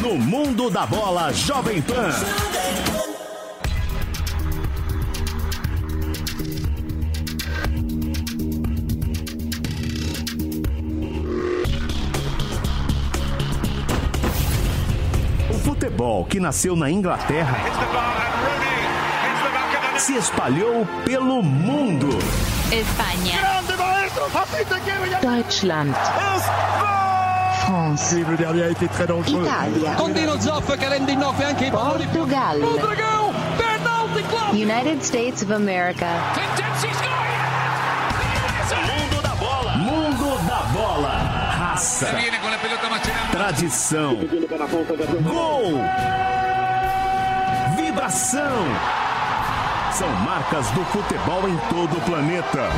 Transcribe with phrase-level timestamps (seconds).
[0.00, 2.08] no mundo da bola Jovem Pan.
[15.50, 17.58] O futebol que nasceu na Inglaterra
[19.98, 22.08] se espalhou pelo mundo.
[22.72, 23.38] España.
[25.20, 25.94] Deutschland.
[27.70, 28.18] France.
[28.18, 29.94] Italia.
[29.94, 32.04] Continua Zoff che rende in nove anche i palloni.
[32.06, 32.58] Portugal.
[32.58, 34.52] Rodrigo, penalty club.
[34.54, 36.06] United States of America.
[38.86, 39.76] Mundo da bola.
[39.76, 41.08] Mundo da bola.
[41.08, 42.08] Raça.
[43.30, 44.16] Tradição.
[45.20, 45.80] Gol.
[47.76, 48.66] Vibração.
[49.92, 52.68] São marcas do futebol em todo o planeta.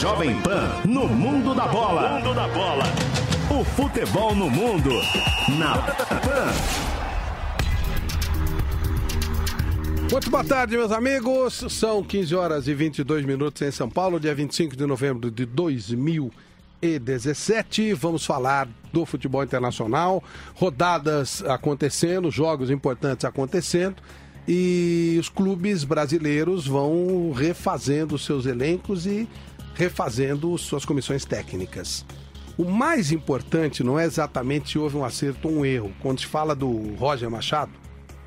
[0.00, 2.10] Jovem Pan no mundo da bola.
[2.10, 2.84] Mundo da bola.
[3.50, 4.90] O futebol no mundo.
[5.58, 6.52] Na Pan.
[10.12, 11.64] Muito boa tarde, meus amigos.
[11.70, 17.94] São 15 horas e 22 minutos em São Paulo, dia 25 de novembro de 2017.
[17.94, 20.22] Vamos falar do futebol internacional,
[20.54, 23.96] rodadas acontecendo, jogos importantes acontecendo
[24.48, 29.28] e os clubes brasileiros vão refazendo seus elencos e
[29.76, 32.04] refazendo suas comissões técnicas.
[32.58, 35.92] O mais importante não é exatamente se houve um acerto ou um erro.
[36.00, 37.72] Quando se fala do Roger Machado,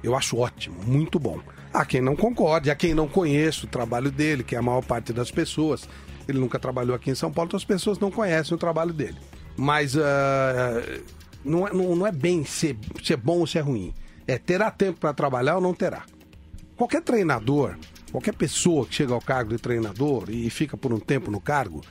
[0.04, 1.40] eu acho ótimo, muito bom.
[1.74, 4.84] Há quem não concorde, há quem não conheça o trabalho dele, que é a maior
[4.84, 5.90] parte das pessoas.
[6.28, 9.18] Ele nunca trabalhou aqui em São Paulo, então as pessoas não conhecem o trabalho dele.
[9.58, 10.82] Mas ah,
[11.44, 13.94] não, é, não, não é bem ser, ser bom ou ser ruim.
[14.28, 16.04] É terá tempo para trabalhar ou não terá.
[16.76, 17.76] Qualquer treinador,
[18.12, 21.82] qualquer pessoa que chega ao cargo de treinador e fica por um tempo no cargo,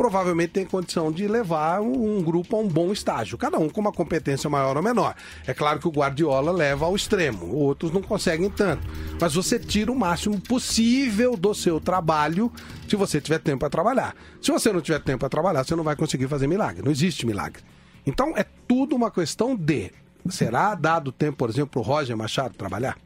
[0.00, 3.92] provavelmente tem condição de levar um, grupo a um bom estágio, cada um com uma
[3.92, 5.14] competência maior ou menor.
[5.46, 8.86] É claro que o Guardiola leva ao extremo, outros não conseguem tanto.
[9.20, 12.50] Mas você tira o máximo possível do seu trabalho
[12.88, 14.16] se você tiver tempo para trabalhar.
[14.40, 16.82] Se você não tiver tempo para trabalhar, você não vai conseguir fazer milagre.
[16.82, 17.62] Não existe milagre.
[18.06, 19.92] Então é tudo uma questão de
[20.30, 22.96] será dado tempo, por exemplo, para o Roger Machado trabalhar?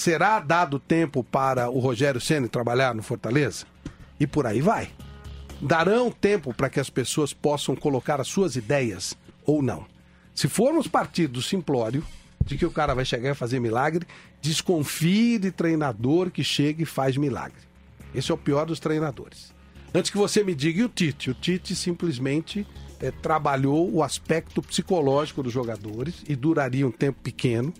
[0.00, 3.66] Será dado tempo para o Rogério Ceni trabalhar no Fortaleza?
[4.18, 4.88] E por aí vai.
[5.60, 9.84] Darão tempo para que as pessoas possam colocar as suas ideias ou não.
[10.34, 12.02] Se formos partir do simplório
[12.46, 14.06] de que o cara vai chegar e fazer milagre,
[14.40, 17.60] desconfie de treinador que chega e faz milagre.
[18.14, 19.52] Esse é o pior dos treinadores.
[19.92, 21.28] Antes que você me diga, e o Tite?
[21.28, 22.66] O Tite simplesmente
[23.02, 27.70] eh, trabalhou o aspecto psicológico dos jogadores e duraria um tempo pequeno,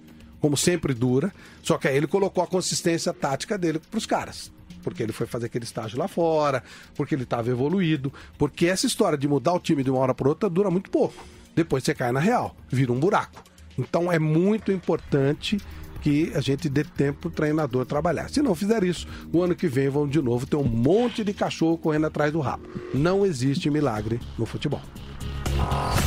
[0.40, 4.50] como sempre dura, só que aí ele colocou a consistência tática dele para os caras.
[4.82, 6.62] Porque ele foi fazer aquele estágio lá fora,
[6.94, 10.28] porque ele estava evoluído, porque essa história de mudar o time de uma hora para
[10.28, 11.22] outra dura muito pouco.
[11.54, 13.42] Depois você cai na real, vira um buraco.
[13.78, 15.58] Então é muito importante
[16.00, 18.30] que a gente dê tempo para o treinador trabalhar.
[18.30, 21.34] Se não fizer isso, o ano que vem vão de novo ter um monte de
[21.34, 22.66] cachorro correndo atrás do rabo.
[22.94, 24.80] Não existe milagre no futebol.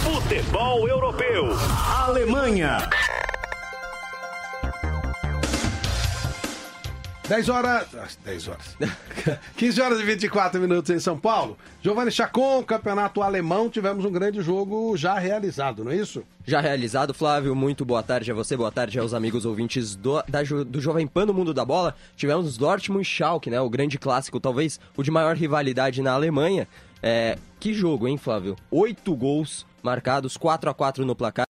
[0.01, 1.51] Futebol europeu.
[1.97, 2.89] Alemanha.
[7.27, 7.87] 10 horas.
[7.95, 8.77] ah, 10 horas.
[9.55, 11.57] 15 horas e 24 minutos em São Paulo.
[11.81, 13.69] Giovanni Chacon, campeonato alemão.
[13.69, 16.23] Tivemos um grande jogo já realizado, não é isso?
[16.45, 20.43] Já realizado, Flávio, muito boa tarde a você, boa tarde aos amigos ouvintes do, da
[20.43, 21.95] do Jovem Pan do Mundo da Bola.
[22.17, 26.67] Tivemos Dortmund e Schalke, né, o grande clássico, talvez o de maior rivalidade na Alemanha.
[27.01, 28.57] É, que jogo, hein, Flávio?
[28.69, 31.47] Oito gols marcados, 4 a 4 no placar.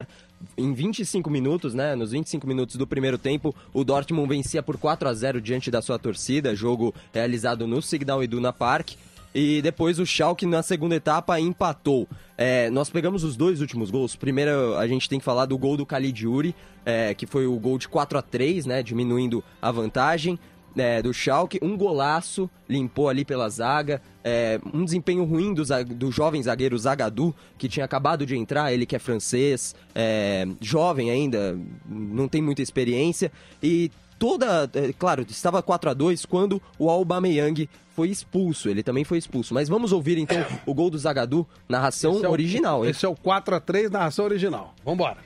[0.58, 5.10] Em 25 minutos, né, nos 25 minutos do primeiro tempo, o Dortmund vencia por 4
[5.10, 8.92] a 0 diante da sua torcida, jogo realizado no Signal Iduna Park.
[9.36, 12.08] E depois o Schalke na segunda etapa empatou.
[12.38, 14.16] É, nós pegamos os dois últimos gols.
[14.16, 16.54] Primeiro a gente tem que falar do gol do Caligiuri,
[16.86, 20.38] é, que foi o gol de 4 a 3 né, diminuindo a vantagem.
[20.76, 25.64] É, do Schalke, um golaço, limpou ali pela zaga, é, um desempenho ruim do,
[25.96, 31.10] do jovem zagueiro Zagadou, que tinha acabado de entrar, ele que é francês, é, jovem
[31.12, 33.32] ainda, não tem muita experiência,
[33.62, 39.04] e toda, é, claro, estava 4 a 2 quando o Aubameyang foi expulso, ele também
[39.04, 39.54] foi expulso.
[39.54, 42.90] Mas vamos ouvir então o gol do Zagadou, narração Esse é o- original, hein?
[42.92, 44.74] Esse é o 4x3 narração original.
[44.84, 45.18] Vambora.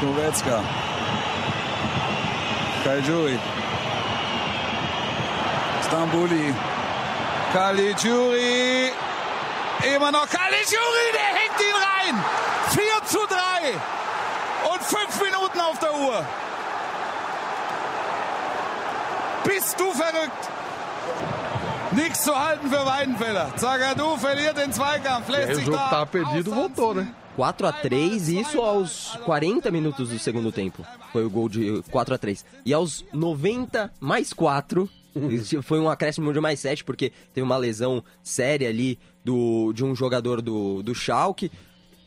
[0.00, 0.62] Goretzka.
[2.84, 3.38] Caligiuri.
[5.86, 6.54] Stambuli.
[7.52, 8.90] Caligiuri.
[9.94, 12.24] Immer noch Caligiuri, der hängt ihn rein.
[12.70, 14.72] 4 zu 3.
[14.72, 16.24] Und 5 Minuten auf der Uhr.
[19.44, 20.50] Bist du verrückt?
[21.92, 23.52] Nichts zu halten für Weidenfeller.
[23.56, 27.06] Zagadou verliert den Zweikampf, lässt o sich da tava perdido voltou, né?
[27.36, 30.84] 4 a 3 e isso aos 40 minutos do segundo tempo.
[31.12, 34.88] Foi o gol de 4 a 3 E aos 90 mais 4,
[35.62, 39.94] foi um acréscimo de mais 7, porque teve uma lesão séria ali do, de um
[39.94, 41.50] jogador do, do Schalke.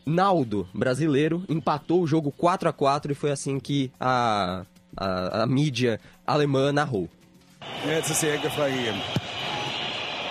[0.05, 4.65] Naldo, brasileiro, empatou o jogo 4 a 4 e foi assim que a,
[4.97, 7.09] a, a mídia alemã narrou.
[7.85, 9.01] Jetzt ist die Ecke freigegeben.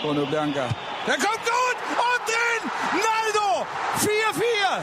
[0.03, 0.69] Bruno Blanca.
[1.07, 2.63] Der kommt gut und drin!
[2.95, 3.67] Naldo!
[3.99, 4.83] 4-4!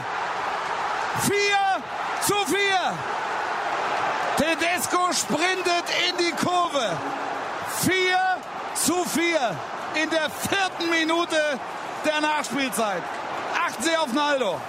[1.20, 1.82] 4
[2.22, 2.94] zu 4!
[4.36, 6.96] Tedesco sprintet in die Kurve.
[7.86, 8.42] 4
[8.74, 9.56] zu 4
[10.02, 11.36] in der vierten Minute
[12.04, 13.02] der Nachspielzeit.
[13.54, 14.60] Achten Sie auf Naldo.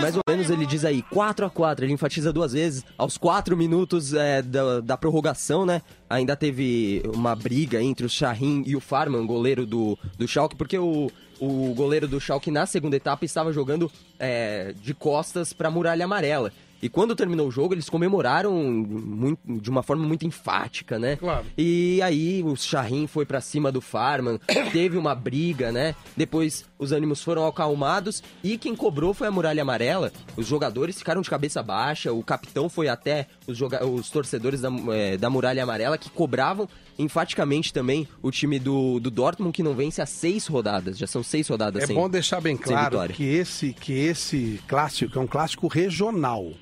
[0.00, 2.84] Mais ou menos ele diz aí 4 a 4 ele enfatiza duas vezes.
[2.96, 5.82] Aos 4 minutos é, da, da prorrogação, né?
[6.08, 10.78] Ainda teve uma briga entre o Shahin e o Farman, goleiro do, do Schalke, porque
[10.78, 15.70] o, o goleiro do Schalke na segunda etapa estava jogando é, de costas para a
[15.70, 16.52] muralha amarela.
[16.82, 21.16] E quando terminou o jogo, eles comemoraram muito, de uma forma muito enfática, né?
[21.16, 21.44] Claro.
[21.56, 24.38] E aí o Shahin foi pra cima do Farman,
[24.72, 25.94] teve uma briga, né?
[26.16, 30.12] Depois os ânimos foram acalmados e quem cobrou foi a Muralha Amarela.
[30.36, 35.16] Os jogadores ficaram de cabeça baixa, o capitão foi até os, os torcedores da, eh,
[35.16, 36.68] da Muralha Amarela que cobravam
[36.98, 40.98] enfaticamente também o time do, do Dortmund que não vence há seis rodadas.
[40.98, 45.18] Já são seis rodadas É sem, bom deixar bem claro que esse, que esse clássico
[45.18, 46.52] é um clássico regional.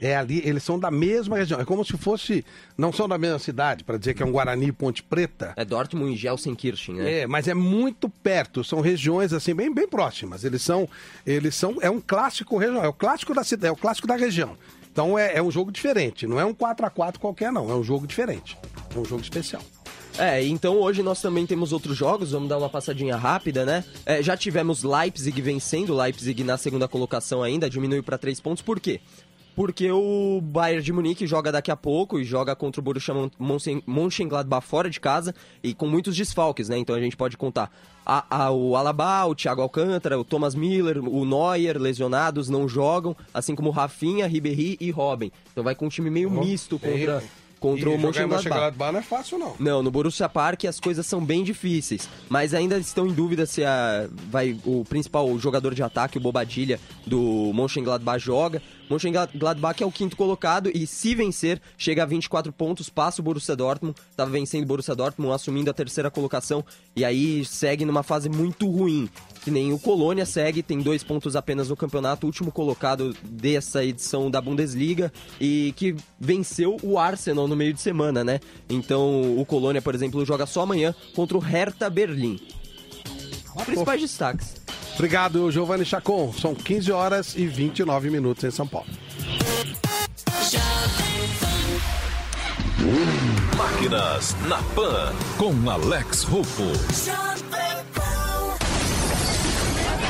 [0.00, 1.60] É ali, eles são da mesma região.
[1.60, 2.44] É como se fosse.
[2.76, 5.52] Não são da mesma cidade, para dizer que é um Guarani e Ponte Preta.
[5.56, 7.20] É Dortmund e Gelsenkirchen, né?
[7.20, 10.42] É, mas é muito perto, são regiões assim bem, bem próximas.
[10.42, 10.88] Eles são,
[11.24, 14.16] eles são, é um clássico regional, é o clássico da cidade, é o clássico da
[14.16, 14.58] região.
[14.90, 17.74] Então é, é um jogo diferente, não é um 4 a 4 qualquer não, é
[17.74, 18.58] um jogo diferente,
[18.94, 19.62] é um jogo especial.
[20.18, 23.82] É, então hoje nós também temos outros jogos, vamos dar uma passadinha rápida, né?
[24.04, 28.78] É, já tivemos Leipzig vencendo, Leipzig na segunda colocação ainda, diminuiu para três pontos, por
[28.78, 29.00] quê?
[29.54, 33.12] Porque o Bayern de Munique joga daqui a pouco e joga contra o Borussia
[33.86, 36.78] Mönchengladbach fora de casa e com muitos desfalques, né?
[36.78, 37.70] Então a gente pode contar
[38.04, 43.14] a- a- o Alaba, o Thiago Alcântara, o Thomas Miller, o Neuer, lesionados, não jogam,
[43.32, 45.30] assim como Rafinha, Ribéry e Robin.
[45.52, 47.22] Então vai com um time meio misto contra,
[47.62, 48.44] contra o e Mönchengladbach.
[48.44, 49.54] Mönchengladbach não é fácil não.
[49.58, 53.64] Não, no Borussia Park as coisas são bem difíceis, mas ainda estão em dúvida se
[53.64, 58.60] a, vai o principal jogador de ataque, o Bobadilha do Mönchengladbach joga.
[58.90, 63.56] Mönchengladbach é o quinto colocado e se vencer, chega a 24 pontos, passa o Borussia
[63.56, 68.28] Dortmund, estava vencendo o Borussia Dortmund, assumindo a terceira colocação e aí segue numa fase
[68.28, 69.08] muito ruim.
[69.44, 74.30] Que nem o Colônia segue, tem dois pontos apenas no campeonato, último colocado dessa edição
[74.30, 78.38] da Bundesliga e que venceu o Arsenal no meio de semana, né?
[78.68, 82.38] Então o Colônia, por exemplo, joga só amanhã contra o Hertha Berlim.
[83.66, 84.54] Principais destaques.
[84.94, 86.32] Obrigado, Giovanni Chacon.
[86.32, 88.88] São 15 horas e 29 minutos em São Paulo.
[93.56, 96.62] Máquinas na Pan com Alex Rufo.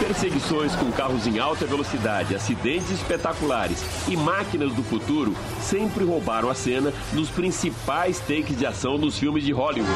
[0.03, 6.55] Perseguições com carros em alta velocidade, acidentes espetaculares e máquinas do futuro sempre roubaram a
[6.57, 9.93] cena nos principais takes de ação dos filmes de Hollywood.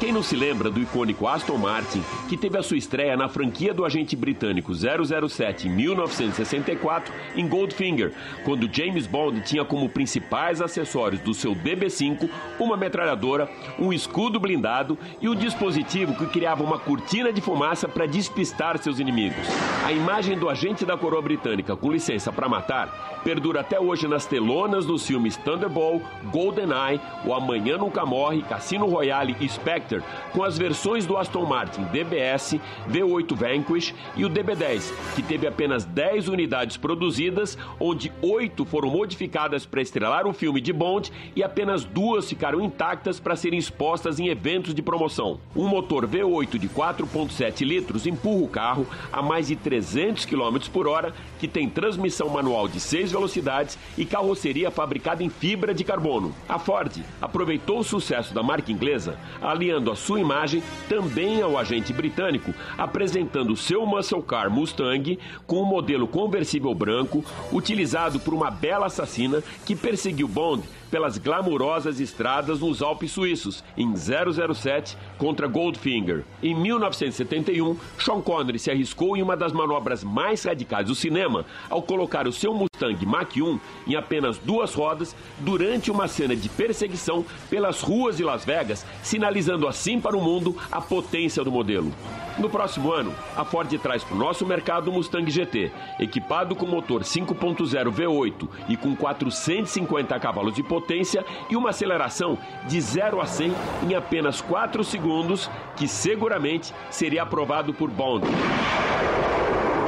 [0.00, 3.74] Quem não se lembra do icônico Aston Martin, que teve a sua estreia na franquia
[3.74, 11.20] do agente britânico 007 em 1964 em Goldfinger, quando James Bond tinha como principais acessórios
[11.20, 13.46] do seu DB5 uma metralhadora,
[13.78, 18.89] um escudo blindado e um dispositivo que criava uma cortina de fumaça para despistar seus
[18.98, 19.46] inimigos.
[19.84, 24.26] A imagem do agente da coroa britânica com licença para matar perdura até hoje nas
[24.26, 30.56] telonas dos filmes Thunderball, GoldenEye, O Amanhã Nunca Morre, Cassino Royale e Spectre, com as
[30.56, 36.76] versões do Aston Martin DBS, V8 Vanquish e o DB10, que teve apenas 10 unidades
[36.76, 42.60] produzidas, onde 8 foram modificadas para estrelar o filme de Bond e apenas duas ficaram
[42.60, 45.40] intactas para serem expostas em eventos de promoção.
[45.54, 48.79] Um motor V8 de 4.7 litros empurra o carro
[49.12, 54.04] a mais de 300 km por hora, que tem transmissão manual de 6 velocidades e
[54.04, 56.34] carroceria fabricada em fibra de carbono.
[56.48, 61.92] A Ford aproveitou o sucesso da marca inglesa, aliando a sua imagem também ao agente
[61.92, 68.86] britânico, apresentando seu muscle car Mustang com um modelo conversível branco, utilizado por uma bela
[68.86, 76.24] assassina que perseguiu Bond pelas glamurosas estradas nos Alpes suíços, em 007 contra Goldfinger.
[76.42, 81.82] Em 1971, Sean Connery se arriscou em uma das manobras mais radicais do cinema ao
[81.82, 87.24] colocar o seu Mustang Mustang Mach-1 em apenas duas rodas durante uma cena de perseguição
[87.50, 91.92] pelas ruas de Las Vegas, sinalizando assim para o mundo a potência do modelo.
[92.38, 96.66] No próximo ano, a Ford traz para o nosso mercado o Mustang GT, equipado com
[96.66, 103.26] motor 5.0 V8 e com 450 cavalos de potência e uma aceleração de 0 a
[103.26, 103.52] 100
[103.88, 108.26] em apenas 4 segundos, que seguramente seria aprovado por Bond.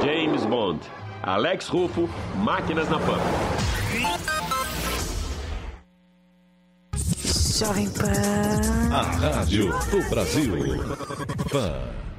[0.03, 1.02] James Bond.
[1.23, 3.19] Alex Rufo, Máquinas na Pan.
[7.59, 8.91] Jovem Pan.
[8.91, 10.83] A Rádio do Brasil.
[11.49, 12.12] Pan.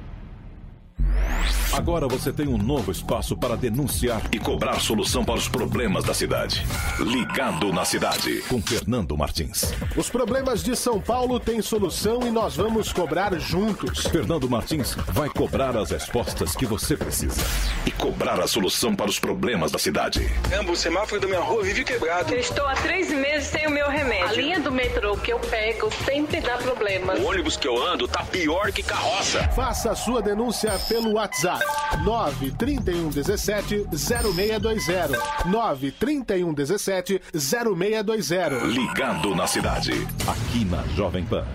[1.75, 6.13] Agora você tem um novo espaço para denunciar e cobrar solução para os problemas da
[6.13, 6.65] cidade.
[6.99, 9.73] Ligado na cidade, com Fernando Martins.
[9.93, 14.07] Os problemas de São Paulo têm solução e nós vamos cobrar juntos.
[14.07, 17.43] Fernando Martins vai cobrar as respostas que você precisa
[17.85, 20.21] e cobrar a solução para os problemas da cidade.
[20.49, 22.33] Caramba, o semáforo da minha rua vive quebrado.
[22.33, 24.29] Eu estou há três meses sem o meu remédio.
[24.29, 27.15] A linha do metrô que eu pego sempre dá problema.
[27.15, 29.43] O ônibus que eu ando tá pior que carroça.
[29.49, 31.64] Faça a sua denúncia pelo WhatsApp
[32.03, 35.17] 931 17 0620.
[35.45, 38.67] 931 17 0620.
[38.67, 39.91] Ligado na cidade,
[40.27, 41.45] aqui na Jovem Pan.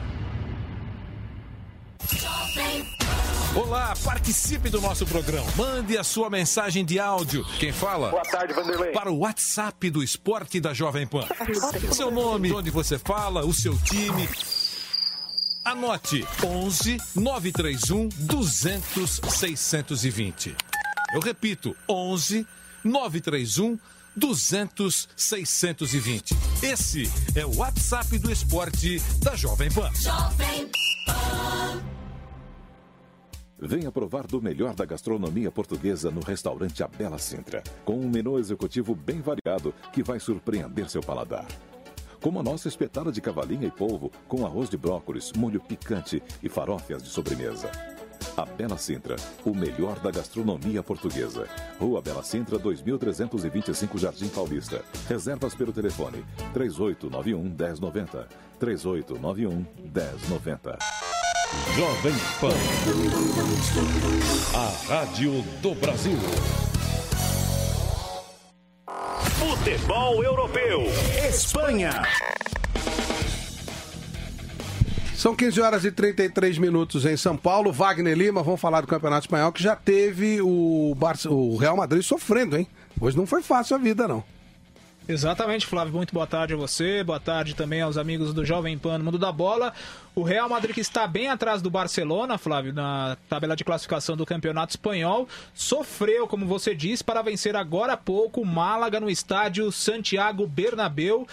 [3.55, 5.47] Olá, participe do nosso programa.
[5.57, 7.45] Mande a sua mensagem de áudio.
[7.59, 8.11] Quem fala?
[8.11, 8.93] Boa tarde, Vanderlei.
[8.93, 11.27] Para o WhatsApp do Esporte da Jovem Pan.
[11.93, 14.29] Seu nome, onde você fala, o seu time.
[15.65, 20.57] Anote 11 931 200 620.
[21.13, 22.47] Eu repito, 11
[22.83, 23.79] 931
[24.17, 26.35] 200 620.
[26.63, 27.03] Esse
[27.39, 29.93] é o WhatsApp do esporte da Jovem Pan.
[29.95, 30.71] Jovem
[31.05, 31.83] Pan.
[33.59, 38.39] Venha provar do melhor da gastronomia portuguesa no restaurante A Bela Sintra, com um menu
[38.39, 41.47] executivo bem variado que vai surpreender seu paladar
[42.21, 46.49] como a nossa espetada de cavalinha e polvo com arroz de brócolis, molho picante e
[46.49, 47.71] farófias de sobremesa.
[48.37, 51.47] A Bela Sintra, o melhor da gastronomia portuguesa.
[51.79, 54.85] Rua Bela Sintra, 2325 Jardim Paulista.
[55.09, 58.29] Reservas pelo telefone 3891 1090.
[58.59, 60.79] 3891 1090.
[61.75, 62.55] Jovem Pan.
[64.55, 66.19] A Rádio do Brasil.
[69.61, 70.85] Futebol Europeu.
[71.29, 71.91] Espanha.
[75.15, 77.71] São 15 horas e 33 minutos em São Paulo.
[77.71, 82.03] Wagner Lima, vamos falar do Campeonato Espanhol, que já teve o, Barça, o Real Madrid
[82.03, 82.67] sofrendo, hein?
[82.99, 84.25] Hoje não foi fácil a vida, não.
[85.11, 85.93] Exatamente, Flávio.
[85.93, 87.03] Muito boa tarde a você.
[87.03, 89.73] Boa tarde também aos amigos do Jovem Pan no Mundo da Bola.
[90.15, 94.25] O Real Madrid que está bem atrás do Barcelona, Flávio, na tabela de classificação do
[94.25, 99.73] Campeonato Espanhol, sofreu, como você disse, para vencer agora há pouco o Málaga no estádio
[99.73, 101.27] Santiago Bernabéu.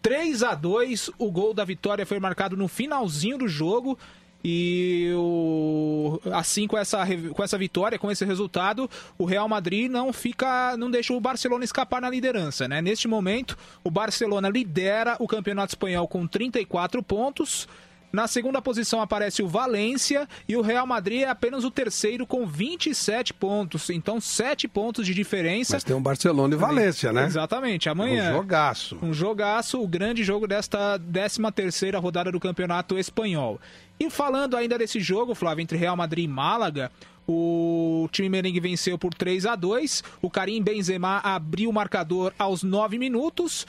[0.00, 3.98] 3 a 2 o gol da vitória foi marcado no finalzinho do jogo.
[4.42, 7.04] E o, assim com essa,
[7.34, 11.64] com essa vitória, com esse resultado, o Real Madrid não fica, não deixa o Barcelona
[11.64, 12.80] escapar na liderança, né?
[12.80, 17.66] Neste momento, o Barcelona lidera o Campeonato Espanhol com 34 pontos.
[18.10, 22.46] Na segunda posição aparece o Valência e o Real Madrid é apenas o terceiro com
[22.46, 23.90] 27 pontos.
[23.90, 25.74] Então, 7 pontos de diferença.
[25.74, 27.26] Mas tem um Barcelona e Valência, né?
[27.26, 27.88] Exatamente.
[27.88, 28.30] Amanhã.
[28.30, 28.98] Um jogaço.
[29.02, 33.60] Um jogaço, o grande jogo desta 13 terceira rodada do Campeonato Espanhol.
[34.00, 36.90] E falando ainda desse jogo, Flávio, entre Real Madrid e Málaga,
[37.26, 42.62] o time merengue venceu por 3 a 2 O Karim Benzema abriu o marcador aos
[42.62, 43.66] 9 minutos.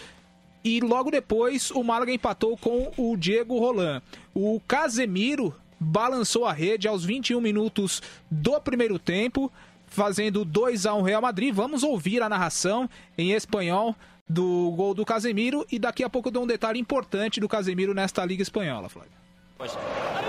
[0.63, 4.01] E logo depois o Málaga empatou com o Diego Roland.
[4.33, 9.51] O Casemiro balançou a rede aos 21 minutos do primeiro tempo,
[9.87, 11.53] fazendo 2 a 1 Real Madrid.
[11.53, 13.95] Vamos ouvir a narração em espanhol
[14.27, 17.93] do gol do Casemiro e daqui a pouco eu dou um detalhe importante do Casemiro
[17.93, 19.28] nesta Liga Espanhola, Flávio.
[19.59, 19.77] Pues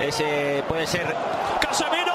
[0.01, 1.07] ese puede ser
[1.61, 2.13] Casemiro.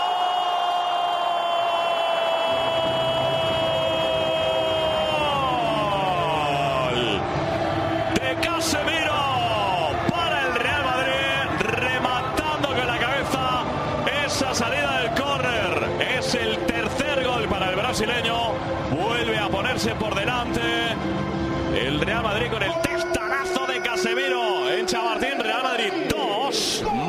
[8.15, 9.13] De Casemiro
[10.09, 13.63] para el Real Madrid, rematando con la cabeza
[14.25, 16.17] esa salida del córner.
[16.17, 18.51] Es el tercer gol para el brasileño.
[18.91, 20.59] Vuelve a ponerse por delante
[21.75, 25.39] el Real Madrid con el testarazo de Casemiro en Chamartín.
[25.39, 26.95] Real Madrid 2, Málaga 1.
[26.95, 27.04] Bom,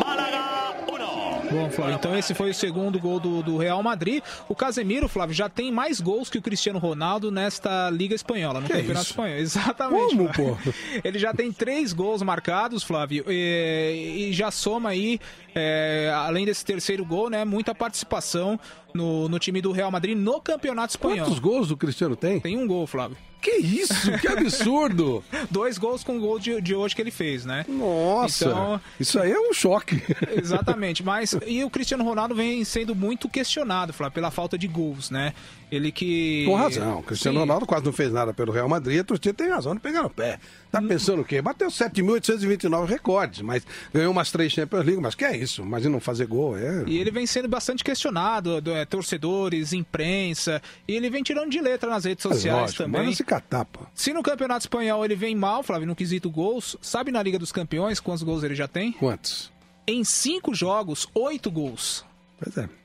[1.86, 4.22] Flávio, então esse foi o segundo gol do, do, Real Madrid.
[4.48, 8.66] O Casemiro, Flávio, já tem mais gols que o Cristiano Ronaldo nesta Liga Espanhola, no
[8.66, 9.10] que Campeonato isso?
[9.12, 9.36] Espanhol.
[9.38, 10.16] Exatamente.
[10.16, 10.56] Como, pô?
[11.04, 15.20] Ele já tem três gols marcados, Flávio, e, e já soma aí,
[15.54, 18.58] é, além desse terceiro gol, né, muita participação
[18.92, 21.26] no, no time do Real Madrid no Campeonato Espanhol.
[21.26, 22.40] Quantos gols o Cristiano tem?
[22.40, 23.16] Tem um gol, Flávio.
[23.46, 24.10] Que isso?
[24.18, 25.22] Que absurdo!
[25.50, 27.64] Dois gols com o gol de, de hoje que ele fez, né?
[27.68, 30.02] Nossa, Então- isso aí é um choque.
[30.36, 35.10] Exatamente, mas e o Cristiano Ronaldo vem sendo muito questionado, Flávio, pela falta de gols,
[35.10, 35.32] né?
[35.70, 36.44] Ele que.
[36.46, 36.98] Com razão.
[36.98, 37.40] O Cristiano Sim.
[37.40, 39.00] Ronaldo quase não fez nada pelo Real Madrid.
[39.00, 40.38] A torcida tem razão de pegar no pé.
[40.70, 41.40] Tá pensando o quê?
[41.40, 45.00] Bateu 7.829 recordes, mas ganhou umas três Champions League.
[45.00, 45.62] Mas que é isso?
[45.62, 46.56] Imagina não fazer gol.
[46.58, 46.84] É...
[46.86, 51.60] E ele vem sendo bastante questionado, do- é, torcedores, imprensa, e ele vem tirando de
[51.60, 53.02] letra nas redes Mas sociais lógico, também.
[53.04, 53.80] Manda se catar, pô.
[53.94, 57.52] Se no Campeonato Espanhol ele vem mal, Flávio, no quesito gols, sabe na Liga dos
[57.52, 58.92] Campeões quantos gols ele já tem?
[58.92, 59.50] Quantos?
[59.86, 62.04] Em cinco jogos, oito gols.
[62.38, 62.68] Pois é.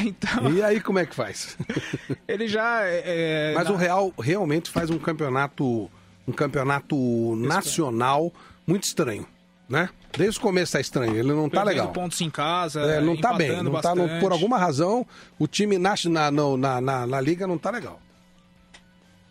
[0.00, 1.56] Então, E aí como é que faz?
[2.28, 2.82] ele já.
[2.84, 5.90] é, Mas na- o Real realmente faz um campeonato,
[6.28, 8.32] um campeonato nacional
[8.66, 9.26] muito estranho,
[9.68, 9.88] né?
[10.16, 11.92] Desde o começo tá estranho, ele não tá perdendo legal.
[11.92, 14.20] pontos em casa, É, não tá bem, não tá, não- bastante.
[14.20, 15.06] por alguma razão,
[15.38, 18.00] o time na, na, na, na, na liga não tá legal.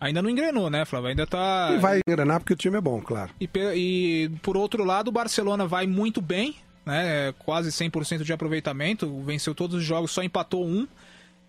[0.00, 1.08] Ainda não engrenou, né, Flávio?
[1.10, 1.70] Ainda tá.
[1.74, 3.32] E vai engrenar porque o time é bom, claro.
[3.40, 6.54] E, e, por outro lado, o Barcelona vai muito bem,
[6.86, 7.34] né?
[7.40, 9.12] Quase 100% de aproveitamento.
[9.24, 10.86] Venceu todos os jogos, só empatou um.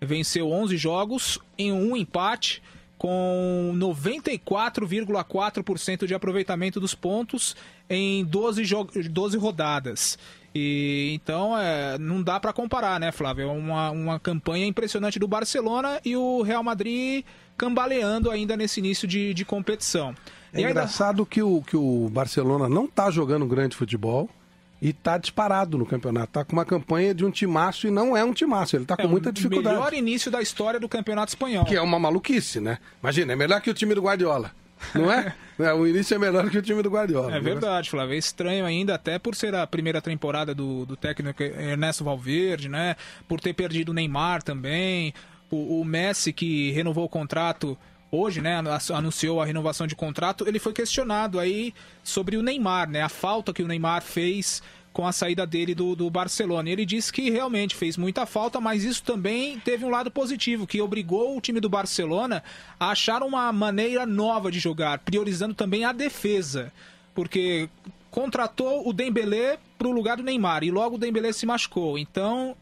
[0.00, 2.60] Venceu 11 jogos em um empate,
[3.00, 3.72] com
[4.84, 7.56] 94,4% de aproveitamento dos pontos
[7.88, 10.18] em 12, jo 12 rodadas.
[10.54, 13.44] E então é, não dá para comparar, né, Flávio?
[13.44, 17.24] É uma, uma campanha impressionante do Barcelona e o Real Madrid
[17.56, 20.14] cambaleando ainda nesse início de, de competição.
[20.52, 24.28] É E ainda- engraçado que o, que o Barcelona não tá jogando grande futebol
[24.80, 26.32] e tá disparado no campeonato.
[26.32, 28.76] Tá com uma campanha de um timaço e não é um timaço.
[28.76, 29.76] Ele tá com É muita o dificuldade.
[29.76, 31.64] melhor início da história do Campeonato Espanhol.
[31.64, 32.78] Que é uma maluquice, né?
[33.02, 34.52] Imagina, é melhor que o time do Guardiola.
[34.94, 35.34] Não é?
[35.60, 37.36] É, o início é melhor que o time do Guardiola.
[37.36, 38.14] É verdade, Flávio.
[38.14, 42.96] É estranho ainda, até por ser a primeira temporada do, do técnico Ernesto Valverde, né?
[43.28, 45.12] Por ter perdido o Neymar também.
[45.50, 47.76] O, o Messi, que renovou o contrato
[48.10, 48.56] hoje, né?
[48.56, 50.46] anu- Anunciou a renovação de contrato.
[50.46, 53.02] Ele foi questionado aí sobre o Neymar, né?
[53.02, 54.62] A falta que o Neymar fez
[54.92, 56.68] com a saída dele do, do Barcelona.
[56.68, 60.80] Ele disse que realmente fez muita falta, mas isso também teve um lado positivo, que
[60.80, 62.42] obrigou o time do Barcelona
[62.78, 66.72] a achar uma maneira nova de jogar, priorizando também a defesa.
[67.14, 67.68] Porque
[68.10, 71.96] contratou o Dembélé para o lugar do Neymar e logo o Dembélé se machucou.
[71.96, 72.56] Então,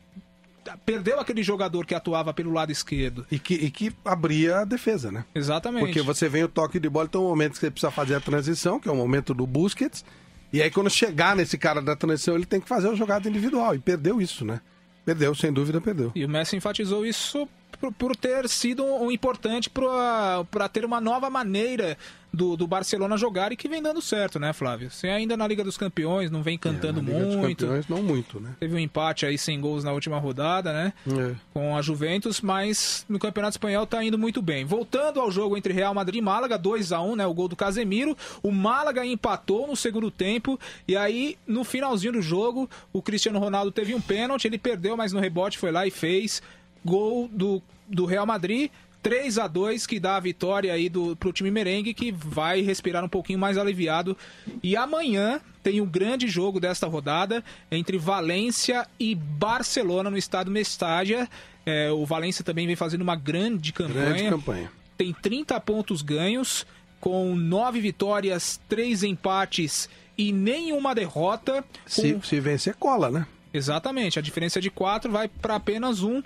[0.85, 3.26] perdeu aquele jogador que atuava pelo lado esquerdo.
[3.31, 5.24] E que, e que abria a defesa, né?
[5.35, 5.85] Exatamente.
[5.85, 8.14] Porque você vem o toque de bola, então é um momento que você precisa fazer
[8.14, 10.04] a transição, que é o momento do Busquets.
[10.52, 13.74] E aí, quando chegar nesse cara da transição, ele tem que fazer a jogada individual.
[13.74, 14.61] E perdeu isso, né?
[15.04, 16.12] Perdeu, sem dúvida, perdeu.
[16.14, 17.48] E o Messi enfatizou isso
[17.80, 21.96] por, por ter sido um importante para ter uma nova maneira
[22.32, 24.90] do, do Barcelona jogar e que vem dando certo, né, Flávio?
[24.90, 27.66] Você ainda na Liga dos Campeões não vem cantando É, Na Liga dos muito.
[27.66, 28.54] Campeões, não muito, né?
[28.60, 30.92] Teve um empate aí sem gols na última rodada, né?
[31.06, 31.34] É.
[31.52, 34.64] Com a Juventus, mas no Campeonato Espanhol tá indo muito bem.
[34.64, 37.26] Voltando ao jogo entre Real Madrid e Málaga, 2 a 1 né?
[37.26, 38.16] O gol do Casemiro.
[38.42, 40.58] O Málaga empatou no segundo tempo.
[40.86, 44.46] E aí, no finalzinho do jogo, o Cristiano Ronaldo teve um pênalti.
[44.46, 46.42] Ele perdeu, mas no rebote foi lá e fez.
[46.88, 48.70] Gol do, do Real Madrid.
[49.01, 53.05] 3 a 2 que dá a vitória aí do, pro time merengue que vai respirar
[53.05, 54.16] um pouquinho mais aliviado.
[54.62, 61.29] E amanhã tem o grande jogo desta rodada entre Valência e Barcelona no estado Mestádia.
[61.64, 64.05] É, o Valência também vem fazendo uma grande campanha.
[64.07, 64.72] Grande campanha.
[64.96, 66.66] Tem 30 pontos ganhos,
[67.01, 71.64] com 9 vitórias, 3 empates e nenhuma derrota.
[71.87, 73.27] Se, se vencer, cola, né?
[73.55, 76.20] Exatamente, a diferença de 4 vai para apenas um.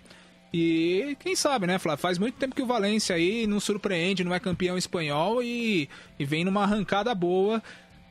[0.53, 2.03] E quem sabe, né, Flávio?
[2.03, 5.89] Faz muito tempo que o Valência aí não surpreende, não é campeão espanhol e,
[6.19, 7.63] e vem numa arrancada boa.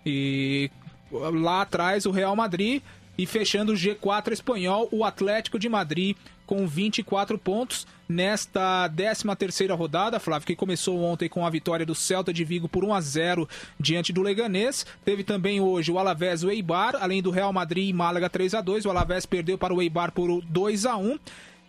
[0.05, 0.71] E
[1.11, 2.81] lá atrás o Real Madrid
[3.17, 10.19] e fechando o G4 espanhol, o Atlético de Madrid com 24 pontos nesta 13ª rodada,
[10.19, 13.49] Flávio, que começou ontem com a vitória do Celta de Vigo por 1 a 0
[13.79, 14.85] diante do Leganês.
[15.05, 18.55] Teve também hoje o Alavés e o Eibar, além do Real Madrid e Málaga 3
[18.55, 18.85] a 2.
[18.85, 21.17] O Alavés perdeu para o Eibar por 2 a 1.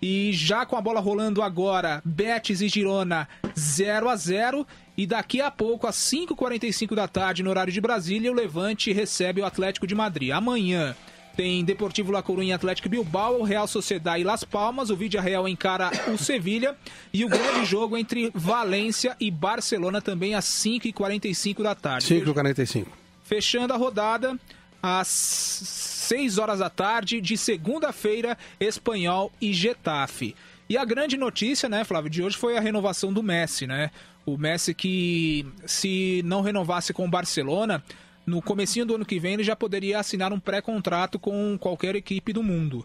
[0.02, 4.66] E já com a bola rolando agora, Betis e Girona 0 a 0
[4.98, 9.40] e daqui a pouco, às 5h45 da tarde, no horário de Brasília, o Levante recebe
[9.40, 10.30] o Atlético de Madrid.
[10.30, 10.96] Amanhã
[11.36, 15.48] tem Deportivo La Coruña Atlético Bilbao, o Real Sociedad e Las Palmas, o Vídea Real
[15.48, 16.76] encara o Sevilha
[17.12, 22.06] e o grande jogo entre Valência e Barcelona também às 5h45 da tarde.
[22.06, 22.86] 5,45.
[23.22, 24.36] Fechando a rodada,
[24.82, 30.36] às 6 horas da tarde de segunda-feira, Espanhol e Getafe.
[30.68, 33.90] E a grande notícia, né, Flávio, de hoje foi a renovação do Messi, né?
[34.26, 37.82] O Messi que, se não renovasse com o Barcelona,
[38.26, 42.30] no comecinho do ano que vem ele já poderia assinar um pré-contrato com qualquer equipe
[42.30, 42.84] do mundo.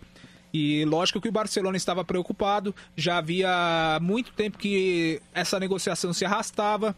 [0.53, 6.23] E lógico que o Barcelona estava preocupado, já havia muito tempo que essa negociação se
[6.23, 6.95] arrastava,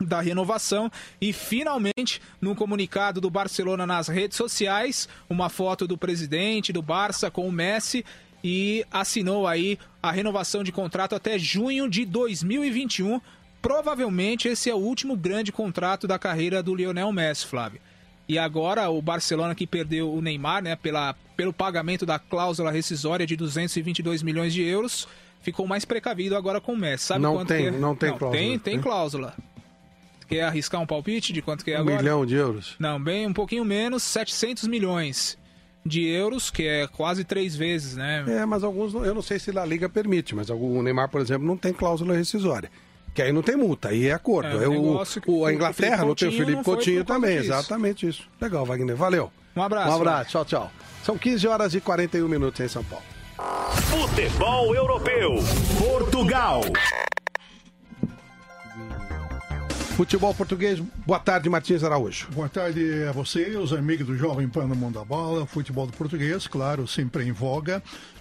[0.00, 0.90] da renovação.
[1.20, 7.30] E finalmente no comunicado do Barcelona nas redes sociais uma foto do presidente do Barça
[7.30, 8.04] com o Messi
[8.42, 13.20] e assinou aí a renovação de contrato até junho de 2021
[13.62, 17.80] provavelmente esse é o último grande contrato da carreira do Lionel Messi Flávio.
[18.28, 23.26] E agora o Barcelona que perdeu o Neymar né pela, pelo pagamento da cláusula rescisória
[23.26, 25.08] de 222 milhões de euros
[25.40, 27.06] ficou mais precavido agora com o Messi.
[27.06, 27.70] Sabe Não tem- que é?
[27.70, 28.82] não tem cláusula, tem tem né?
[28.82, 29.34] cláusula
[30.34, 31.96] Quer arriscar um palpite de quanto que é Um agora?
[31.98, 32.74] milhão de euros.
[32.76, 35.38] Não, bem um pouquinho menos, 700 milhões
[35.86, 38.24] de euros, que é quase três vezes, né?
[38.26, 41.20] É, mas alguns, eu não sei se a Liga permite, mas algum- o Neymar, por
[41.20, 42.68] exemplo, não tem cláusula rescisória.
[43.14, 44.48] Que aí não tem multa, aí é acordo.
[44.60, 47.52] É, É, o que o- a Inglaterra não tem o Felipe Coutinho também, disso.
[47.52, 48.28] exatamente isso.
[48.40, 49.30] Legal, Wagner, valeu.
[49.54, 49.90] Um abraço.
[49.92, 50.72] Um abraço, tchau, tchau.
[51.04, 53.04] São 15 horas e 41 minutos em São Paulo.
[53.88, 55.36] Futebol europeu.
[55.78, 56.62] Portugal.
[59.94, 62.26] Futebol português, boa tarde, Martins Araújo.
[62.32, 65.92] Boa tarde a você, os amigos do Jovem Pan no Mundo da Bola, futebol do
[65.92, 67.80] português, claro, sempre em voga.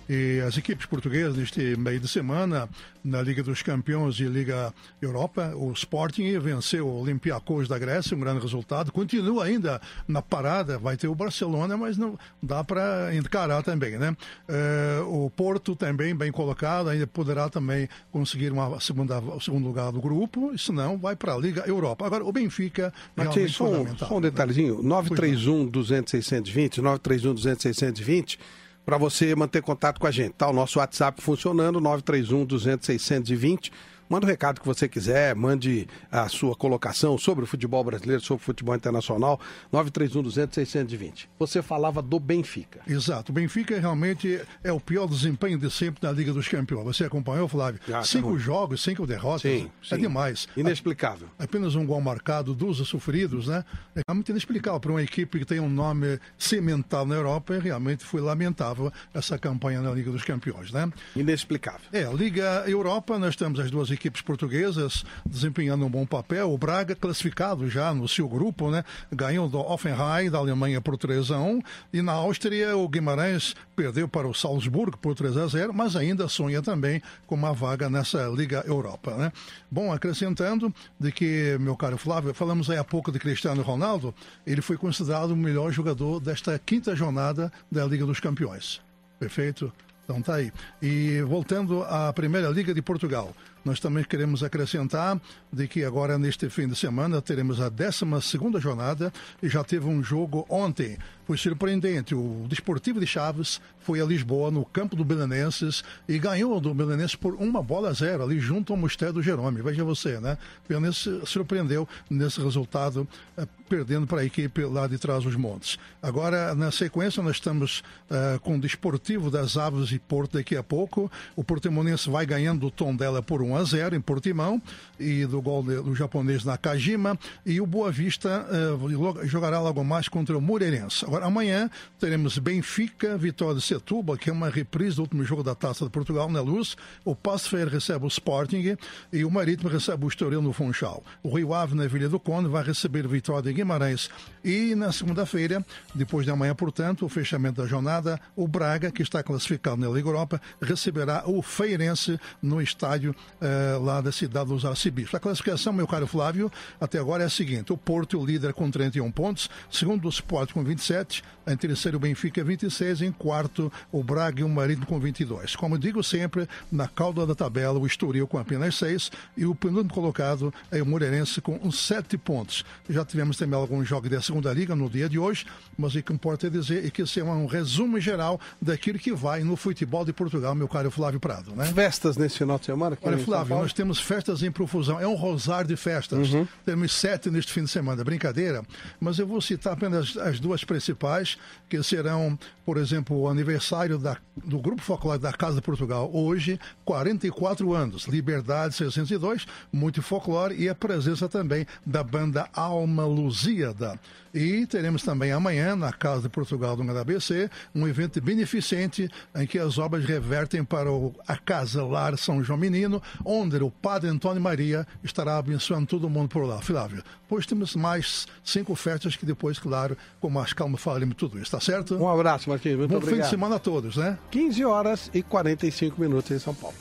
[0.10, 2.68] E as equipes portuguesas neste meio de semana,
[3.04, 8.20] na Liga dos Campeões e Liga Europa, o Sporting venceu o Olympiacos da Grécia, um
[8.20, 8.92] grande resultado.
[8.92, 14.16] Continua ainda na parada, vai ter o Barcelona, mas não dá para encarar também, né?
[14.48, 19.92] Eh, o Porto também bem colocado, ainda poderá também conseguir uma segunda, o segundo lugar
[19.92, 22.06] do grupo, se não, vai para a Liga Europa.
[22.06, 24.82] Agora, o Benfica Martins, só um, só um detalhezinho.
[24.82, 28.40] 931 200 620, 931 200 620,
[28.86, 30.34] para você manter contato com a gente.
[30.34, 33.72] Tá o nosso WhatsApp funcionando, 931 200 620.
[34.14, 38.44] Manda o recado que você quiser, mande a sua colocação sobre o futebol brasileiro, sobre
[38.44, 39.40] o futebol internacional,
[39.72, 41.30] 931 200 620.
[41.40, 42.82] Você falava do Benfica.
[42.86, 43.32] Exato.
[43.32, 46.86] O Benfica realmente é o pior desempenho de sempre na Liga dos Campeões.
[46.86, 47.82] Você acompanhou, Flávio?
[47.88, 48.40] Ah, tá cinco ruim.
[48.40, 49.42] jogos, cinco derrotas.
[49.42, 50.02] Sim, é sim.
[50.02, 50.48] demais.
[50.56, 51.28] Inexplicável.
[51.40, 53.66] Apenas um gol marcado, 12 sofridos, né?
[53.96, 57.56] É realmente inexplicável para uma equipe que tem um nome cimental na Europa.
[57.56, 60.88] E realmente foi lamentável essa campanha na Liga dos Campeões, né?
[61.16, 61.88] Inexplicável.
[61.92, 66.52] É, Liga Europa, nós temos as duas equipes portuguesas desempenhando um bom papel.
[66.52, 68.84] O Braga, classificado já no seu grupo, né?
[69.12, 71.62] Ganhou do Offenheim da Alemanha por 3 a 1
[71.94, 76.28] E na Áustria, o Guimarães perdeu para o Salzburgo por 3 a 0 mas ainda
[76.28, 79.32] sonha também com uma vaga nessa Liga Europa, né?
[79.70, 84.14] Bom, acrescentando de que, meu caro Flávio, falamos aí há pouco de Cristiano Ronaldo,
[84.46, 88.82] ele foi considerado o melhor jogador desta quinta jornada da Liga dos Campeões.
[89.20, 89.72] Perfeito?
[90.04, 90.52] Então tá aí.
[90.82, 95.20] E voltando à Primeira Liga de Portugal, nós também queremos acrescentar
[95.52, 99.86] de que agora neste fim de semana teremos a 12 segunda jornada e já teve
[99.86, 100.98] um jogo ontem.
[101.26, 102.14] Foi surpreendente.
[102.14, 107.16] O Desportivo de Chaves foi a Lisboa, no campo do Belenenses, e ganhou do Belenenses
[107.16, 109.62] por uma bola a zero, ali junto ao Mosteiro do Jerome.
[109.62, 110.38] Veja você, né?
[110.66, 115.78] O Belenenses surpreendeu nesse resultado, eh, perdendo para a equipe lá de trás os montes.
[116.02, 120.64] Agora, na sequência, nós estamos eh, com o Desportivo das Aves e Porto daqui a
[120.64, 121.10] pouco.
[121.38, 124.62] O Portimonense vai ganhando do tom dela por 1 a 0 em Portimão,
[125.00, 127.18] e do gol do japonês Nakajima.
[127.46, 128.46] E o Boa Vista
[128.80, 131.06] logo- jogará logo mais contra o Moreirense.
[131.06, 135.56] Agora, amanhã teremos Benfica, Vitória de Setúbal, que é uma reprise do último jogo da
[135.56, 136.76] Taça de Portugal na Luz.
[137.06, 138.76] O Passo Ferreira recebe o Sporting
[139.12, 141.04] e o Marítimo recebe o Estoril no Funchal.
[141.22, 144.10] O Rio Ave, na Vila do Conde, vai receber Vitória de Guimarães.
[144.44, 149.22] E na segunda-feira, depois de amanhã, portanto, o fechamento da jornada, o Braga, que está
[149.24, 155.16] classificado na Liga Europa, receberá o Feirense no estádio eh, lá da cidade dos Arcebispos.
[155.16, 158.72] A classificação, meu caro Flávio, até agora é a seguinte: o Porto, o líder com
[158.72, 164.02] 31 pontos, segundo o Sport com 27, em terceiro o Benfica 26, em quarto o
[164.02, 165.58] Braga e o Marítimo com 22.
[165.58, 169.94] Como digo sempre, na cauda da tabela, o Estoril com apenas 6 e o penúltimo
[169.94, 172.64] colocado é o Moreirense com uns 7 pontos.
[172.88, 175.46] Já tivemos também alguns jogos da segunda liga no dia de hoje,
[175.78, 179.12] mas o que importa é dizer é que esse é um resumo geral daquilo que
[179.12, 181.66] vai no futebol de Portugal, meu caro Flávio Prado, né?
[181.66, 182.98] Festas nesse final de semana?
[183.02, 185.00] Olha, São Flávio, nós temos festas em profusão.
[185.00, 186.32] É um rosário de festas.
[186.34, 186.48] Uhum.
[186.66, 188.04] Temos sete neste fim de semana.
[188.04, 188.64] Brincadeira.
[189.00, 191.38] Mas eu vou citar apenas as duas principais,
[191.70, 196.10] que serão, por exemplo, o aniversário da- do Grupo Folclore da Casa de Portugal.
[196.14, 198.06] Hoje, 44 anos.
[198.08, 204.00] Liberdade 602, muito folclore e a presença também da banda Alma Lusíada.
[204.34, 209.60] E teremos também amanhã, na Casa de Portugal do HBC, um evento beneficente em que
[209.60, 214.42] as obras revertem para o- a Casa Lar São João Menino, onde o Padre Antônio
[214.42, 216.60] Maria estará abençoando todo mundo por lá.
[216.64, 221.52] Flávio, depois temos mais cinco festas que depois, claro, com mais calma falaremos tudo isso,
[221.52, 221.96] tá certo?
[221.96, 222.76] Um abraço, Martins.
[222.76, 223.18] Muito Bom obrigado.
[223.20, 224.18] fim de semana a todos, né?
[224.32, 226.76] 15 horas e 45 minutos em São Paulo.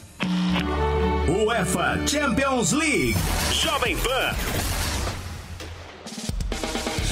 [1.28, 3.14] UEFA Champions League.
[3.52, 4.81] Jovem Pan.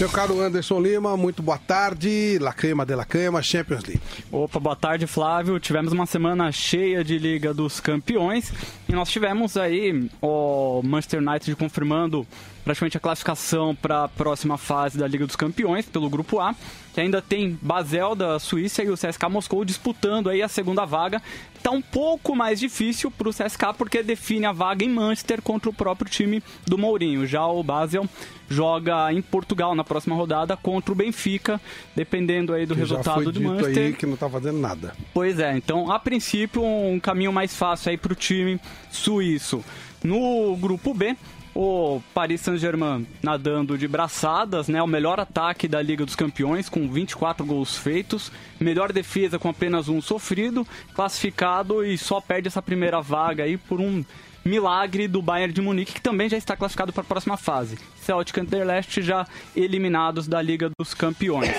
[0.01, 2.39] Meu caro Anderson Lima, muito boa tarde.
[2.41, 4.01] La Crema de la Crema, Champions League.
[4.33, 5.61] Opa, boa tarde, Flávio.
[5.61, 8.51] Tivemos uma semana cheia de Liga dos Campeões
[8.89, 12.27] e nós tivemos aí o Manchester United confirmando
[12.65, 16.55] praticamente a classificação para a próxima fase da Liga dos Campeões pelo grupo A,
[16.93, 21.23] que ainda tem Basel da Suíça e o CSKA Moscou disputando aí a segunda vaga.
[21.57, 25.69] Está um pouco mais difícil para o CSKA porque define a vaga em Manchester contra
[25.69, 27.27] o próprio time do Mourinho.
[27.27, 28.09] Já o Basel
[28.49, 31.61] joga em Portugal na próxima rodada contra o Benfica,
[31.95, 33.87] dependendo aí do Que já resultado foi do dito Manchester.
[33.87, 34.95] aí que não tá fazendo nada.
[35.15, 38.59] Pois é, então a princípio um caminho mais fácil aí para o time
[38.91, 39.63] suíço.
[40.03, 41.15] No grupo B,
[41.55, 44.83] o Paris Saint-Germain nadando de braçadas, né?
[44.83, 48.31] O melhor ataque da Liga dos Campeões, com 24 gols feitos.
[48.59, 50.67] Melhor defesa com apenas um sofrido.
[50.95, 54.05] Classificado e só perde essa primeira vaga aí por um
[54.45, 57.79] milagre do Bayern de Munique, que também já está classificado para a próxima fase.
[58.01, 61.55] Celtic e Anderlecht já eliminados da Liga dos Campeões.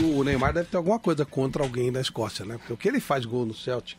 [0.00, 2.58] O Neymar deve ter alguma coisa contra alguém da Escócia, né?
[2.58, 3.98] Porque o que ele faz gol no Celtic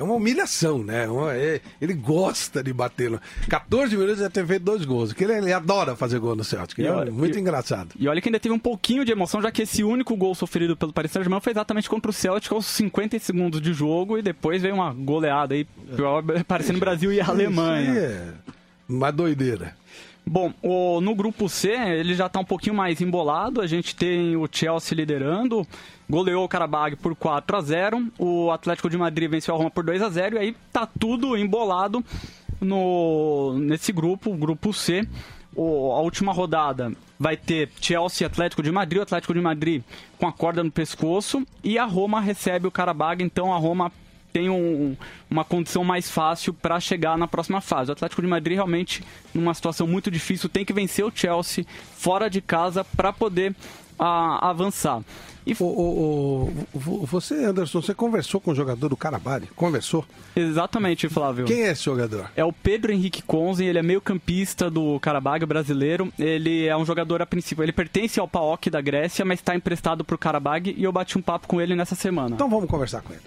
[0.00, 1.06] é uma humilhação, né?
[1.06, 3.10] Uma- é- Ele gosta de bater.
[3.10, 5.12] no- 14 minutos já feito dois gols.
[5.12, 6.78] Que ele, ele adora fazer gol no Celtic.
[6.80, 7.90] É olha- muito e- engraçado.
[7.98, 10.76] E olha que ainda teve um pouquinho de emoção, já que esse único gol sofrido
[10.76, 14.62] pelo Paris Saint-Germain foi exatamente contra o Celtic aos 50 segundos de jogo e depois
[14.62, 15.66] veio uma goleada aí,
[16.48, 17.90] parecendo Brasil e Alemanha.
[17.90, 18.32] Isso é
[18.88, 19.76] uma doideira.
[20.32, 23.60] Bom, o- no grupo C, ele já está um pouquinho mais embolado.
[23.60, 25.66] A gente tem o Chelsea liderando,
[26.08, 29.82] goleou o Karabag por 4 a 0 O Atlético de Madrid venceu a Roma por
[29.82, 32.04] 2 a 0 E aí tá tudo embolado
[32.60, 35.04] no, nesse grupo, grupo C.
[35.52, 39.00] O- a última rodada vai ter Chelsea Atlético de Madrid.
[39.00, 39.82] O Atlético de Madrid
[40.16, 41.44] com a corda no pescoço.
[41.64, 43.20] E a Roma recebe o Karabag.
[43.24, 43.90] Então a Roma
[44.32, 44.96] tem um-
[45.30, 47.90] uma condição mais fácil para chegar na próxima fase.
[47.90, 49.02] O Atlético de Madrid realmente
[49.34, 51.64] numa situação muito difícil tem que vencer o Chelsea
[51.96, 53.54] fora de casa para poder
[54.02, 55.02] ah, avançar.
[55.46, 59.46] E O, o- o- você, Anderson, você conversou com o jogador do Carabari?
[59.54, 60.06] Conversou?
[60.34, 61.44] Exatamente, Flávio.
[61.44, 62.30] Quem é esse jogador?
[62.34, 66.10] É o Pedro Henrique Conzen, ele é meio campista do Karabag brasileiro.
[66.18, 70.02] Ele é um jogador a princípio, ele pertence ao PAOK da Grécia, mas está emprestado
[70.02, 72.34] pro Karabag e eu bati um papo com ele nessa semana.
[72.36, 73.22] Então vamos conversar com ele.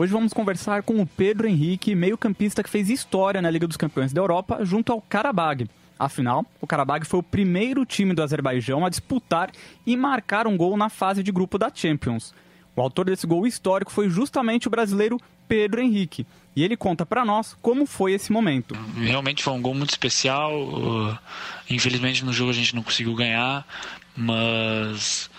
[0.00, 4.14] Hoje vamos conversar com o Pedro Henrique, meio-campista que fez história na Liga dos Campeões
[4.14, 5.68] da Europa junto ao Karabag.
[5.98, 9.50] Afinal, o Karabag foi o primeiro time do Azerbaijão a disputar
[9.86, 12.32] e marcar um gol na fase de grupo da Champions.
[12.74, 16.26] O autor desse gol histórico foi justamente o brasileiro Pedro Henrique.
[16.56, 18.74] E ele conta pra nós como foi esse momento.
[18.96, 20.50] Realmente foi um gol muito especial.
[20.62, 21.18] Uh,
[21.68, 23.66] Infelizmente no jogo a gente não conseguiu ganhar,
[24.16, 25.29] mas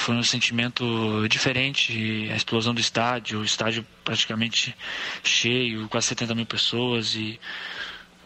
[0.00, 0.84] foi um sentimento
[1.28, 2.28] diferente.
[2.32, 4.74] A explosão do estádio, o estádio praticamente
[5.22, 7.38] cheio, quase 70 mil pessoas e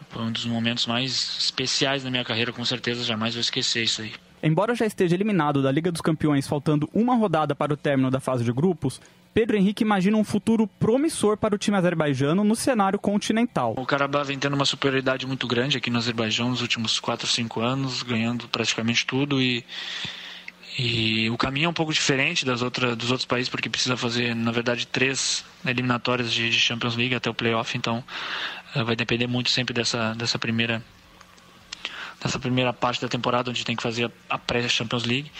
[0.09, 4.01] foi um dos momentos mais especiais da minha carreira, com certeza jamais vou esquecer isso
[4.01, 4.13] aí.
[4.41, 8.19] Embora já esteja eliminado da Liga dos Campeões faltando uma rodada para o término da
[8.19, 9.01] fase de grupos,
[9.33, 13.73] Pedro Henrique imagina um futuro promissor para o time azerbaijano no cenário continental.
[13.77, 17.59] O Karabakh vem tendo uma superioridade muito grande aqui no Azerbaijão nos últimos 4, 5
[17.59, 19.65] anos, ganhando praticamente tudo e,
[20.77, 24.35] e o caminho é um pouco diferente das outra, dos outros países porque precisa fazer,
[24.35, 28.03] na verdade, três eliminatórias de, de Champions League até o playoff, então
[28.75, 30.83] eh, vai depender muito sempre dessa, dessa primeira
[32.21, 35.31] dessa primeira parte da temporada onde tem que fazer a, pré-Champions League.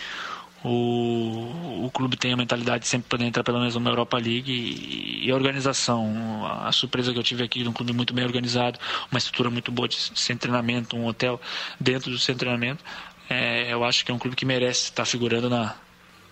[0.64, 4.50] O, o clube tem a mentalidade de sempre poder entrar pelo menos numa Europa League
[4.50, 6.46] e, e a organização.
[6.46, 8.78] A surpresa que eu tive aqui de um clube muito bem organizado,
[9.10, 11.40] uma estrutura muito boa de de treinamento, um hotel
[11.80, 12.82] dentro do de treinamento.
[13.28, 15.74] É, eu acho que é um clube que merece estar figurando na,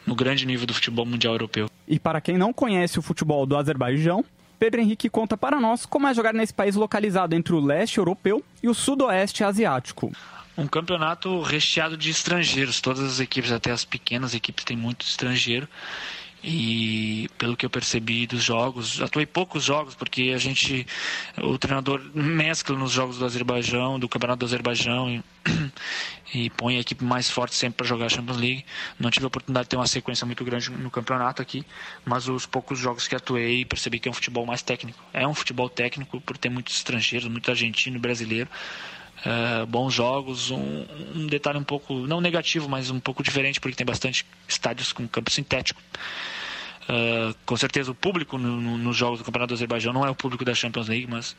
[0.07, 1.69] no grande nível do futebol mundial europeu.
[1.87, 4.25] E para quem não conhece o futebol do Azerbaijão,
[4.59, 8.43] Pedro Henrique conta para nós como é jogar nesse país localizado entre o leste europeu
[8.63, 10.13] e o sudoeste asiático.
[10.57, 12.81] Um campeonato recheado de estrangeiros.
[12.81, 15.69] Todas as equipes, até as pequenas equipes, têm muito estrangeiro.
[16.47, 20.87] E pelo que eu percebi dos jogos, atuei poucos jogos porque a gente,
[21.39, 25.25] o treinador mescla nos jogos do Azerbaijão, do Campeonato do Azerbaijão e,
[26.39, 28.63] e põe a equipe mais forte sempre para jogar a Champions League.
[29.01, 31.65] Não tive a oportunidade de ter uma sequência muito grande no campeonato aqui,
[32.05, 35.03] mas os poucos jogos que atuei percebi que é um futebol mais técnico.
[35.15, 38.51] É um futebol técnico por ter muitos estrangeiros, muito argentino, brasileiro.
[39.25, 43.75] Uh, bons jogos, um, um, detalhe um pouco, não negativo, mas um pouco diferente, porque
[43.75, 45.81] tem bastante estádios com campo sintético.
[46.85, 50.11] Uh, com certeza o público nos no, no jogos do Campeonato do Azerbaijão não é
[50.11, 51.35] o público da Champions League, mas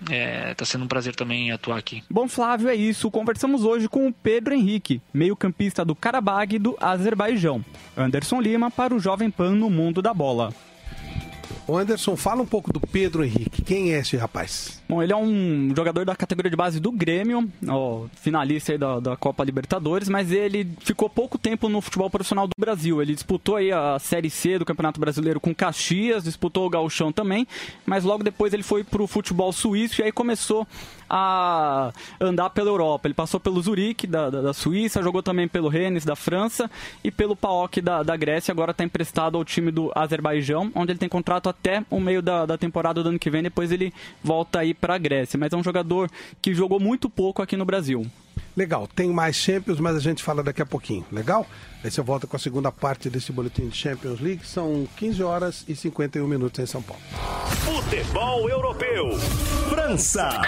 [0.00, 2.02] está é, tá sendo um prazer também atuar aqui.
[2.08, 3.10] Bom, Flávio, é isso.
[3.10, 7.64] Conversamos hoje com o Pedro Henrique, meio-campista do Karabag do Azerbaijão.
[7.96, 10.52] Anderson Lima para o Jovem Pan no Mundo da Bola.
[11.70, 13.62] Ô Anderson, fala um pouco do Pedro Henrique.
[13.62, 14.82] Quem é esse rapaz?
[14.88, 18.98] Bom, ele é um jogador da categoria de base do Grêmio, ó, finalista aí da,
[18.98, 23.00] da Copa Libertadores, mas ele ficou pouco tempo no futebol profissional do Brasil.
[23.00, 27.46] Ele disputou aí a Série C do Campeonato Brasileiro com Caxias, disputou o Gauchão também,
[27.86, 30.66] mas logo depois ele foi pro futebol suíço e aí começou
[31.10, 33.06] a andar pela Europa.
[33.06, 36.70] Ele passou pelo Zurique, da, da, da Suíça, jogou também pelo Rennes, da França,
[37.02, 38.52] e pelo PAOK, da, da Grécia.
[38.52, 41.59] Agora está emprestado ao time do Azerbaijão, onde ele tem contrato até
[41.90, 43.42] o meio da, da temporada do ano que vem.
[43.42, 43.92] Depois ele
[44.22, 45.38] volta aí para a Grécia.
[45.38, 48.06] Mas é um jogador que jogou muito pouco aqui no Brasil.
[48.56, 51.04] Legal, tem mais Champions, mas a gente fala daqui a pouquinho.
[51.12, 51.46] Legal?
[51.84, 54.46] Aí você volta com a segunda parte desse boletim de Champions League.
[54.46, 57.02] São 15 horas e 51 minutos em São Paulo.
[57.64, 59.16] Futebol Europeu.
[59.68, 60.42] França.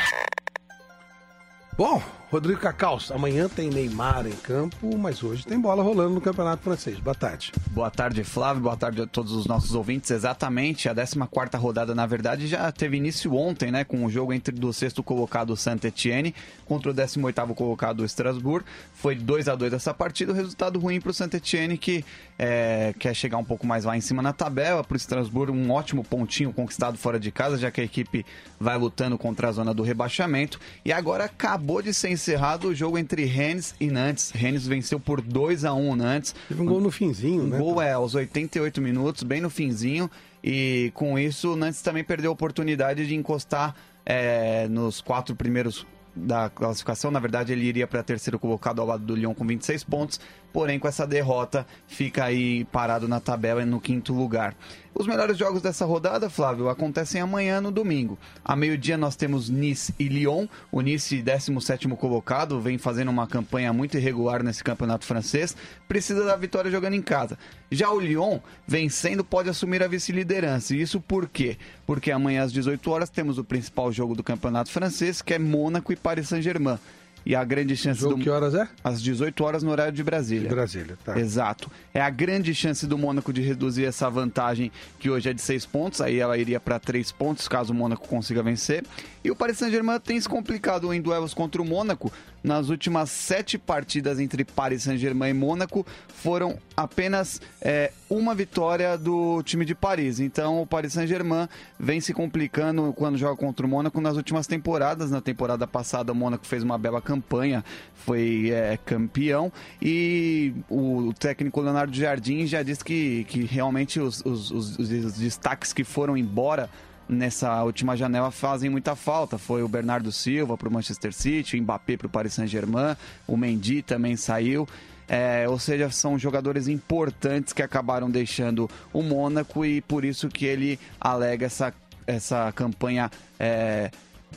[1.77, 6.63] Bom, Rodrigo Cacaus, amanhã tem Neymar em campo, mas hoje tem bola rolando no Campeonato
[6.63, 6.99] Francês.
[6.99, 7.53] Boa tarde.
[7.73, 8.63] Boa tarde, Flávio.
[8.63, 10.11] Boa tarde a todos os nossos ouvintes.
[10.11, 11.19] Exatamente, a 14
[11.59, 13.85] rodada, na verdade, já teve início ontem, né?
[13.85, 18.65] Com o jogo entre do sexto colocado Saint-Etienne contra o 18 colocado Strasbourg.
[19.03, 22.05] Foi 2 a 2 essa partida, o resultado ruim para o Saint-Etienne, que
[22.39, 24.85] é, quer chegar um pouco mais lá em cima na tabela.
[24.85, 28.25] Para o Strasbourg, um ótimo pontinho conquistado fora de casa, já que a equipe
[28.61, 30.61] vai lutando contra a zona do rebaixamento.
[30.85, 34.31] E agora acabou de ser encerrado o jogo entre Rennes e Nantes.
[34.31, 36.33] Rennes venceu por 2 a 1 o Nantes.
[36.47, 37.59] Teve um gol no finzinho, um né?
[37.59, 40.09] gol é aos 88 minutos, bem no finzinho.
[40.45, 43.75] E com isso, o Nantes também perdeu a oportunidade de encostar
[44.07, 45.85] é, nos quatro primeiros
[46.15, 47.11] da classificação.
[47.11, 50.21] Na verdade, ele iria para terceiro colocado ao lado do Lyon com 26 pontos.
[50.53, 54.55] Porém, com essa derrota, fica aí parado na tabela no quinto lugar.
[54.95, 58.19] Os melhores jogos dessa rodada, Flávio, acontecem amanhã no domingo.
[58.45, 60.47] A meio-dia nós temos Nice e Lyon.
[60.71, 65.57] O Nice, 17 colocado, vem fazendo uma campanha muito irregular nesse campeonato francês.
[65.89, 67.39] Precisa da vitória jogando em casa.
[67.71, 70.77] Já o Lyon, vencendo, pode assumir a vice-liderança.
[70.77, 71.57] E isso por quê?
[71.87, 75.91] Porque amanhã às 18 horas temos o principal jogo do campeonato francês, que é Mônaco
[75.91, 76.79] e Paris Saint-Germain.
[77.25, 78.23] E a grande chance jogo do.
[78.23, 78.69] que horas é?
[78.83, 80.49] Às 18 horas no horário de Brasília.
[80.49, 81.19] De Brasília, tá.
[81.19, 81.71] Exato.
[81.95, 85.67] É a grande chance do Mônaco de reduzir essa vantagem, que hoje é de 6
[85.67, 86.01] pontos.
[86.01, 88.85] Aí ela iria para 3 pontos, caso o Mônaco consiga vencer.
[89.25, 92.13] E o Paris Saint-Germain tem se complicado em duelos contra o Mônaco.
[92.43, 99.43] Nas últimas sete partidas entre Paris Saint-Germain e Mônaco, foram apenas é, uma vitória do
[99.43, 100.19] time de Paris.
[100.21, 105.11] Então o Paris Saint-Germain vem se complicando quando joga contra o Mônaco nas últimas temporadas.
[105.11, 109.53] Na temporada passada, o Mônaco fez uma bela campanha, foi é, campeão.
[109.81, 115.73] E o técnico Leonardo Jardim já disse que, que realmente os, os, os, os destaques
[115.73, 116.69] que foram embora
[117.09, 119.39] nessa última janela fazem muita falta.
[119.39, 123.37] Foi o Bernardo Silva para o Manchester City, o Mbappé para o Paris Saint-Germain, o
[123.37, 124.67] Mendy também saiu.
[125.09, 130.47] É, ou seja, são jogadores importantes que acabaram deixando o Mônaco e por isso que
[130.47, 131.75] ele alega essa,
[132.07, 133.91] essa campanha é,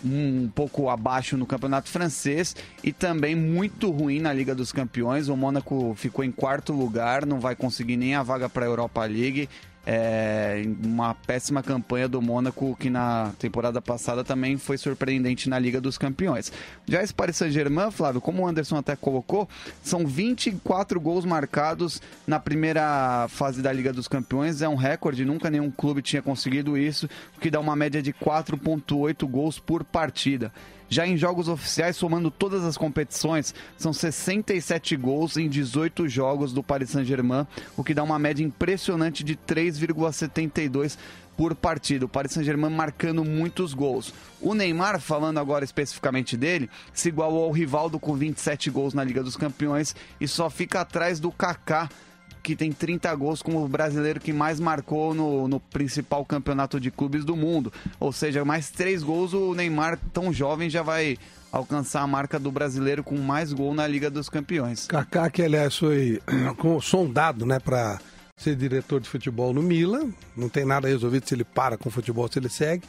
[0.04, 5.30] um pouco abaixo no campeonato francês e também muito ruim na Liga dos Campeões.
[5.30, 9.06] O Mônaco ficou em quarto lugar, não vai conseguir nem a vaga para a Europa
[9.06, 9.48] League.
[9.86, 15.80] É uma péssima campanha do Mônaco, que na temporada passada também foi surpreendente na Liga
[15.80, 16.52] dos Campeões.
[16.88, 19.48] Já esse Paris Saint-Germain, Flávio, como o Anderson até colocou,
[19.84, 24.62] são 24 gols marcados na primeira fase da Liga dos Campeões.
[24.62, 28.12] É um recorde, nunca nenhum clube tinha conseguido isso, o que dá uma média de
[28.12, 30.52] 4,8 gols por partida.
[30.90, 36.64] Já em jogos oficiais, somando todas as competições, são 67 gols em 18 jogos do
[36.64, 40.98] Paris Saint-Germain, o que dá uma média impressionante de 3,72
[41.36, 42.06] por partida.
[42.06, 44.14] O Paris Saint-Germain marcando muitos gols.
[44.42, 49.24] O Neymar, falando agora especificamente dele, se igualou ao Rivaldo com 27 gols na Liga
[49.24, 51.90] dos Campeões e só fica atrás do Kaká
[52.46, 56.92] que tem 30 gols como o brasileiro que mais marcou no, no principal campeonato de
[56.92, 57.74] clubes do mundo.
[58.00, 61.18] Ou seja, mais três gols, o Neymar, tão jovem, já vai
[61.52, 64.86] alcançar a marca do brasileiro com mais gol na Liga dos Campeões.
[64.86, 66.22] Kaká, que aliás foi
[66.84, 68.00] sondado, né, para
[68.38, 70.12] ser diretor de futebol no Milan.
[70.38, 72.84] Não tem nada resolvido se ele para com o futebol, se ele segue.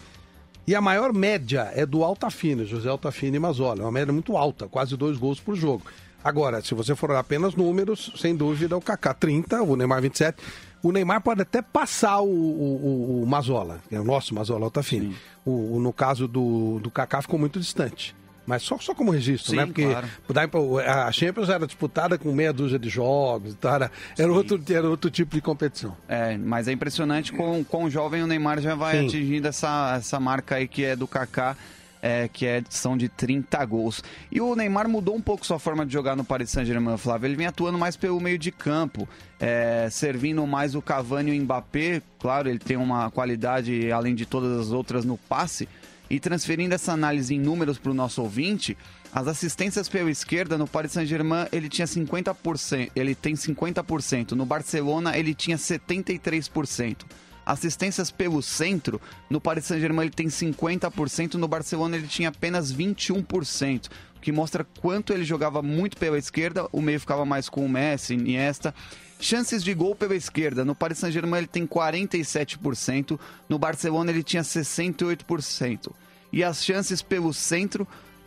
[0.67, 3.81] E a maior média é do Altafine, José Altafine Mazola.
[3.81, 5.85] É uma média muito alta, quase dois gols por jogo.
[6.27, 10.43] Agora, se você for apenas números, sem dúvida, o Kaká 30, o Neymar 27.
[10.83, 15.15] O Neymar pode até passar o, o, o Mazola, é o nosso Mazola Altafine.
[15.45, 18.13] O, o, no caso do, do Kaká ficou muito distante.
[18.45, 19.67] Mas só, só como registro, Sim, né?
[19.67, 20.81] Porque claro.
[20.81, 25.09] a Champions era disputada com meia dúzia de jogos, então era, era, outro, era outro
[25.09, 25.97] tipo de competição.
[26.09, 29.07] É, mas é impressionante com quão jovem o Neymar já vai Sim.
[29.07, 31.57] atingindo essa, essa marca aí que é do Kaká.
[32.01, 34.03] É, que é, são de 30 gols.
[34.31, 37.27] E o Neymar mudou um pouco sua forma de jogar no Paris Saint-Germain, Flávio.
[37.27, 39.09] Ele vem atuando mais pelo meio de campo,
[39.41, 42.03] é, servindo mais o Cavani e o Mbappé.
[42.19, 45.69] Claro, ele tem uma qualidade, além de todas as outras, no passe.
[46.09, 48.77] E transferindo essa análise em números para o nosso ouvinte,
[49.13, 55.17] as assistências pela esquerda no Paris Saint-Germain ele tinha 50%, ele tem 50%, no Barcelona
[55.17, 56.99] ele tinha 73%.
[57.47, 63.87] Assistências pelo centro, no Paris Saint-Germain ele tem 50%, no Barcelona ele tinha apenas 21%,
[64.17, 67.69] o que mostra quanto ele jogava muito pela esquerda, o meio ficava mais com o
[67.69, 68.75] Messi, Iniesta.
[69.21, 73.19] Chances de gol pela esquerda, no Paris Saint-Germain ele tem 47%,
[73.49, 75.93] no Barcelona ele tinha 68%.
[76.33, 77.87] E as chances pelo centro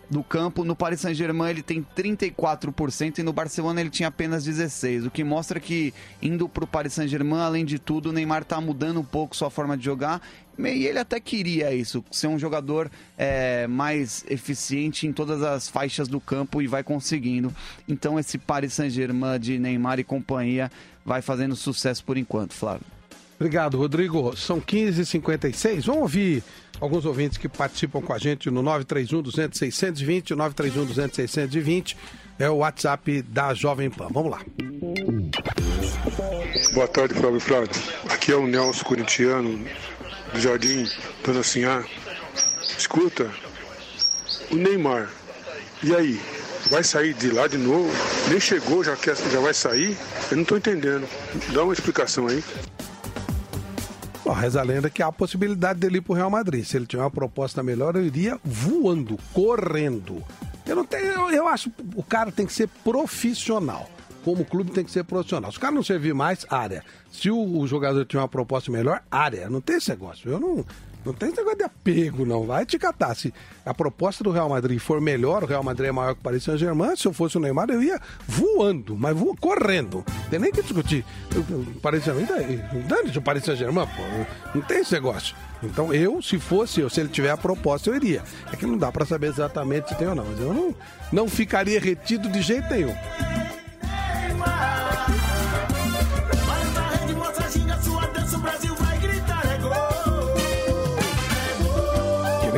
[0.10, 5.08] do campo, no Paris Saint-Germain ele tem 34% e no Barcelona ele tinha apenas 16%,
[5.08, 8.60] o que mostra que indo para o Paris Saint-Germain, além de tudo, o Neymar está
[8.60, 10.22] mudando um pouco sua forma de jogar
[10.58, 16.08] e ele até queria isso, ser um jogador é, mais eficiente em todas as faixas
[16.08, 17.54] do campo e vai conseguindo.
[17.88, 20.70] Então esse Paris Saint-Germain de Neymar e companhia
[21.06, 22.86] vai fazendo sucesso por enquanto, Flávio.
[23.40, 24.36] Obrigado, Rodrigo.
[24.36, 25.86] São 15h56.
[25.86, 26.44] Vamos ouvir
[26.80, 31.98] alguns ouvintes que participam com a gente no 931 200 620, 931 200 620.
[32.38, 34.08] É o WhatsApp da Jovem Pan.
[34.12, 34.40] Vamos lá.
[36.74, 37.70] Boa tarde, Flávio Flávio.
[38.10, 39.66] Aqui é o Nelson Corintiano,
[40.34, 40.86] do Jardim
[41.24, 41.84] Dona Sinhá.
[42.78, 43.30] Escuta,
[44.52, 45.10] o Neymar,
[45.84, 46.20] e aí?
[46.70, 47.90] Vai sair de lá de novo?
[48.30, 49.98] Nem chegou, já, quer, já vai sair?
[50.30, 51.08] Eu não estou entendendo.
[51.54, 52.44] Dá uma explicação aí.
[54.30, 56.64] Bom, reza a lenda que há a possibilidade dele ir pro Real Madrid.
[56.64, 60.24] Se ele tiver uma proposta melhor, eu iria voando, correndo.
[60.68, 63.90] Eu não tenho, eu, eu acho que o cara tem que ser profissional.
[64.24, 65.52] Como o clube tem que ser profissional.
[65.52, 66.84] Se o cara não servir mais, área.
[67.12, 69.50] Se o, o jogador tiver uma proposta melhor, área.
[69.50, 70.30] Não tem esse negócio.
[70.30, 70.64] Eu não,
[71.06, 72.46] não tem esse negócio de apego, não.
[72.46, 73.16] Vai te catar.
[73.16, 73.34] Se
[73.66, 76.44] a proposta do Real Madrid for melhor, o Real Madrid é maior que o Paris
[76.44, 80.04] Saint-Germain, se eu fosse o Neymar, eu ia voando, mas voando, correndo.
[80.08, 81.06] Não tem nem que discutir.
[81.36, 84.02] O Paris Saint-Germain, dane o Paris Saint-Germain, pô.
[84.56, 85.36] Não tem esse negócio.
[85.64, 88.24] Então eu, se fosse eu, se ele tiver a proposta, eu iria.
[88.52, 90.76] É que não dá para saber exatamente se tem ou não, mas eu não,
[91.12, 92.94] não ficaria retido de jeito nenhum.
[92.94, 95.39] Que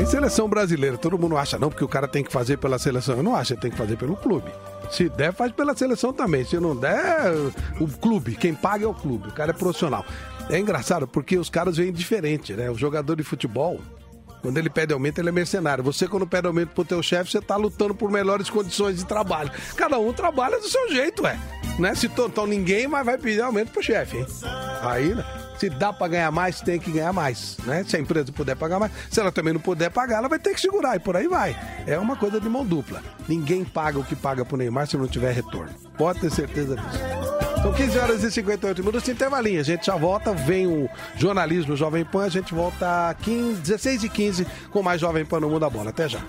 [0.01, 0.97] nem seleção brasileira.
[0.97, 3.17] Todo mundo acha, não, porque o cara tem que fazer pela seleção.
[3.17, 4.51] Eu não acho, ele tem que fazer pelo clube.
[4.89, 6.43] Se der, faz pela seleção também.
[6.43, 7.31] Se não der,
[7.79, 8.35] o clube.
[8.35, 9.29] Quem paga é o clube.
[9.29, 10.03] O cara é profissional.
[10.49, 12.69] É engraçado porque os caras vêm diferente, né?
[12.71, 13.79] O jogador de futebol,
[14.41, 15.83] quando ele pede aumento, ele é mercenário.
[15.83, 19.51] Você, quando pede aumento pro teu chefe, você tá lutando por melhores condições de trabalho.
[19.75, 21.39] Cada um trabalha do seu jeito, é.
[21.77, 21.93] Né?
[21.93, 24.25] Se então ninguém mais vai pedir aumento pro chefe, hein?
[24.81, 25.40] Aí, né?
[25.61, 27.83] Se dá pra ganhar mais, tem que ganhar mais, né?
[27.87, 30.55] Se a empresa puder pagar mais, se ela também não puder pagar, ela vai ter
[30.55, 31.55] que segurar e por aí vai.
[31.85, 32.99] É uma coisa de mão dupla.
[33.27, 35.69] Ninguém paga o que paga pro Neymar se não tiver retorno.
[35.95, 36.99] Pode ter certeza disso.
[37.61, 39.59] São 15 horas e 58 minutos, intervalinho.
[39.59, 44.09] A gente já volta, vem o jornalismo Jovem Pan, a gente volta 15, 16 e
[44.09, 45.91] 15 com mais Jovem Pan no Mundo da Bola.
[45.91, 46.21] Até já.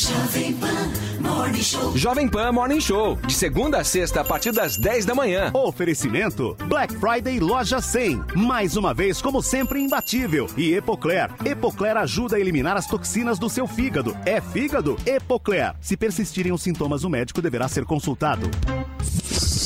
[0.00, 0.90] Jovem Pan
[1.20, 1.94] Morning Show.
[1.94, 5.50] Jovem Pan Morning Show, de segunda a sexta a partir das 10 da manhã.
[5.52, 8.24] Oferecimento Black Friday Loja 100.
[8.34, 10.46] Mais uma vez, como sempre, imbatível.
[10.56, 11.28] E Epocler.
[11.44, 14.16] Epocler ajuda a eliminar as toxinas do seu fígado.
[14.24, 14.96] É fígado?
[15.04, 15.74] Epocler.
[15.82, 18.50] Se persistirem os sintomas, o médico deverá ser consultado.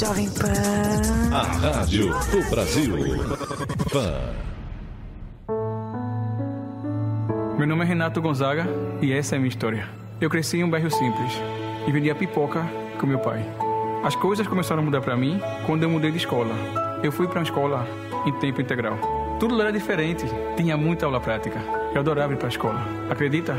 [0.01, 1.33] Jovem Pan.
[1.33, 2.97] A Rádio do Brasil.
[3.89, 4.35] Pan.
[7.57, 8.67] Meu nome é Renato Gonzaga
[9.01, 10.04] e essa é a minha história.
[10.21, 11.41] Eu cresci em um bairro simples
[11.87, 12.65] e vendia pipoca
[13.01, 13.45] com meu pai.
[14.05, 16.55] As coisas começaram a mudar para mim quando eu mudei de escola.
[17.03, 17.87] Eu fui para uma escola
[18.25, 18.97] em tempo integral.
[19.41, 20.25] Tudo era diferente,
[20.57, 21.59] tinha muita aula prática.
[21.93, 23.57] Eu adorava ir para a escola, acredita?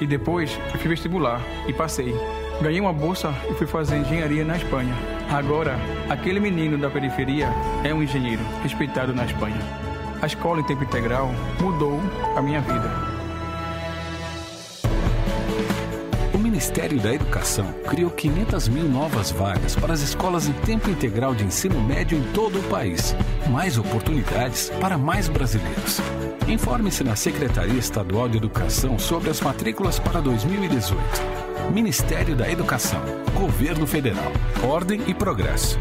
[0.00, 2.14] E depois eu fiz vestibular e passei.
[2.62, 4.94] Ganhei uma bolsa e fui fazer engenharia na Espanha.
[5.30, 5.76] Agora,
[6.08, 7.48] aquele menino da periferia
[7.84, 9.60] é um engenheiro respeitado na Espanha.
[10.22, 11.30] A escola em tempo integral
[11.60, 12.00] mudou
[12.36, 13.09] a minha vida.
[16.60, 21.42] Ministério da Educação criou 500 mil novas vagas para as escolas em tempo integral de
[21.42, 23.16] ensino médio em todo o país.
[23.48, 26.02] Mais oportunidades para mais brasileiros.
[26.46, 31.00] Informe-se na Secretaria Estadual de Educação sobre as matrículas para 2018.
[31.72, 33.00] Ministério da Educação.
[33.32, 34.30] Governo Federal.
[34.62, 35.78] Ordem e progresso.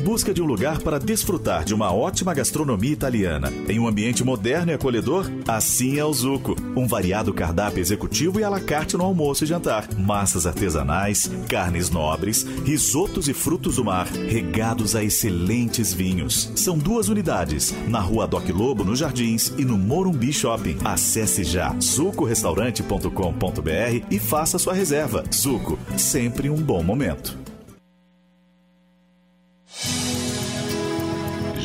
[0.00, 4.24] Em busca de um lugar para desfrutar de uma ótima gastronomia italiana em um ambiente
[4.24, 5.30] moderno e acolhedor?
[5.46, 6.56] Assim é o Zuco.
[6.74, 9.86] Um variado cardápio executivo e à la carte no almoço e jantar.
[9.98, 16.50] Massas artesanais, carnes nobres, risotos e frutos do mar, regados a excelentes vinhos.
[16.56, 20.78] São duas unidades, na rua Doc Lobo, nos Jardins, e no Morumbi Shopping.
[20.82, 25.24] Acesse já zucorestaurante.com.br e faça sua reserva.
[25.30, 27.49] Zuco, sempre um bom momento.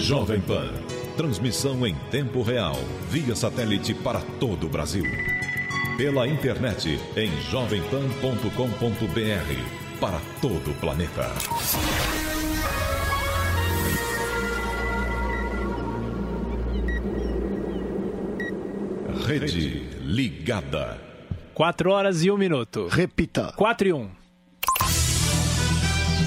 [0.05, 0.71] Jovem Pan.
[1.17, 2.75] Transmissão em tempo real,
[3.09, 5.03] via satélite para todo o Brasil.
[5.97, 9.99] Pela internet em jovempan.com.br.
[9.99, 11.27] Para todo o planeta.
[19.25, 21.01] Rede Ligada.
[21.55, 22.87] 4 horas e 1 minuto.
[22.87, 23.51] Repita.
[23.55, 24.24] 4 e 1.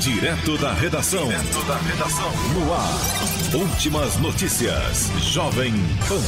[0.00, 1.26] Direto da redação.
[1.26, 2.30] Direto da redação.
[2.54, 3.68] No ar.
[3.68, 5.10] Últimas notícias.
[5.24, 5.72] Jovem
[6.06, 6.22] Pan.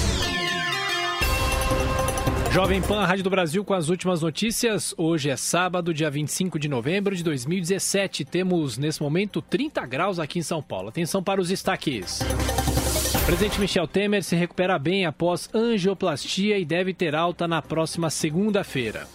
[2.53, 4.93] Jovem Pan, Rádio do Brasil, com as últimas notícias.
[4.99, 8.25] Hoje é sábado, dia 25 de novembro de 2017.
[8.25, 10.89] Temos, nesse momento, 30 graus aqui em São Paulo.
[10.89, 12.23] Atenção para os destaques.
[13.15, 18.11] O presidente Michel Temer se recupera bem após angioplastia e deve ter alta na próxima
[18.11, 19.07] segunda-feira.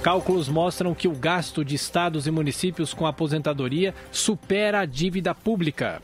[0.00, 6.02] Cálculos mostram que o gasto de estados e municípios com aposentadoria supera a dívida pública.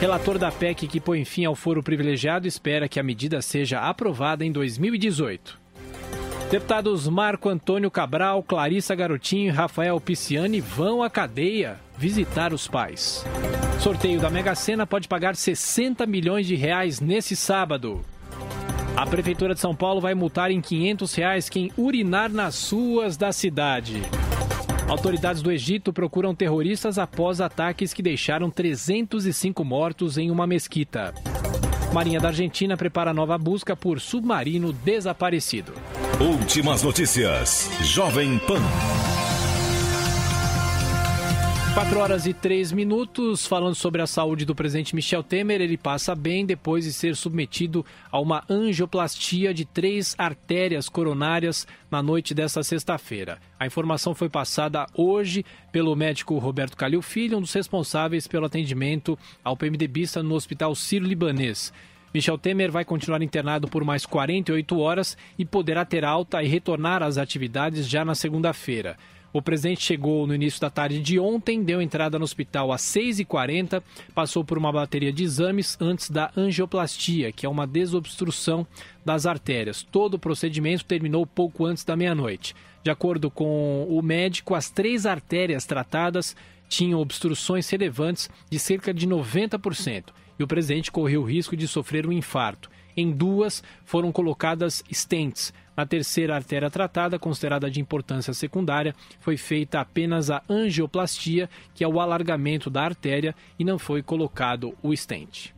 [0.00, 4.44] Relator da PEC que põe fim ao foro privilegiado espera que a medida seja aprovada
[4.44, 5.58] em 2018.
[6.50, 13.22] Deputados Marco Antônio Cabral, Clarissa Garotinho e Rafael Pisciani vão à cadeia visitar os pais.
[13.80, 18.02] Sorteio da Mega Sena pode pagar 60 milhões de reais nesse sábado.
[18.98, 23.30] A Prefeitura de São Paulo vai multar em 500 reais quem urinar nas ruas da
[23.30, 24.02] cidade.
[24.88, 31.14] Autoridades do Egito procuram terroristas após ataques que deixaram 305 mortos em uma mesquita.
[31.92, 35.74] Marinha da Argentina prepara nova busca por submarino desaparecido.
[36.20, 37.70] Últimas notícias.
[37.80, 38.60] Jovem Pan.
[41.78, 45.60] 4 horas e 3 minutos, falando sobre a saúde do presidente Michel Temer.
[45.60, 52.02] Ele passa bem depois de ser submetido a uma angioplastia de três artérias coronárias na
[52.02, 53.38] noite desta sexta-feira.
[53.60, 59.16] A informação foi passada hoje pelo médico Roberto Calil Filho, um dos responsáveis pelo atendimento
[59.44, 61.72] ao PMDBista no Hospital Sírio-Libanês.
[62.12, 67.04] Michel Temer vai continuar internado por mais 48 horas e poderá ter alta e retornar
[67.04, 68.96] às atividades já na segunda-feira.
[69.32, 73.82] O presidente chegou no início da tarde de ontem, deu entrada no hospital às 6h40,
[74.14, 78.66] passou por uma bateria de exames antes da angioplastia, que é uma desobstrução
[79.04, 79.82] das artérias.
[79.82, 82.54] Todo o procedimento terminou pouco antes da meia-noite.
[82.82, 86.34] De acordo com o médico, as três artérias tratadas
[86.68, 90.04] tinham obstruções relevantes de cerca de 90%
[90.38, 92.70] e o presidente correu o risco de sofrer um infarto.
[92.96, 95.52] Em duas foram colocadas stents.
[95.78, 101.88] Na terceira artéria tratada, considerada de importância secundária, foi feita apenas a angioplastia, que é
[101.88, 105.54] o alargamento da artéria, e não foi colocado o stent.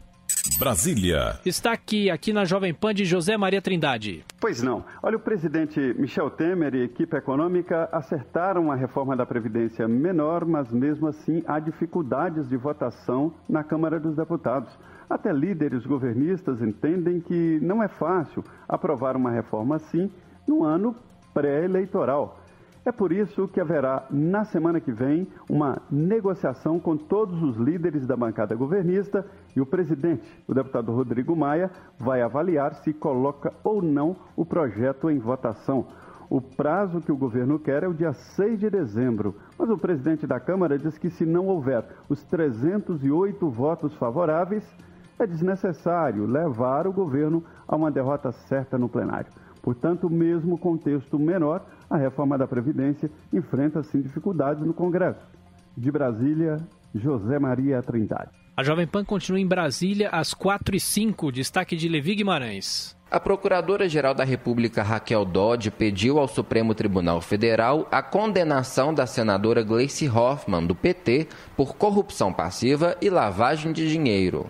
[0.59, 1.41] Brasília.
[1.45, 4.23] Está aqui, aqui na Jovem Pan de José Maria Trindade.
[4.39, 4.85] Pois não.
[5.03, 10.71] Olha, o presidente Michel Temer e equipe econômica acertaram a reforma da Previdência menor, mas
[10.71, 14.71] mesmo assim há dificuldades de votação na Câmara dos Deputados.
[15.11, 20.09] Até líderes governistas entendem que não é fácil aprovar uma reforma assim
[20.47, 20.95] no ano
[21.35, 22.39] pré-eleitoral.
[22.85, 28.07] É por isso que haverá, na semana que vem, uma negociação com todos os líderes
[28.07, 33.83] da bancada governista e o presidente, o deputado Rodrigo Maia, vai avaliar se coloca ou
[33.83, 35.89] não o projeto em votação.
[36.31, 40.27] O prazo que o governo quer é o dia 6 de dezembro, mas o presidente
[40.27, 44.65] da Câmara diz que se não houver os 308 votos favoráveis,
[45.23, 49.31] é desnecessário levar o governo a uma derrota certa no plenário.
[49.63, 55.21] Portanto, mesmo contexto menor, a reforma da Previdência enfrenta sim dificuldades no Congresso.
[55.77, 56.57] De Brasília,
[56.95, 58.31] José Maria Trindade.
[58.57, 62.97] A Jovem Pan continua em Brasília às 4 e 05 destaque de Levi Guimarães.
[63.11, 69.63] A Procuradora-Geral da República Raquel Dodge pediu ao Supremo Tribunal Federal a condenação da senadora
[69.63, 74.49] Gleice Hoffmann, do PT, por corrupção passiva e lavagem de dinheiro.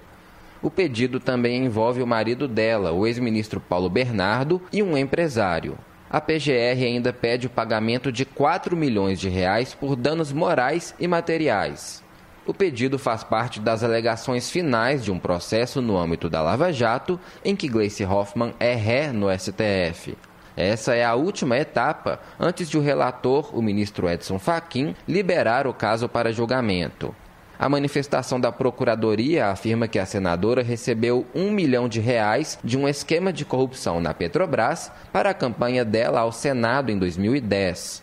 [0.63, 5.79] O pedido também envolve o marido dela, o ex-ministro Paulo Bernardo, e um empresário.
[6.11, 11.07] A PGR ainda pede o pagamento de 4 milhões de reais por danos morais e
[11.07, 12.03] materiais.
[12.45, 17.19] O pedido faz parte das alegações finais de um processo no âmbito da Lava Jato,
[17.45, 20.17] em que Gleice Hoffmann é ré no STF.
[20.57, 25.73] Essa é a última etapa antes de o relator, o ministro Edson Fachin, liberar o
[25.73, 27.15] caso para julgamento.
[27.61, 32.89] A manifestação da Procuradoria afirma que a senadora recebeu um milhão de reais de um
[32.89, 38.03] esquema de corrupção na Petrobras para a campanha dela ao Senado em 2010.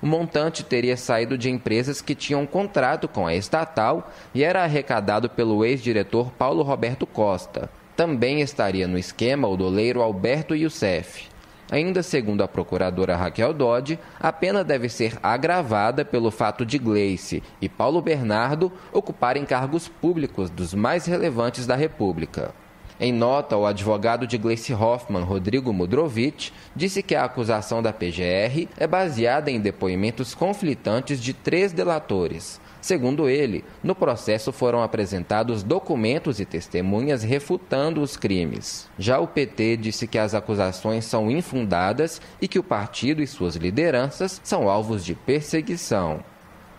[0.00, 5.28] O montante teria saído de empresas que tinham contrato com a estatal e era arrecadado
[5.28, 7.68] pelo ex-diretor Paulo Roberto Costa.
[7.94, 11.33] Também estaria no esquema o doleiro Alberto Youssef.
[11.70, 17.42] Ainda segundo a procuradora Raquel Dodge, a pena deve ser agravada pelo fato de Gleice
[17.60, 22.54] e Paulo Bernardo ocuparem cargos públicos dos mais relevantes da República.
[23.00, 28.68] Em nota, o advogado de Gleice Hoffmann, Rodrigo Mudrovich, disse que a acusação da PGR
[28.78, 32.60] é baseada em depoimentos conflitantes de três delatores.
[32.84, 38.90] Segundo ele, no processo foram apresentados documentos e testemunhas refutando os crimes.
[38.98, 43.56] Já o PT disse que as acusações são infundadas e que o partido e suas
[43.56, 46.22] lideranças são alvos de perseguição.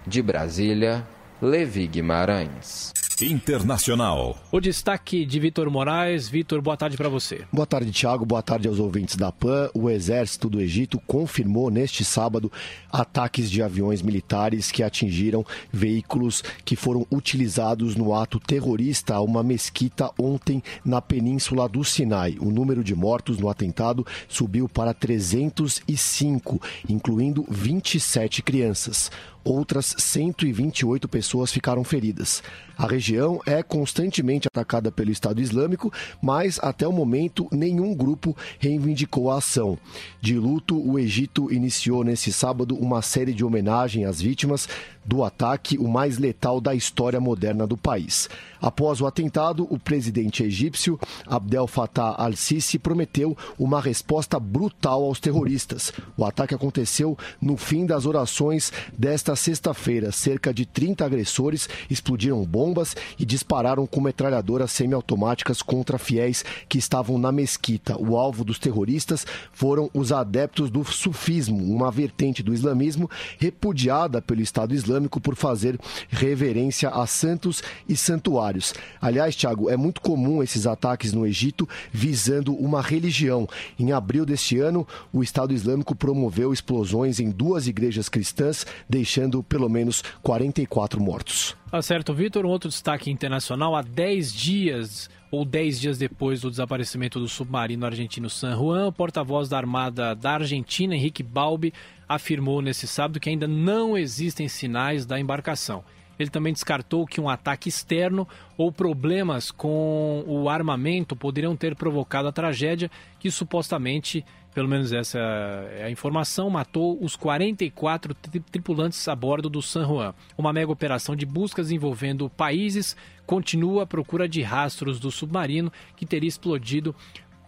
[0.06, 1.04] De Brasília,
[1.42, 2.94] Levi Guimarães.
[3.22, 4.38] Internacional.
[4.52, 6.28] O destaque de Vitor Moraes.
[6.28, 7.44] Vitor, boa tarde para você.
[7.52, 8.26] Boa tarde, Tiago.
[8.26, 9.70] Boa tarde aos ouvintes da PAN.
[9.74, 12.52] O exército do Egito confirmou neste sábado
[12.92, 19.44] ataques de aviões militares que atingiram veículos que foram utilizados no ato terrorista a uma
[19.44, 22.36] mesquita ontem na península do Sinai.
[22.40, 29.10] O número de mortos no atentado subiu para 305, incluindo 27 crianças
[29.46, 32.42] outras 128 pessoas ficaram feridas.
[32.76, 33.05] A região
[33.46, 35.92] é constantemente atacada pelo Estado Islâmico,
[36.22, 39.78] mas até o momento nenhum grupo reivindicou a ação.
[40.22, 44.68] De luto, o Egito iniciou nesse sábado uma série de homenagem às vítimas
[45.06, 48.28] do ataque, o mais letal da história moderna do país.
[48.60, 55.94] Após o atentado, o presidente egípcio Abdel Fattah al-Sisi prometeu uma resposta brutal aos terroristas.
[56.18, 60.12] O ataque aconteceu no fim das orações desta sexta-feira.
[60.12, 67.20] Cerca de 30 agressores explodiram bombas e dispararam com metralhadoras semiautomáticas contra fiéis que estavam
[67.20, 67.96] na mesquita.
[68.02, 74.42] O alvo dos terroristas foram os adeptos do sufismo, uma vertente do islamismo repudiada pelo
[74.42, 75.80] Estado Islâmico por fazer
[76.10, 78.74] reverência a santos e santuários.
[79.02, 83.48] Aliás, Tiago, é muito comum esses ataques no Egito visando uma religião.
[83.78, 89.70] Em abril deste ano, o Estado Islâmico promoveu explosões em duas igrejas cristãs, deixando pelo
[89.70, 91.56] menos 44 mortos.
[91.70, 92.46] Tá certo, Vitor.
[92.46, 97.86] Um outro destaque internacional: há 10 dias ou 10 dias depois do desaparecimento do submarino
[97.86, 101.74] argentino San Juan, o porta-voz da Armada da Argentina, Henrique Balbi,
[102.08, 105.84] afirmou nesse sábado que ainda não existem sinais da embarcação.
[106.20, 112.28] Ele também descartou que um ataque externo ou problemas com o armamento poderiam ter provocado
[112.28, 112.90] a tragédia
[113.20, 119.50] que supostamente, pelo menos essa é a informação, matou os 44 tri tripulantes a bordo
[119.50, 120.14] do San Juan.
[120.38, 122.96] Uma mega operação de buscas envolvendo países
[123.26, 126.96] continua a procura de rastros do submarino que teria explodido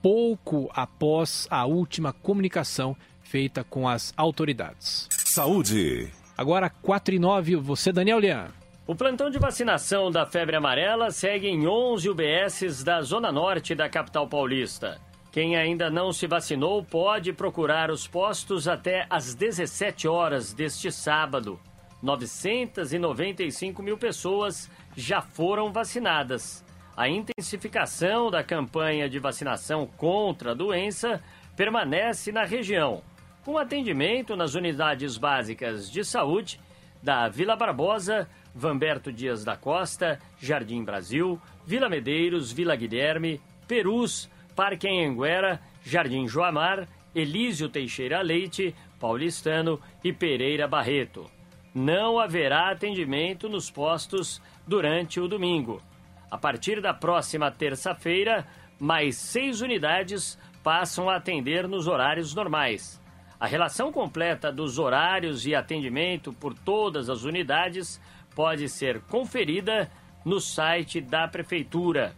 [0.01, 5.07] pouco após a última comunicação feita com as autoridades.
[5.11, 6.09] Saúde.
[6.37, 8.49] Agora 4 e 9, você, Daniel Lian.
[8.85, 13.89] O plantão de vacinação da febre amarela segue em 11 UBSs da Zona Norte da
[13.89, 15.01] capital paulista.
[15.31, 21.59] Quem ainda não se vacinou pode procurar os postos até às 17 horas deste sábado.
[22.03, 26.63] 995 mil pessoas já foram vacinadas.
[26.95, 31.19] A intensificação da campanha de vacinação contra a doença
[31.55, 33.01] permanece na região,
[33.47, 36.59] com atendimento nas unidades básicas de saúde
[37.01, 44.85] da Vila Barbosa, Vamberto Dias da Costa, Jardim Brasil, Vila Medeiros, Vila Guilherme, Perus, Parque
[44.85, 51.31] Anhanguera, Jardim Joamar, Elísio Teixeira Leite, Paulistano e Pereira Barreto.
[51.73, 55.81] Não haverá atendimento nos postos durante o domingo.
[56.29, 58.45] A partir da próxima terça-feira,
[58.77, 63.06] mais seis unidades passam a atender nos horários normais.
[63.39, 68.01] A relação completa dos horários e atendimento por todas as unidades
[68.35, 69.91] pode ser conferida
[70.25, 72.15] no site da Prefeitura.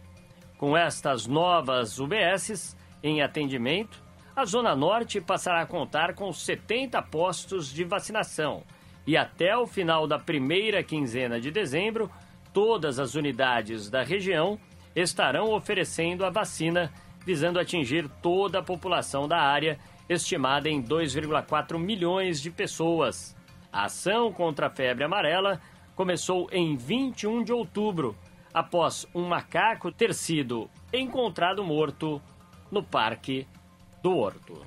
[0.56, 4.02] Com estas novas UBSs em atendimento,
[4.34, 8.62] a Zona Norte passará a contar com 70 postos de vacinação
[9.06, 12.10] e até o final da primeira quinzena de dezembro,
[12.52, 14.58] todas as unidades da região
[14.96, 16.92] estarão oferecendo a vacina,
[17.24, 19.78] visando atingir toda a população da área
[20.10, 23.36] estimada em 2,4 milhões de pessoas.
[23.72, 25.60] A ação contra a febre amarela
[25.94, 28.16] começou em 21 de outubro,
[28.52, 32.20] após um macaco ter sido encontrado morto
[32.70, 33.46] no Parque
[34.02, 34.60] do Horto.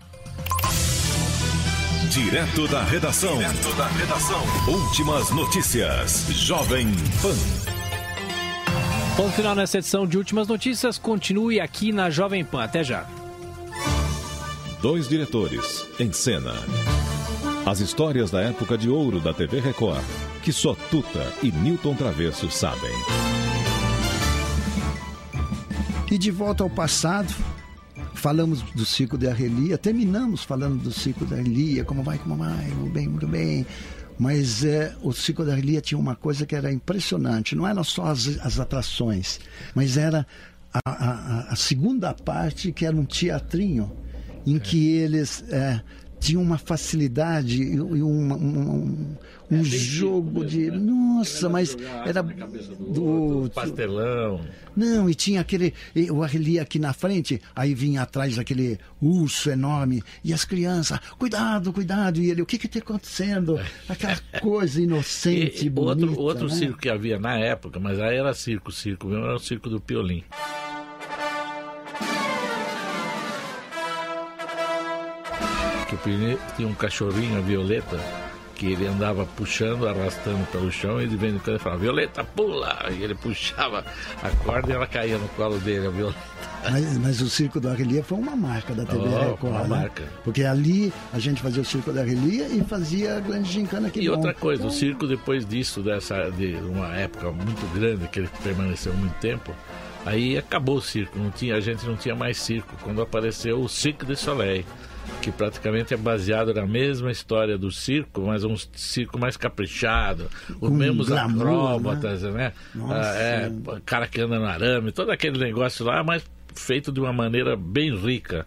[2.09, 3.37] Direto da redação.
[3.37, 4.41] Direto da redação.
[4.67, 6.27] Últimas notícias.
[6.29, 6.87] Jovem
[7.21, 7.73] Pan.
[9.17, 10.97] Ponto final nessa edição de Últimas Notícias.
[10.97, 12.63] Continue aqui na Jovem Pan.
[12.63, 13.22] Até já.
[14.83, 16.51] Dois diretores em cena.
[17.65, 20.03] As histórias da época de ouro da TV Record,
[20.43, 22.91] que só Tuta e Newton Travesso sabem.
[26.11, 27.33] E de volta ao passado,
[28.13, 32.67] falamos do ciclo de Arrelia, terminamos falando do ciclo da Arrelia, como vai, como vai,
[32.71, 33.65] muito bem, muito bem.
[34.19, 38.07] Mas é, o ciclo da Arrelia tinha uma coisa que era impressionante, não eram só
[38.07, 39.39] as, as atrações,
[39.73, 40.27] mas era
[40.73, 43.89] a, a, a segunda parte, que era um teatrinho,
[44.45, 45.81] em que eles é,
[46.19, 49.17] tinham uma facilidade e um, um,
[49.51, 50.71] um jogo de.
[50.71, 53.49] Nossa, mas era do.
[53.53, 54.41] Pastelão.
[54.75, 55.73] Não, e tinha aquele.
[55.93, 60.97] e O Arrelia aqui na frente, aí vinha atrás aquele urso enorme, e as crianças,
[61.17, 63.59] cuidado, cuidado, e ele, o que que está acontecendo?
[63.87, 66.05] Aquela coisa inocente, E bonita.
[66.05, 66.55] outro outro né?
[66.55, 69.79] circo que havia na época, mas aí era circo, circo mesmo, era o circo do
[69.79, 70.23] Piolim.
[75.97, 77.99] Que o tinha um cachorrinho, a Violeta,
[78.55, 82.23] que ele andava puxando, arrastando pelo chão, e de vez em quando ele falava, Violeta,
[82.23, 82.87] pula!
[82.91, 83.83] E ele puxava
[84.21, 86.33] a corda e ela caía no colo dele, a Violeta.
[86.71, 89.43] Mas, mas o Circo da Arrelia foi uma marca da TV Oh, Record.
[89.53, 89.67] uma né?
[89.67, 90.03] marca.
[90.23, 93.99] Porque ali a gente fazia o Circo da Arrelia e fazia a grande gincana que
[93.99, 94.15] E bom.
[94.15, 98.93] outra coisa, o circo depois disso, dessa, de uma época muito grande, que ele permaneceu
[98.93, 99.53] muito tempo,
[100.05, 102.73] aí acabou o circo, não tinha, a gente não tinha mais circo.
[102.81, 104.63] Quando apareceu o Cirque du Soleil,
[105.21, 110.69] que praticamente é baseado na mesma história do circo, mas um circo mais caprichado, os
[110.69, 112.53] Com mesmos glamour, acróbatas, né?
[112.75, 112.93] Nossa.
[112.93, 113.51] Ah, é,
[113.85, 116.23] cara que anda no arame, todo aquele negócio lá, mas
[116.53, 118.45] feito de uma maneira bem rica.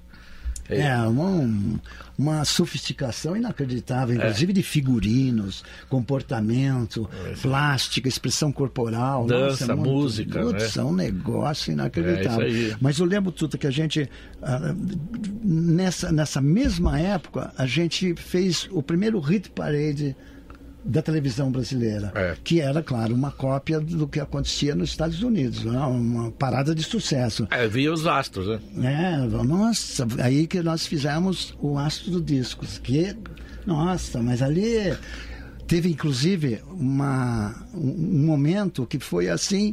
[0.69, 1.81] É, uma,
[2.19, 4.19] uma sofisticação inacreditável, É.
[4.19, 7.09] inclusive de figurinos, comportamento,
[7.43, 9.27] plástica, expressão corporal.
[9.27, 10.83] Dança, Nossa, é muito- música, Putz, né?
[10.83, 12.47] É um negócio inacreditável.
[12.73, 12.77] É.
[12.81, 14.09] Mas eu lembro, Tuta, que a gente,
[14.43, 14.75] ah,
[15.45, 20.17] nessa, nessa mesma época, a gente fez o primeiro hit parade
[20.87, 22.37] da televisão brasileira, É.
[22.45, 25.79] que era, claro, uma cópia do que acontecia nos Estados Unidos, né?
[25.81, 27.47] uma parada de sucesso.
[27.51, 29.19] É, via os astros, né?
[29.23, 33.17] É, nossa, aí que nós fizemos o Astro do Discos, que,
[33.67, 34.97] nossa, mas ali
[35.67, 39.73] teve inclusive uma, um um momento que foi assim,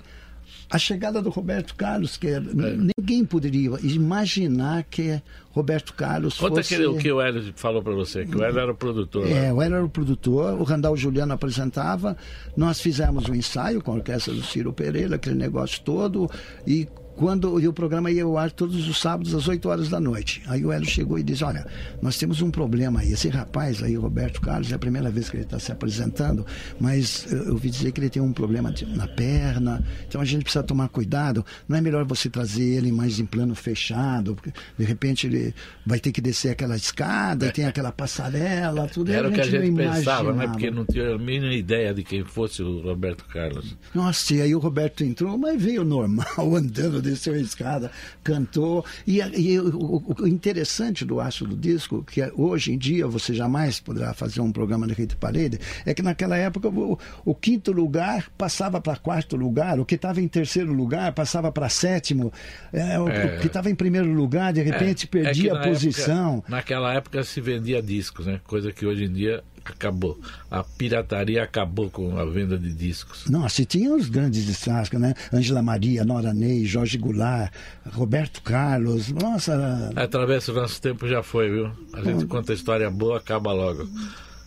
[0.69, 6.73] a chegada do Roberto Carlos, que n- ninguém poderia imaginar que Roberto Carlos Conta fosse...
[6.75, 9.25] aquele, o que o Hélio falou pra você, que o Hélio era o produtor.
[9.25, 9.47] né?
[9.47, 12.17] É, o Hélio era o produtor, o Randall Juliano apresentava,
[12.57, 16.29] nós fizemos um ensaio com a orquestra do Ciro Pereira, aquele negócio todo,
[16.65, 19.99] e quando e o programa ia ao ar todos os sábados às 8 horas da
[19.99, 20.41] noite.
[20.47, 21.65] Aí o Hélio chegou e disse: Olha,
[22.01, 23.13] nós temos um problema aí.
[23.13, 26.45] Esse rapaz aí, Roberto Carlos, é a primeira vez que ele está se apresentando,
[26.79, 30.43] mas eu eu ouvi dizer que ele tem um problema na perna, então a gente
[30.43, 31.45] precisa tomar cuidado.
[31.67, 35.53] Não é melhor você trazer ele mais em plano fechado, porque de repente ele
[35.85, 39.43] vai ter que descer aquela escada e tem aquela passarela, tudo Era o que a
[39.43, 40.47] gente pensava, né?
[40.47, 43.77] Porque não tinha a mínima ideia de quem fosse o Roberto Carlos.
[43.93, 47.91] Nossa, e aí o Roberto entrou, mas veio normal, andando, desceu a escada,
[48.23, 48.85] cantou.
[49.05, 53.33] E, e o, o- interessante do Aço do Disco, que é- hoje em dia você
[53.33, 57.71] jamais poderá fazer um programa de Rede Parede, é que naquela época o, o quinto
[57.71, 62.31] lugar passava para quarto lugar, o que estava em terceiro lugar passava para sétimo,
[62.71, 63.37] é, o, É.
[63.37, 66.33] o que estava em primeiro lugar, de repente É, é perdia a posição.
[66.37, 68.39] época- naquela época se vendia discos, né?
[68.45, 70.19] Coisa que hoje em dia acabou.
[70.51, 73.25] A pirataria acabou com a venda de discos.
[73.29, 75.13] Nossa, e tinha os grandes destaques, né?
[75.33, 77.51] Ângela Maria, Nora Ney, Jorge Goulart,
[77.93, 79.09] Roberto Carlos.
[79.09, 81.71] Nossa, Através do nosso tempo já foi, viu?
[81.93, 83.87] A gente conta a história boa, acaba logo.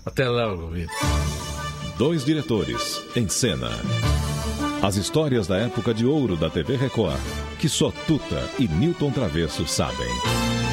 [0.04, 0.94] Até logo, Vitor.
[1.98, 3.70] Dois diretores em cena.
[4.82, 7.18] As histórias da época de ouro da TV Record,
[7.58, 10.65] que só Tuta e Newton Travesso sabem.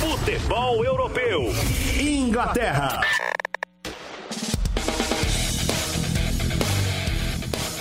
[0.00, 1.42] Futebol europeu.
[2.00, 3.00] Inglaterra.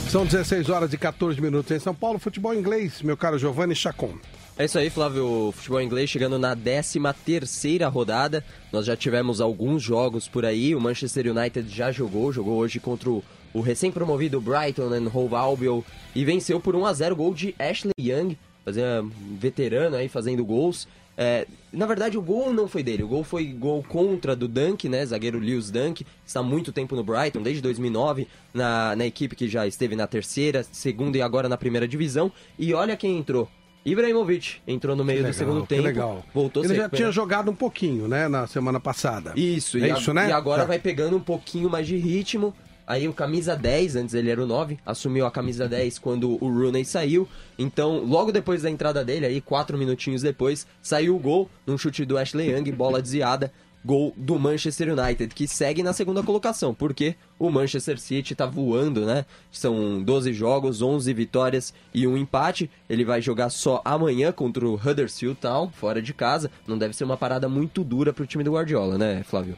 [0.09, 2.19] São 16 horas e 14 minutos em São Paulo.
[2.19, 4.17] Futebol inglês, meu caro Giovanni Chacon.
[4.57, 5.53] É isso aí, Flávio.
[5.55, 8.43] Futebol inglês chegando na 13 terceira rodada.
[8.71, 10.75] Nós já tivemos alguns jogos por aí.
[10.75, 15.81] O Manchester United já jogou, jogou hoje contra o, o recém-promovido Brighton and Hove Albion
[16.13, 20.87] e venceu por 1 a 0 gol de Ashley Young, fazendo, veterano aí fazendo gols.
[21.17, 23.03] É, na verdade, o gol não foi dele.
[23.03, 25.05] O gol foi gol contra do Dunk, né?
[25.05, 26.05] Zagueiro Lewis Dunk.
[26.25, 30.07] Está há muito tempo no Brighton, desde 2009, na, na equipe que já esteve na
[30.07, 32.31] terceira, segunda e agora na primeira divisão.
[32.57, 33.47] E olha quem entrou.
[33.85, 35.81] Ibrahimovic entrou no meio Que do legal, segundo tempo.
[35.81, 36.25] legal.
[36.33, 39.33] Voltou Ele já tinha jogado um pouquinho, né, na semana passada.
[39.35, 40.29] Isso, é e, a- isso, né?
[40.29, 40.67] e agora Tá.
[40.67, 42.53] vai pegando um pouquinho mais de ritmo.
[42.85, 46.49] Aí o camisa 10, antes ele era o 9, assumiu a camisa 10 quando o
[46.49, 47.27] Rooney saiu.
[47.57, 52.05] Então, logo depois da entrada dele, aí quatro minutinhos depois, saiu o gol num chute
[52.05, 53.51] do Ashley Young, bola desviada.
[53.83, 59.07] Gol do Manchester United, que segue na segunda colocação, porque o Manchester City tá voando,
[59.07, 59.25] né?
[59.51, 62.69] São 12 jogos, 11 vitórias e um empate.
[62.87, 66.51] Ele vai jogar só amanhã contra o Huddersfield Town, fora de casa.
[66.67, 69.57] Não deve ser uma parada muito dura pro time do Guardiola, né, Flávio?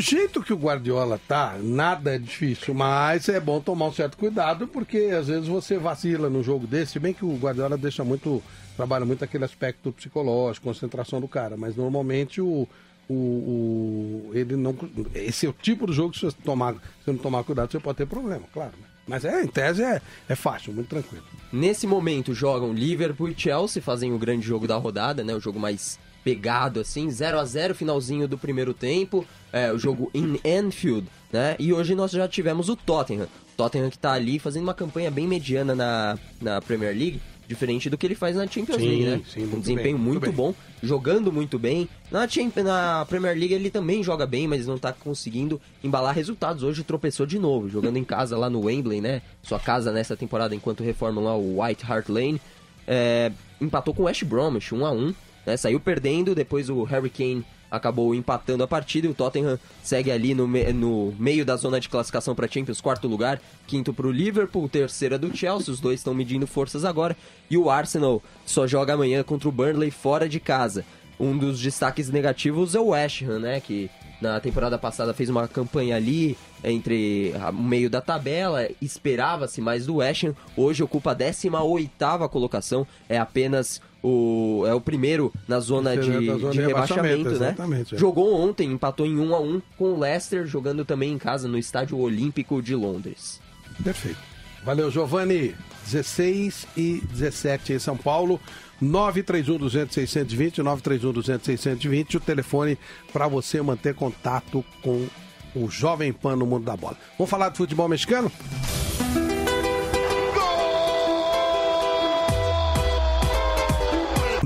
[0.00, 4.66] Jeito que o Guardiola tá, nada é difícil, mas é bom tomar um certo cuidado,
[4.68, 8.42] porque às vezes você vacila num jogo desse, se bem que o Guardiola deixa muito,
[8.76, 12.68] trabalha muito aquele aspecto psicológico, concentração do cara, mas normalmente o,
[13.08, 14.76] o, o ele não,
[15.14, 17.80] esse é o tipo de jogo que se você, tomar, se não tomar cuidado, você
[17.80, 18.72] pode ter problema, claro.
[18.78, 18.86] né?
[19.08, 21.24] Mas é, em tese é, é fácil, muito tranquilo.
[21.50, 25.34] Nesse momento jogam Liverpool e Chelsea, fazem o grande jogo da rodada, né?
[25.34, 25.98] O jogo mais
[26.28, 31.56] pegado assim, 0 a 0 finalzinho do primeiro tempo, é, o jogo em Anfield, né?
[31.58, 33.26] E hoje nós já tivemos o Tottenham.
[33.56, 37.18] Tottenham que tá ali fazendo uma campanha bem mediana na, na Premier League,
[37.48, 39.22] diferente do que ele faz na Champions Sim, League, né?
[39.26, 41.88] sim, um desempenho bem, muito muito, bom, jogando muito bem.
[42.10, 46.62] Na, Champions, na Premier League ele também joga bem, mas não tá conseguindo embalar resultados.
[46.62, 49.22] Hoje tropeçou de novo, jogando em casa lá no Wembley, né?
[49.42, 52.38] Sua casa nessa temporada enquanto reformam lá o White Hart Lane.
[52.86, 55.14] É, empatou com o West Bromwich, 1 a 1
[55.48, 55.56] né?
[55.56, 60.34] Saiu perdendo, depois o Harry Kane acabou empatando a partida e o Tottenham segue ali
[60.34, 64.10] no, me- no meio da zona de classificação para Champions, quarto lugar, quinto para o
[64.10, 67.14] Liverpool, terceira do Chelsea, os dois estão medindo forças agora,
[67.50, 70.84] e o Arsenal só joga amanhã contra o Burnley fora de casa.
[71.20, 73.90] Um dos destaques negativos é o West Ham, né, que
[74.20, 79.84] na temporada passada fez uma campanha ali entre a- o meio da tabela, esperava-se mais
[79.84, 85.60] do West Ham, hoje ocupa a 18ª colocação, é apenas o é o primeiro na
[85.60, 87.84] zona de, zona de de rebaixamento, rebaixamento, né?
[87.92, 87.96] é.
[87.96, 91.58] Jogou ontem, empatou em 1 a 1 com o Leicester, jogando também em casa no
[91.58, 93.40] Estádio Olímpico de Londres.
[93.82, 94.18] Perfeito.
[94.64, 95.54] Valeu, Giovanni.
[95.84, 98.40] 16 e 17 em São Paulo.
[98.80, 102.78] 931 200 620, 931 200 620, o telefone
[103.12, 105.06] para você manter contato com
[105.54, 106.96] o Jovem Pan no mundo da bola.
[107.18, 108.30] Vamos falar de futebol mexicano?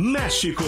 [0.02, 0.64] México.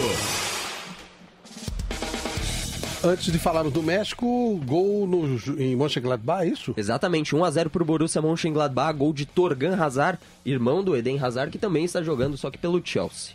[3.03, 6.73] Antes de falarmos do México, gol no, em Mönchengladbach, é isso?
[6.77, 11.51] Exatamente, 1 a 0 pro Borussia Mönchengladbach, gol de Torgan Hazard, irmão do Eden Hazard,
[11.51, 13.35] que também está jogando, só que pelo Chelsea.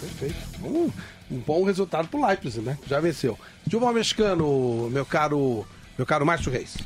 [0.00, 0.36] Perfeito.
[0.62, 0.92] Um,
[1.28, 2.78] um bom resultado pro Leipzig, né?
[2.88, 3.36] Já venceu.
[3.64, 5.66] Futebol mexicano, meu caro,
[5.98, 6.78] meu caro Márcio Reis.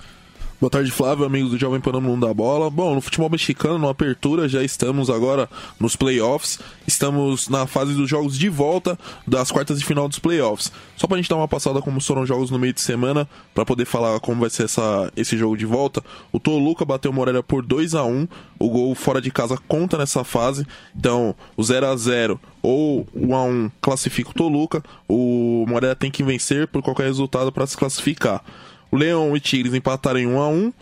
[0.61, 2.69] Boa tarde, Flávio, amigos do Jovem Pan Mundo da Bola.
[2.69, 5.49] Bom, no futebol mexicano, no Apertura, já estamos agora
[5.79, 6.59] nos playoffs.
[6.87, 10.71] Estamos na fase dos jogos de volta das quartas de final dos playoffs.
[10.99, 13.65] Só pra gente dar uma passada como foram os jogos no meio de semana, pra
[13.65, 16.05] poder falar como vai ser essa, esse jogo de volta.
[16.31, 19.97] O Toluca bateu o Moreira por 2 a 1 O gol fora de casa conta
[19.97, 20.67] nessa fase.
[20.95, 24.85] Então, o 0 a 0 ou o 1 a 1 classifica o Toluca.
[25.09, 28.45] O Moreira tem que vencer por qualquer resultado para se classificar.
[28.93, 30.73] Leão e Tigres empataram em 1 a 1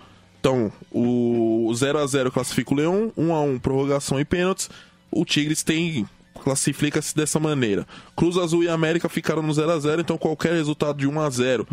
[0.40, 4.70] Então, o 0 a 0 classifica o Leão, 1 a 1 prorrogação e pênaltis.
[5.10, 6.06] O Tigres tem
[6.42, 7.86] classifica-se dessa maneira.
[8.16, 11.30] Cruz Azul e América ficaram no 0 a 0 então qualquer resultado de 1 a
[11.30, 11.68] 0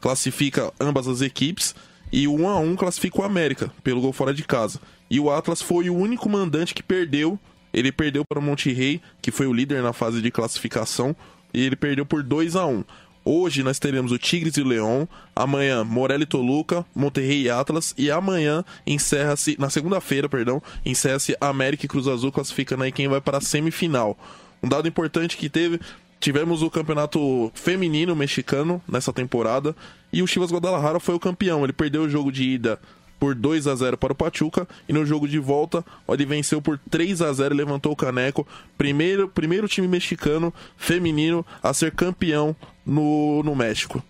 [0.00, 1.74] classifica ambas as equipes
[2.12, 4.80] e o 1 a 1 classifica o América pelo gol fora de casa.
[5.08, 7.38] E o Atlas foi o único mandante que perdeu.
[7.72, 11.14] Ele perdeu para o Monterrey, que foi o líder na fase de classificação,
[11.54, 12.84] e ele perdeu por 2 a 1.
[13.24, 15.06] Hoje nós teremos o Tigres e o Leão,
[15.36, 21.84] amanhã Morelli e Toluca, Monterrey e Atlas e amanhã encerra-se, na segunda-feira, perdão, encerra-se América
[21.84, 24.18] e Cruz Azul classificando aí quem vai para a semifinal.
[24.62, 25.78] Um dado importante que teve,
[26.18, 29.76] tivemos o campeonato feminino mexicano nessa temporada
[30.10, 31.62] e o Chivas Guadalajara foi o campeão.
[31.62, 32.80] Ele perdeu o jogo de ida
[33.20, 36.80] por 2 a 0 para o Pachuca e no jogo de volta ele venceu por
[36.90, 38.46] 3 a 0 e levantou o caneco.
[38.78, 44.02] Primeiro, primeiro time mexicano feminino a ser campeão no, no México.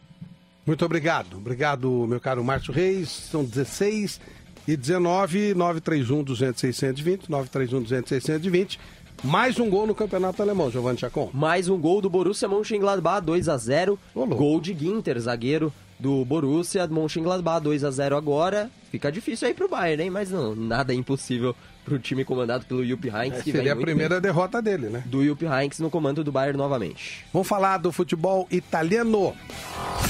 [0.65, 1.37] Muito obrigado.
[1.37, 3.09] Obrigado, meu caro Márcio Reis.
[3.09, 4.21] São 16
[4.69, 8.81] e 19, 931 200 620, 931 200 620.
[9.25, 11.31] Mais um gol no Campeonato Alemão, Giovanni Chacon.
[11.35, 16.87] Mais um gol do Borussia Mönchengladbach, 2 a 0 Gol de Ginter, zagueiro do Borussia
[16.87, 18.71] Mönchengladbach, 2 a 0 agora.
[18.91, 20.11] Fica difícil aí pro Bayern, hein?
[20.11, 23.41] Mas não, nada é impossível pro time comandado pelo Jupp Heynckes.
[23.41, 24.23] É, que seria a primeira bem.
[24.23, 25.05] derrota dele, né?
[25.07, 27.25] Do Jupp Heynckes no comando do Bayern novamente.
[27.33, 29.35] Vamos falar do futebol italiano.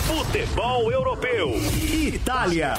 [0.06, 1.52] Futebol europeu.
[1.92, 2.74] Itália.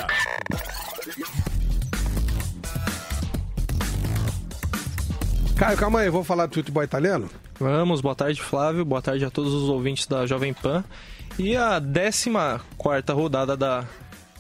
[5.58, 7.30] Caio, calma aí, vamos falar do futebol italiano?
[7.60, 10.84] Vamos, boa tarde Flávio, boa tarde a todos os ouvintes da Jovem Pan.
[11.40, 13.86] E a 14 rodada da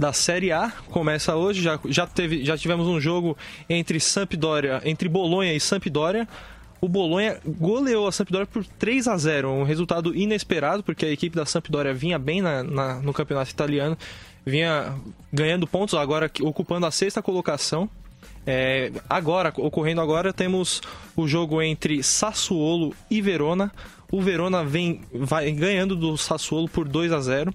[0.01, 1.61] da Série A começa hoje.
[1.61, 3.37] Já, já, teve, já tivemos um jogo
[3.69, 6.27] entre Sampdoria, entre Bolonha e Sampdoria.
[6.81, 11.35] O Bolonha goleou a Sampdoria por 3 a 0 um resultado inesperado, porque a equipe
[11.35, 13.95] da Sampdoria vinha bem na, na, no campeonato italiano,
[14.43, 14.95] vinha
[15.31, 17.87] ganhando pontos, agora ocupando a sexta colocação.
[18.47, 20.81] É, agora, ocorrendo agora, temos
[21.15, 23.71] o jogo entre Sassuolo e Verona.
[24.11, 27.53] O Verona vem vai ganhando do Sassuolo por 2 a 0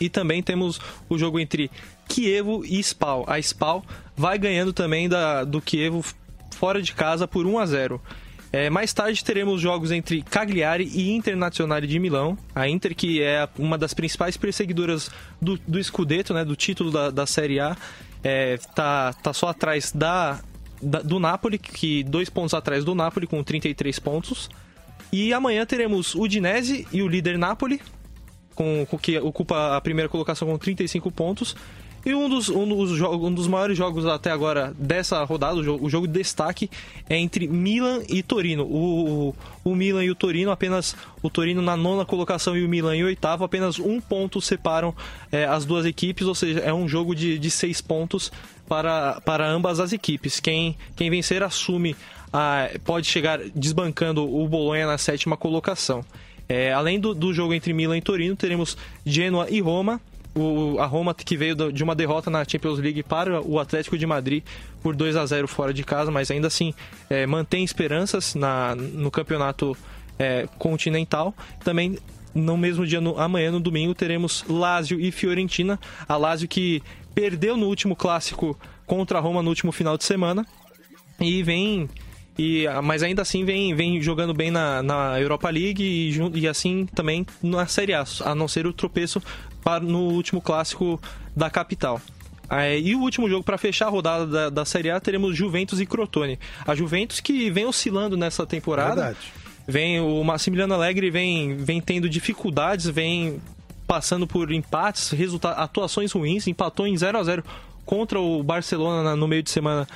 [0.00, 1.70] e também temos o jogo entre
[2.08, 3.24] Kievo e Spal.
[3.28, 3.84] A Spal
[4.16, 6.04] vai ganhando também da, do Kievo
[6.56, 8.00] fora de casa por 1 a 0.
[8.52, 12.36] É, mais tarde teremos jogos entre Cagliari e Internazionale de Milão.
[12.54, 17.10] A Inter, que é uma das principais perseguidoras do, do Scudetto, né, do título da,
[17.10, 17.74] da Série A,
[18.22, 20.40] é, tá, tá só atrás da,
[20.82, 24.50] da, do Napoli, que dois pontos atrás do Napoli, com 33 pontos.
[25.12, 27.82] E amanhã teremos o Udinese e o líder Napoli,
[28.54, 31.54] com, com que ocupa a primeira colocação com 35 pontos.
[32.04, 35.86] E um dos, um dos, um dos maiores jogos até agora dessa rodada, o jogo,
[35.86, 36.68] o jogo de destaque,
[37.08, 38.64] é entre Milan e Torino.
[38.64, 42.96] O, o, Milan e o Torino, apenas o Torino na nona colocação e o Milan
[42.96, 44.92] em oitavo, apenas um ponto separam
[45.30, 48.32] é, as duas equipes, ou seja, é um jogo de, de seis pontos
[48.66, 50.40] para, para ambas as equipes.
[50.40, 51.94] Quem, quem vencer assume,
[52.84, 56.04] pode chegar desbancando o Bolonha na sétima colocação.
[56.48, 60.00] É, além do, do jogo entre Milan e Torino, teremos Genoa e Roma.
[60.34, 64.06] O, a Roma que veio de uma derrota na Champions League para o Atlético de
[64.06, 64.42] Madrid
[64.82, 66.72] por 2 a 0 fora de casa, mas ainda assim
[67.10, 69.76] é, mantém esperanças na, no campeonato
[70.18, 71.34] é, continental.
[71.62, 71.98] Também
[72.34, 75.78] no mesmo dia, no, amanhã, no domingo, teremos Lazio e Fiorentina.
[76.08, 76.82] A Lazio que
[77.14, 80.46] perdeu no último clássico contra a Roma no último final de semana
[81.20, 81.88] e vem
[82.38, 86.86] e, mas ainda assim vem, vem jogando bem na, na Europa League e, e assim
[86.94, 89.22] também na Série A, a não ser o tropeço
[89.62, 91.00] para, no último clássico
[91.36, 92.00] da capital.
[92.50, 95.80] É, e o último jogo para fechar a rodada da, da, Série A teremos Juventus
[95.80, 96.38] e Crotone.
[96.66, 98.94] A Juventus que vem oscilando nessa temporada.
[98.94, 99.32] Verdade.
[99.66, 103.40] Vem o Massimiliano Alegre vem, vem tendo dificuldades, vem
[103.86, 107.44] passando por empates, resulta atuações ruins, empatou em 0 a 0
[107.84, 109.86] contra o Barcelona no meio de semana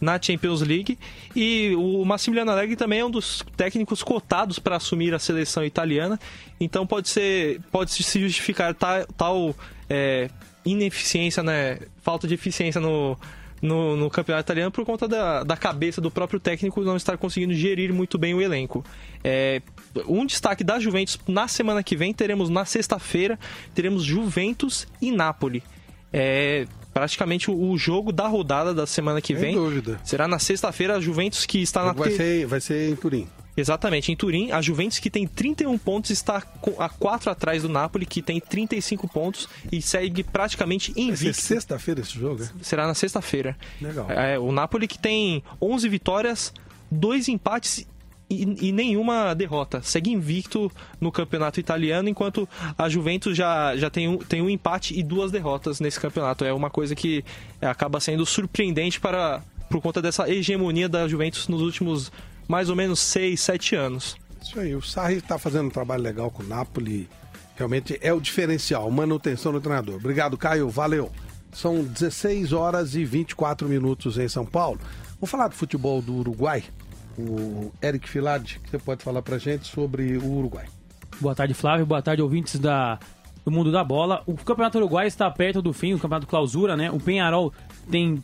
[0.00, 0.98] na Champions League.
[1.34, 6.18] E o Massimiliano Allegri também é um dos técnicos cotados para assumir a seleção italiana.
[6.60, 9.54] Então pode ser, pode se justificar tal, tal
[9.88, 10.28] é,
[10.64, 13.16] ineficiência, né, falta de eficiência no,
[13.62, 17.54] no, no, campeonato italiano por conta da, da cabeça do próprio técnico não estar conseguindo
[17.54, 18.84] gerir muito bem o elenco.
[19.22, 19.62] É,
[20.06, 23.38] um destaque da Juventus na semana que vem teremos na sexta-feira
[23.74, 25.62] teremos Juventus e Napoli.
[26.12, 26.66] É,
[26.96, 29.54] praticamente o jogo da rodada da semana que Sem vem.
[29.54, 30.00] dúvida.
[30.02, 33.28] Será na sexta-feira a Juventus que está na vai ser Vai ser em Turim.
[33.54, 36.42] Exatamente, em Turim, a Juventus que tem 31 pontos está
[36.78, 41.24] a 4 atrás do Napoli, que tem 35 pontos e segue praticamente invicto.
[41.24, 42.42] Vai ser sexta-feira esse jogo?
[42.42, 42.48] É?
[42.62, 43.58] Será na sexta-feira.
[43.78, 44.10] Legal.
[44.10, 46.50] É, o Napoli que tem 11 vitórias,
[46.90, 47.86] dois empates
[48.28, 49.80] e, e, nenhuma derrota.
[49.82, 50.70] Segue invicto
[51.00, 55.30] no campeonato italiano, enquanto a Juventus já, já tem, um, tem um empate e duas
[55.30, 56.44] derrotas nesse campeonato.
[56.44, 57.24] É uma coisa que
[57.60, 62.10] acaba sendo surpreendente para, por conta dessa hegemonia da Juventus nos últimos
[62.48, 64.16] mais ou menos 6, 7 anos.
[64.42, 67.08] Isso aí, o Sarri está fazendo um trabalho legal com o Napoli.
[67.56, 69.96] Realmente é o diferencial, manutenção do treinador.
[69.96, 71.10] Obrigado, Caio, valeu.
[71.52, 74.78] São 16 horas e 24 minutos em São Paulo.
[75.14, 76.62] Vamos falar do futebol do Uruguai
[77.18, 80.66] o Eric Filardi, que você pode falar pra gente sobre o Uruguai.
[81.20, 81.86] Boa tarde, Flávio.
[81.86, 82.98] Boa tarde, ouvintes da,
[83.44, 84.22] do mundo da bola.
[84.26, 86.90] O Campeonato Uruguai está perto do fim, o Campeonato Clausura, né?
[86.90, 87.52] O Penharol
[87.90, 88.22] tem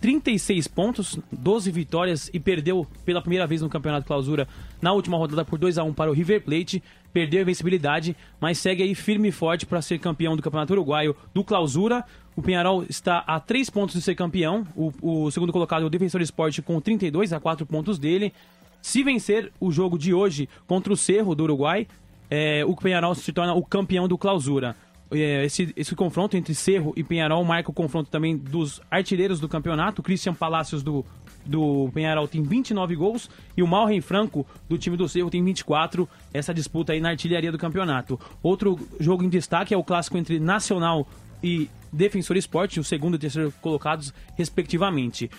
[0.00, 4.46] 36 pontos, 12 vitórias e perdeu pela primeira vez no Campeonato Clausura
[4.80, 6.82] na última rodada por 2 a 1 para o River Plate.
[7.12, 11.16] Perdeu a invencibilidade, mas segue aí firme e forte para ser campeão do Campeonato Uruguaio
[11.32, 12.04] do Clausura.
[12.38, 14.64] O Penharol está a 3 pontos de ser campeão.
[14.76, 18.32] O, o segundo colocado é o Defensor Esporte com 32 a 4 pontos dele.
[18.80, 21.88] Se vencer o jogo de hoje contra o Cerro do Uruguai,
[22.30, 24.76] é, o Penharol se torna o campeão do Clausura.
[25.10, 29.48] É, esse, esse confronto entre Cerro e Penharol marca o confronto também dos artilheiros do
[29.48, 30.00] campeonato.
[30.00, 31.04] Christian Palacios do,
[31.44, 36.08] do Penharol tem 29 gols e o Malren Franco do time do Cerro tem 24.
[36.32, 38.16] Essa disputa aí na artilharia do campeonato.
[38.40, 41.04] Outro jogo em destaque é o clássico entre Nacional
[41.42, 45.30] e Defensor Esporte, o segundo e terceiro colocados, respectivamente.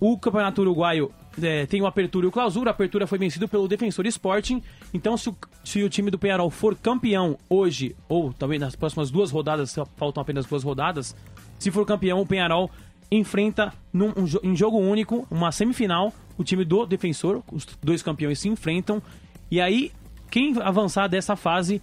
[0.00, 2.70] O Campeonato Uruguaio é, tem o Apertura e o Clausura.
[2.70, 4.62] A Apertura foi vencido pelo Defensor Sporting.
[4.94, 9.10] Então, se o, se o time do Penharol for campeão hoje, ou talvez nas próximas
[9.10, 11.14] duas rodadas, faltam apenas duas rodadas,
[11.58, 12.70] se for campeão, o Penharol
[13.10, 17.42] enfrenta num, um, em jogo único, uma semifinal, o time do Defensor.
[17.52, 19.02] Os dois campeões se enfrentam.
[19.50, 19.92] E aí,
[20.30, 21.82] quem avançar dessa fase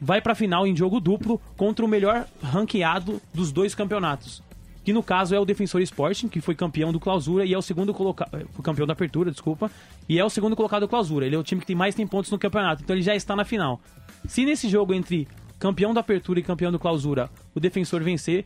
[0.00, 4.42] vai para a final em jogo duplo contra o melhor ranqueado dos dois campeonatos.
[4.84, 7.62] Que no caso é o Defensor Sporting, que foi campeão do Clausura e é o
[7.62, 8.48] segundo colocado.
[8.62, 9.68] campeão da apertura, desculpa.
[10.08, 11.26] E é o segundo colocado do Clausura.
[11.26, 13.34] Ele é o time que tem mais tem pontos no campeonato, então ele já está
[13.34, 13.80] na final.
[14.28, 15.26] Se nesse jogo entre
[15.58, 18.44] campeão da apertura e campeão do Clausura o defensor vencer,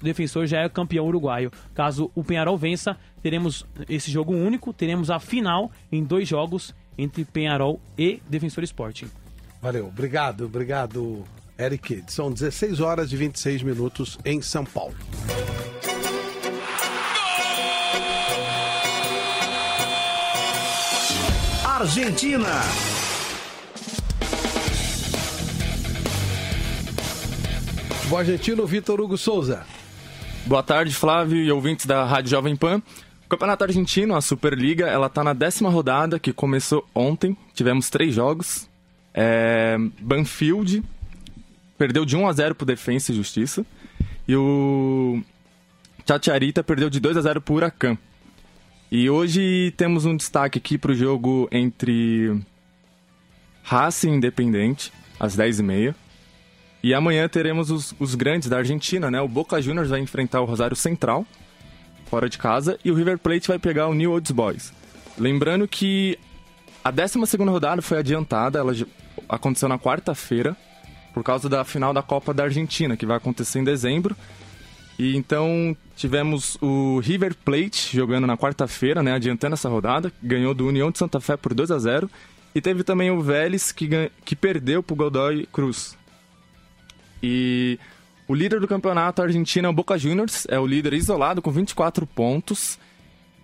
[0.00, 1.50] o defensor já é campeão uruguaio.
[1.74, 7.24] Caso o Penharol vença, teremos esse jogo único, teremos a final em dois jogos entre
[7.24, 9.08] Penharol e Defensor Sporting.
[9.64, 11.24] Valeu, obrigado, obrigado,
[11.58, 12.04] Eric.
[12.08, 14.94] São 16 horas e 26 minutos em São Paulo.
[21.64, 22.60] Argentina.
[27.88, 29.64] Futebol argentino, Vitor Hugo Souza.
[30.44, 32.82] Boa tarde, Flávio e ouvintes da Rádio Jovem Pan.
[33.24, 37.34] O Campeonato Argentino, a Superliga, ela tá na décima rodada, que começou ontem.
[37.54, 38.68] Tivemos três jogos.
[39.14, 39.76] É...
[40.00, 40.82] Banfield
[41.78, 43.64] perdeu de 1 a 0 pro Defensa e Justiça.
[44.26, 45.22] E o
[46.06, 47.96] Chachiarita perdeu de 2 a 0 pro Huracan.
[48.90, 52.40] E hoje temos um destaque aqui pro jogo entre
[53.62, 55.94] Racing e Independente, às 10h30.
[56.82, 59.20] E amanhã teremos os, os grandes da Argentina, né?
[59.20, 61.26] O Boca Juniors vai enfrentar o Rosário Central,
[62.06, 64.72] fora de casa, e o River Plate vai pegar o New Old Boys.
[65.18, 66.18] Lembrando que
[66.84, 68.74] a 12 rodada foi adiantada, ela
[69.28, 70.56] aconteceu na quarta-feira,
[71.12, 74.16] por causa da final da Copa da Argentina, que vai acontecer em dezembro.
[74.98, 80.66] E então tivemos o River Plate jogando na quarta-feira, né, adiantando essa rodada, ganhou do
[80.66, 82.10] União de Santa Fé por 2 a 0
[82.54, 83.88] e teve também o Vélez que,
[84.24, 85.96] que perdeu para o Godoy Cruz.
[87.22, 87.78] E
[88.28, 92.06] o líder do campeonato argentino é o Boca Juniors, é o líder isolado com 24
[92.06, 92.78] pontos.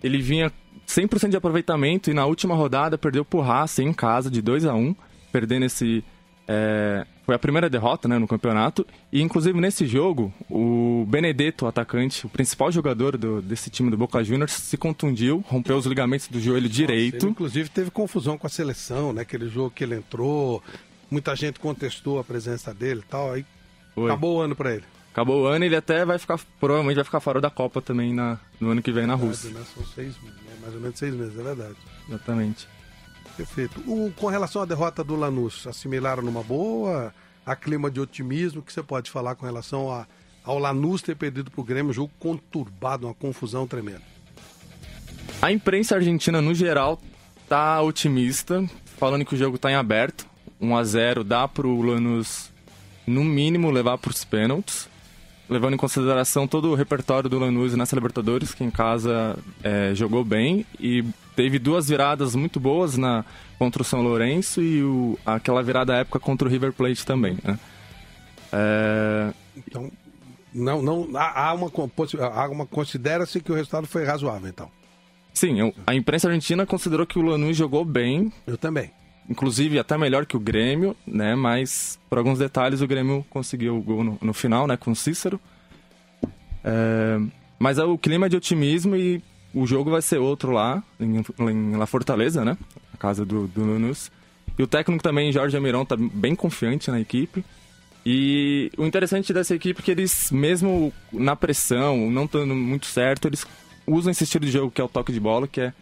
[0.03, 0.53] Ele vinha
[0.87, 4.75] 100% de aproveitamento e na última rodada perdeu por Racing em casa de 2 a
[4.75, 4.95] 1
[5.31, 6.05] perdendo esse.
[6.49, 8.85] É, foi a primeira derrota né, no campeonato.
[9.13, 13.97] E inclusive nesse jogo, o Benedetto, o atacante, o principal jogador do, desse time do
[13.97, 17.25] Boca Juniors, se contundiu, rompeu os ligamentos do joelho Nossa, direito.
[17.25, 19.23] Ele, inclusive teve confusão com a seleção, né?
[19.23, 20.63] Aquele jogo que ele entrou,
[21.11, 23.33] muita gente contestou a presença dele e tal.
[23.33, 23.47] Aí
[23.95, 24.11] foi.
[24.11, 24.85] Acabou o ano para ele.
[25.13, 28.15] Acabou o ano e ele até vai ficar, provavelmente vai ficar fora da Copa também
[28.15, 29.51] na, no ano que vem na Rússia.
[29.51, 29.61] Né?
[29.75, 30.31] São seis, né?
[30.63, 31.77] mais ou menos seis meses, é verdade.
[32.09, 32.69] Exatamente.
[33.41, 33.81] Perfeito.
[33.87, 37.11] O, com relação à derrota do Lanús, assimilaram numa boa?
[37.47, 40.07] A clima de otimismo que você pode falar com relação a,
[40.45, 44.03] ao Lanús ter perdido para o Grêmio, jogo conturbado, uma confusão tremenda.
[45.41, 47.01] A imprensa argentina, no geral,
[47.49, 48.63] tá otimista,
[48.99, 50.27] falando que o jogo está em aberto.
[50.61, 52.51] 1 a 0 dá para o Lanús,
[53.07, 54.87] no mínimo, levar para os pênaltis.
[55.49, 60.23] Levando em consideração todo o repertório do Lanús nessa Libertadores, que em casa é, jogou
[60.23, 61.03] bem e
[61.41, 63.25] teve duas viradas muito boas na
[63.59, 67.39] contra o São Lourenço e o, aquela virada época contra o River Plate também.
[67.43, 67.59] Né?
[68.53, 69.33] É...
[69.57, 69.91] Então,
[70.53, 71.73] não, não, há uma,
[72.35, 74.71] há uma considera-se que o resultado foi razoável, então.
[75.33, 78.31] Sim, a imprensa argentina considerou que o Lanús jogou bem.
[78.47, 78.91] Eu também.
[79.27, 81.35] Inclusive até melhor que o Grêmio, né?
[81.35, 84.77] Mas por alguns detalhes o Grêmio conseguiu o gol no, no final, né?
[84.77, 85.41] Com o Cícero.
[86.63, 87.19] É,
[87.59, 89.23] mas é o clima de otimismo e
[89.55, 92.57] o jogo vai ser outro lá, em, em La Fortaleza, né?
[92.95, 94.11] A casa do, do Lanús.
[94.59, 97.45] E o técnico também, Jorge Amirão, tá bem confiante na equipe.
[98.05, 103.29] E o interessante dessa equipe é que eles, mesmo na pressão, não estando muito certo,
[103.29, 103.47] eles
[103.87, 105.73] usam esse estilo de jogo que é o toque de bola, que é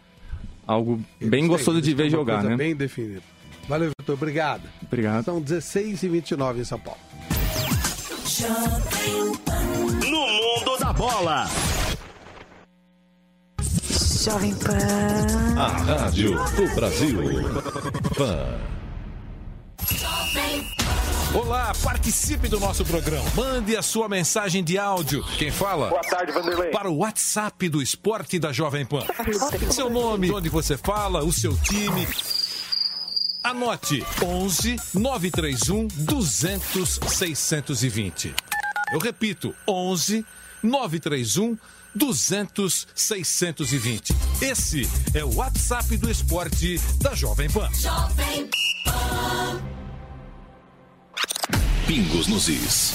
[0.66, 2.56] algo eles bem têm, gostoso de ver jogar, né?
[2.56, 3.22] bem definido.
[3.68, 4.14] Valeu, Vitor.
[4.14, 4.62] Obrigado.
[4.82, 5.24] Obrigado.
[5.24, 7.00] São 16 e 29 em São Paulo.
[10.08, 11.46] No mundo da bola.
[14.28, 15.58] Jovem Pan.
[15.58, 17.18] A Rádio do Brasil.
[18.14, 18.60] Pan.
[21.34, 23.24] Olá, participe do nosso programa.
[23.34, 25.24] Mande a sua mensagem de áudio.
[25.38, 25.88] Quem fala?
[25.88, 26.68] Boa tarde, Vanderlei.
[26.68, 29.06] Para o WhatsApp do Esporte da Jovem Pan.
[29.70, 32.06] Seu nome, onde você fala, o seu time.
[33.42, 38.34] Anote 11 931 200 620.
[38.92, 40.22] Eu repito, 11
[40.62, 41.77] 931 200
[42.94, 44.14] 620.
[44.40, 47.68] Esse é o WhatsApp do esporte da Jovem Pan.
[47.74, 48.48] Jovem
[48.84, 49.62] Pan.
[51.86, 52.94] Pingos nos Is.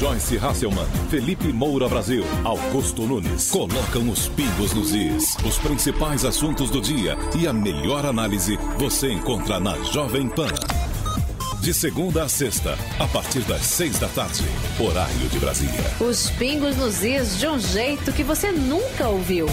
[0.00, 5.36] Joyce Hasselman, Felipe Moura Brasil, Augusto Nunes colocam os pingos nos is.
[5.44, 10.48] Os principais assuntos do dia e a melhor análise você encontra na Jovem Pan.
[11.60, 14.44] De segunda a sexta, a partir das seis da tarde,
[14.78, 15.84] horário de Brasília.
[16.00, 19.46] Os pingos nos is de um jeito que você nunca ouviu.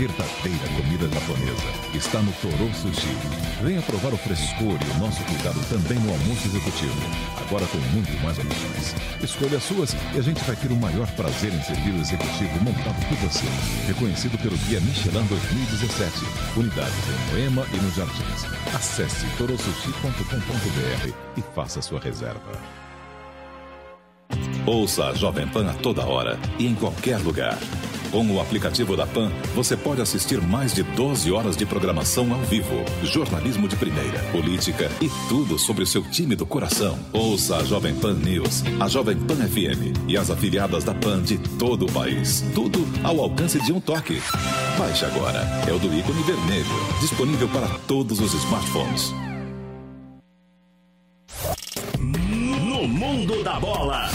[0.00, 3.14] Verdadeira comida japonesa está no Toro Sushi.
[3.62, 6.96] Venha provar o frescor e o nosso cuidado também no almoço executivo.
[7.36, 8.94] Agora com muito mais opções.
[9.22, 12.64] Escolha as suas e a gente vai ter o maior prazer em servir o executivo
[12.64, 13.44] montado por você.
[13.88, 16.12] Reconhecido pelo Guia Michelin 2017.
[16.56, 18.46] Unidades em Moema e nos Jardins.
[18.74, 22.52] Acesse torosushi.com.br e faça sua reserva.
[24.64, 27.58] Ouça a Jovem Pan a toda hora e em qualquer lugar.
[28.10, 32.40] Com o aplicativo da PAN, você pode assistir mais de 12 horas de programação ao
[32.40, 36.98] vivo, jornalismo de primeira, política e tudo sobre o seu time do coração.
[37.12, 41.38] Ouça a Jovem Pan News, a Jovem Pan FM e as afiliadas da PAN de
[41.56, 42.44] todo o país.
[42.52, 44.20] Tudo ao alcance de um toque.
[44.76, 45.46] Baixe agora.
[45.68, 46.66] É o do ícone vermelho,
[47.00, 49.14] disponível para todos os smartphones.
[51.96, 54.10] No mundo da bola.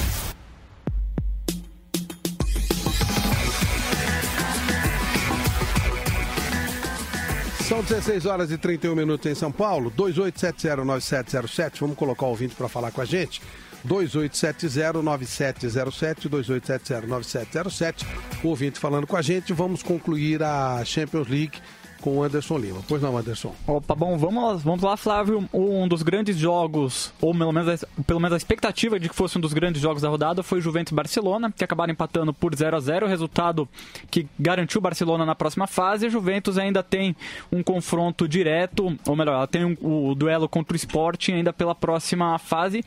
[7.76, 9.92] São 16 horas e 31 minutos em São Paulo.
[9.98, 11.82] 28709707.
[11.82, 13.42] Vamos colocar o ouvinte para falar com a gente.
[13.86, 18.06] 28709707, 28709707.
[18.46, 19.52] O ouvinte falando com a gente.
[19.52, 21.60] Vamos concluir a Champions League
[22.06, 22.82] com o Anderson Lima.
[22.88, 23.52] Pois não, Anderson?
[23.66, 25.50] Opa, bom, vamos lá, vamos lá, Flávio.
[25.52, 29.40] Um dos grandes jogos, ou pelo menos, a, pelo menos a expectativa de que fosse
[29.40, 32.78] um dos grandes jogos da rodada foi Juventus e Barcelona, que acabaram empatando por 0
[32.78, 33.68] a 0 resultado
[34.12, 36.06] que garantiu o Barcelona na próxima fase.
[36.06, 37.16] A Juventus ainda tem
[37.52, 41.74] um confronto direto, ou melhor, ela tem um, o duelo contra o Sporting ainda pela
[41.74, 42.86] próxima fase.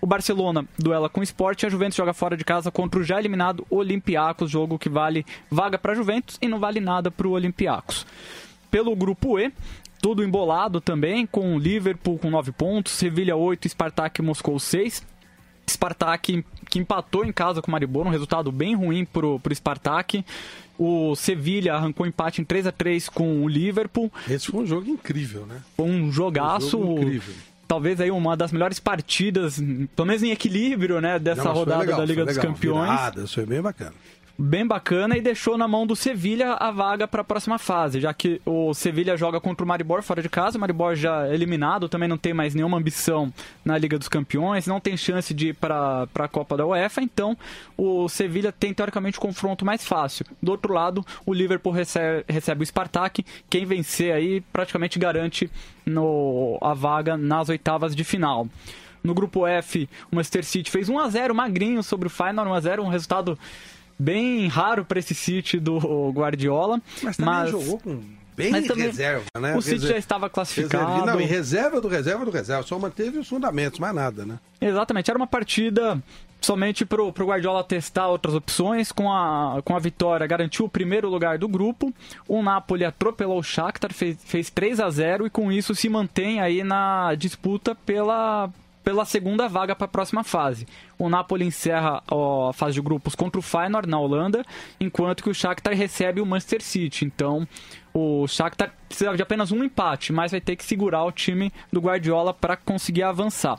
[0.00, 3.02] O Barcelona duela com o Sport e a Juventus joga fora de casa contra o
[3.02, 7.26] já eliminado Olympiacos, jogo que vale vaga para a Juventus e não vale nada para
[7.26, 8.06] o Olympiacos.
[8.70, 9.52] Pelo grupo E,
[10.00, 15.04] tudo embolado também, com Liverpool com 9 pontos, Sevilha 8, Spartak e Moscou 6.
[15.68, 20.24] Spartak que empatou em casa com o Maribor, um resultado bem ruim pro, pro Spartak.
[20.78, 24.10] O Sevilha arrancou empate em 3 a 3 com o Liverpool.
[24.28, 25.60] Esse foi um jogo incrível, né?
[25.76, 26.78] Foi um jogaço.
[26.78, 27.34] Um jogo incrível.
[27.68, 29.62] Talvez aí uma das melhores partidas,
[29.94, 32.52] pelo menos em equilíbrio, né, dessa Não, rodada legal, da Liga dos legal.
[32.52, 32.90] Campeões.
[32.90, 33.94] Virada, isso foi bem bacana.
[34.40, 38.14] Bem bacana e deixou na mão do Sevilha a vaga para a próxima fase, já
[38.14, 42.08] que o Sevilha joga contra o Maribor fora de casa, o Maribor já eliminado, também
[42.08, 43.30] não tem mais nenhuma ambição
[43.62, 47.36] na Liga dos Campeões, não tem chance de ir para a Copa da UEFA, então
[47.76, 50.24] o Sevilha tem teoricamente o confronto mais fácil.
[50.42, 55.50] Do outro lado, o Liverpool recebe, recebe o Spartak, quem vencer aí praticamente garante
[55.84, 58.48] no, a vaga nas oitavas de final.
[59.02, 62.54] No grupo F, o Manchester City fez 1 a 0 magrinho sobre o Feyenoord, 1
[62.54, 63.38] a 0 um resultado
[64.00, 65.78] bem raro para esse City do
[66.10, 66.80] Guardiola.
[67.02, 68.00] Mas também jogou com
[68.36, 69.54] bem mas também reserva, né?
[69.56, 70.86] O City já estava classificado.
[70.92, 72.62] Reserva- Não, em reserva do reserva do reserva.
[72.62, 74.38] Só manteve os fundamentos, mais nada, né?
[74.60, 76.02] Exatamente, era uma partida
[76.40, 78.90] somente pro, pro Guardiola testar outras opções.
[78.92, 81.92] Com a, com a vitória, garantiu o primeiro lugar do grupo.
[82.26, 86.40] O Napoli atropelou o Shakhtar, fez, fez 3 a 0 e com isso se mantém
[86.40, 88.48] aí na disputa pela,
[88.82, 90.66] pela segunda vaga para a próxima fase.
[90.98, 94.44] O Napoli encerra a fase de grupos contra o Feyenoord na Holanda,
[94.78, 97.04] enquanto que o Shakhtar recebe o Manchester City.
[97.04, 97.46] Então,
[97.92, 101.80] o Shakhtar precisa de apenas um empate, mas vai ter que segurar o time do
[101.80, 103.58] Guardiola para conseguir avançar.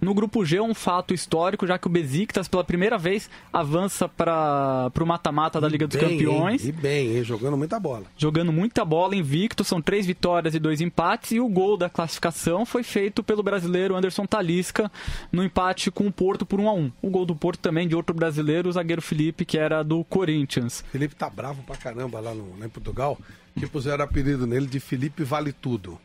[0.00, 4.90] No grupo G, um fato histórico, já que o Besiktas, pela primeira vez, avança para
[5.00, 6.64] o mata-mata da Liga dos Bem, Campeões.
[6.64, 6.68] hein?
[6.68, 7.24] E bem, hein?
[7.24, 8.04] jogando muita bola.
[8.16, 11.32] Jogando muita bola invicto, são três vitórias e dois empates.
[11.32, 14.90] E o gol da classificação foi feito pelo brasileiro Anderson Talisca
[15.32, 17.94] no empate com o Porto por 1 a 1 O gol do Porto também de
[17.94, 20.84] outro brasileiro, o zagueiro Felipe, que era do Corinthians.
[20.90, 23.18] Felipe tá bravo pra caramba lá, no, lá em Portugal,
[23.58, 25.98] que puseram apelido nele de Felipe Vale Tudo.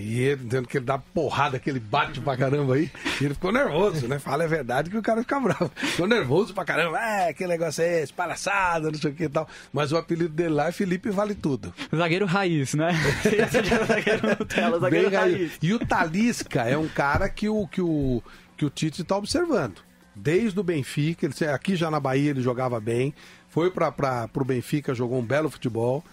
[0.00, 2.88] E ele dizendo que ele dá porrada, que ele bate pra caramba aí.
[3.20, 4.20] E ele ficou nervoso, né?
[4.20, 5.68] Fala a verdade que o cara fica bravo.
[5.74, 6.98] Ficou nervoso pra caramba.
[7.00, 8.12] É, que negócio é esse?
[8.12, 9.48] Palhaçada, não sei o que e tal.
[9.72, 11.74] Mas o apelido dele lá é Felipe Vale Tudo.
[11.94, 12.92] Zagueiro raiz, né?
[13.26, 15.36] Esse já é zagueiro Nutella, zagueiro Bem raiz.
[15.36, 15.58] raiz.
[15.60, 18.22] E o Talisca é um cara que o, que o,
[18.56, 19.80] que o Tite está observando.
[20.14, 23.12] Desde o Benfica, ele, aqui já na Bahia ele jogava bem,
[23.48, 26.04] foi para o Benfica, jogou um belo futebol,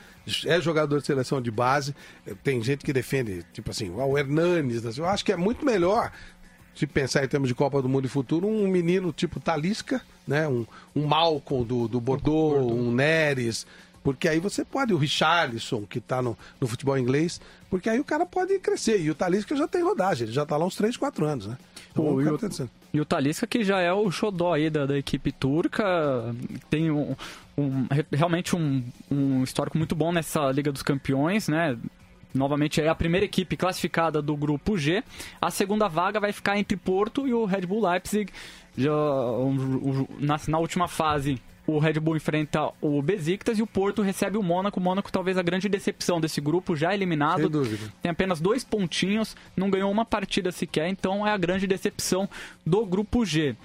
[0.46, 1.96] é jogador de seleção de base.
[2.44, 4.86] Tem gente que defende, tipo assim, o Hernanes.
[4.86, 6.12] assim, Eu acho que é muito melhor,
[6.76, 10.48] se pensar em termos de Copa do Mundo e futuro, um menino tipo Talisca, né?
[10.48, 10.66] um,
[10.96, 13.66] um Malcolm do, do Bordeaux, um Neres.
[14.04, 17.42] Porque aí você pode, o Richarlison, que tá no, no futebol inglês,
[17.72, 19.02] porque aí o cara pode crescer.
[19.02, 21.58] E o Talisca já tem rodagem, ele já tá lá uns 3, 4 anos, né?
[21.96, 22.38] Pô, e, o,
[22.94, 25.84] e o Talisca que já é o xodó aí da, da equipe turca,
[26.70, 27.16] tem um,
[27.58, 31.78] um- re- realmente um, um histórico muito bom nessa Liga dos Campeões, né?
[32.34, 35.02] Novamente é a primeira equipe classificada do grupo G.
[35.42, 38.30] A segunda vaga vai ficar entre Porto e o Red Bull Leipzig.
[38.78, 38.92] Já,
[40.20, 44.44] na, na última fase o Red Bull enfrenta o Besiktas e o Porto recebe o
[44.44, 44.80] Mônaco.
[44.80, 47.42] O Mônaco talvez a grande decepção desse grupo, já eliminado.
[47.42, 47.94] Sem dúvida.
[48.02, 52.30] Tem apenas dois pontinhos, não ganhou uma partida sequer, então é a grande decepção
[52.66, 53.56] do grupo G.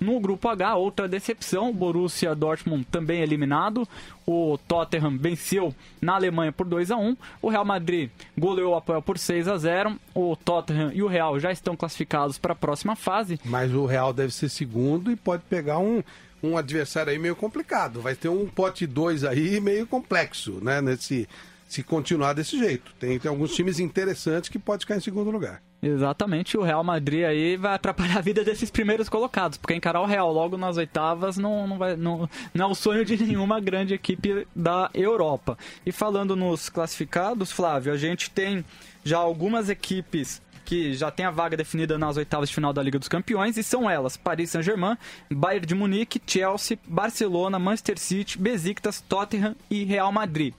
[0.00, 3.86] No grupo H, outra decepção, o Borussia Dortmund também eliminado.
[4.26, 8.08] O Tottenham venceu na Alemanha por 2 a 1 O Real Madrid
[8.38, 12.38] goleou o Apoel por 6 a 0 O Tottenham e o Real já estão classificados
[12.38, 13.38] para a próxima fase.
[13.44, 16.02] Mas o Real deve ser segundo e pode pegar um,
[16.42, 18.00] um adversário aí meio complicado.
[18.00, 20.80] Vai ter um pote 2 aí meio complexo, né?
[20.80, 21.28] Nesse,
[21.68, 22.92] se continuar desse jeito.
[22.98, 25.62] Tem, tem alguns times interessantes que pode ficar em segundo lugar.
[25.82, 30.06] Exatamente, o Real Madrid aí vai atrapalhar a vida desses primeiros colocados, porque encarar o
[30.06, 33.94] Real logo nas oitavas não, não, vai, não, não é o sonho de nenhuma grande
[33.94, 35.56] equipe da Europa.
[35.86, 38.62] E falando nos classificados, Flávio, a gente tem
[39.02, 42.96] já algumas equipes que já tem a vaga definida nas oitavas de final da Liga
[42.96, 44.96] dos Campeões, e são elas: Paris Saint-Germain,
[45.28, 50.54] Bayern de Munique, Chelsea, Barcelona, Manchester City, Besiktas, Tottenham e Real Madrid.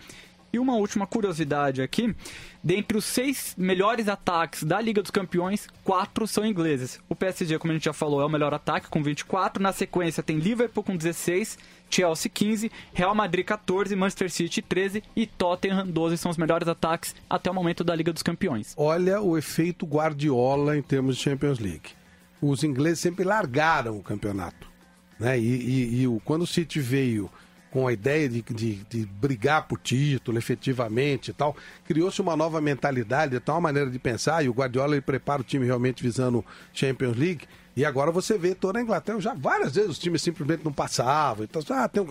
[0.51, 2.13] E uma última curiosidade aqui:
[2.61, 6.99] dentre os seis melhores ataques da Liga dos Campeões, quatro são ingleses.
[7.07, 9.63] O PSG, como a gente já falou, é o melhor ataque com 24.
[9.63, 11.57] Na sequência tem Liverpool com 16,
[11.91, 17.13] Chelsea 15, Real Madrid 14, Manchester City 13 e Tottenham 12 são os melhores ataques
[17.29, 18.73] até o momento da Liga dos Campeões.
[18.77, 21.89] Olha o efeito Guardiola em termos de Champions League.
[22.41, 24.71] Os ingleses sempre largaram o campeonato.
[25.19, 25.37] Né?
[25.37, 27.29] E, e, e quando o City veio
[27.71, 31.55] com a ideia de, de, de brigar por título efetivamente e tal,
[31.85, 35.65] criou-se uma nova mentalidade, uma maneira de pensar, e o Guardiola ele prepara o time
[35.65, 36.43] realmente visando
[36.73, 37.47] Champions League.
[37.75, 41.45] E agora você vê toda a Inglaterra, já várias vezes os times simplesmente não passavam.
[41.45, 42.07] Então, ah, tem um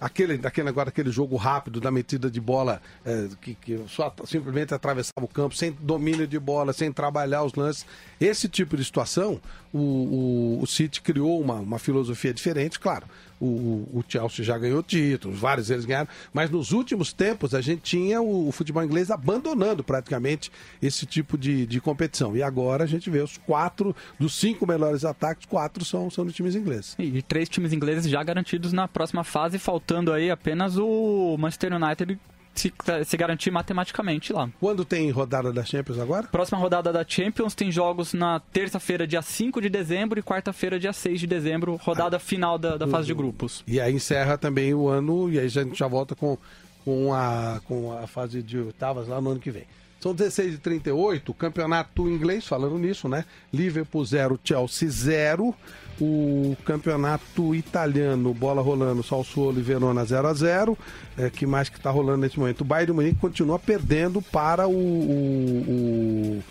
[0.00, 4.74] aquele, aquele agora aquele jogo rápido da metida de bola é, que, que só simplesmente
[4.74, 7.86] atravessava o campo sem domínio de bola, sem trabalhar os lances.
[8.20, 9.40] Esse tipo de situação,
[9.72, 13.06] o, o, o City criou uma, uma filosofia diferente, claro.
[13.40, 17.82] O, o, Chelsea já ganhou títulos, vários deles ganharam, mas nos últimos tempos a gente
[17.82, 20.50] tinha o, o futebol inglês abandonando praticamente
[20.82, 22.36] esse tipo de, de competição.
[22.36, 26.54] E agora a gente vê os quatro, dos cinco melhores ataques, quatro são, são times
[26.54, 26.94] ingleses.
[26.98, 32.18] E três times ingleses já garantidos na próxima fase, faltando aí apenas o Manchester United
[32.58, 32.72] se,
[33.04, 34.48] se, garantir matematicamente lá.
[34.60, 36.26] Quando tem rodada da Champions agora?
[36.26, 40.92] Próxima rodada da Champions tem jogos na terça-feira, dia 5 de dezembro, e quarta-feira, dia
[40.92, 42.20] 6 de dezembro, rodada ah.
[42.20, 43.62] final da, da fase de grupos.
[43.66, 46.36] E aí encerra também o ano, e aí a gente já volta com,
[46.84, 49.64] com, a, com a fase de oitavas lá no ano que vem.
[50.00, 53.24] São 16 e 38, campeonato inglês, falando nisso, né?
[53.52, 55.54] Liverpool 0, Chelsea 0.
[56.00, 60.78] O campeonato italiano, bola rolando, Salsuolo e Verona 0 a 0
[61.16, 62.60] é, Que mais que está rolando nesse momento?
[62.60, 66.44] O Bayern de Munique continua perdendo para o, o, o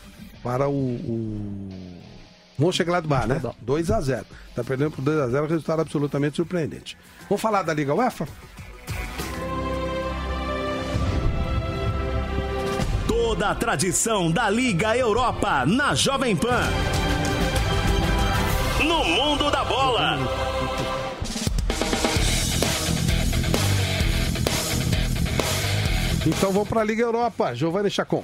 [0.43, 1.69] para o, o
[2.57, 3.41] Mönchengladbach, né?
[3.61, 6.97] 2 a 0 Está perdendo por 2 a 0 resultado absolutamente surpreendente.
[7.29, 8.27] Vamos falar da Liga UEFA?
[13.07, 16.63] Toda a tradição da Liga Europa na Jovem Pan.
[18.97, 20.17] No mundo da bola.
[26.25, 27.53] Então vamos para a Liga Europa.
[27.53, 28.23] Giovanni Chacon.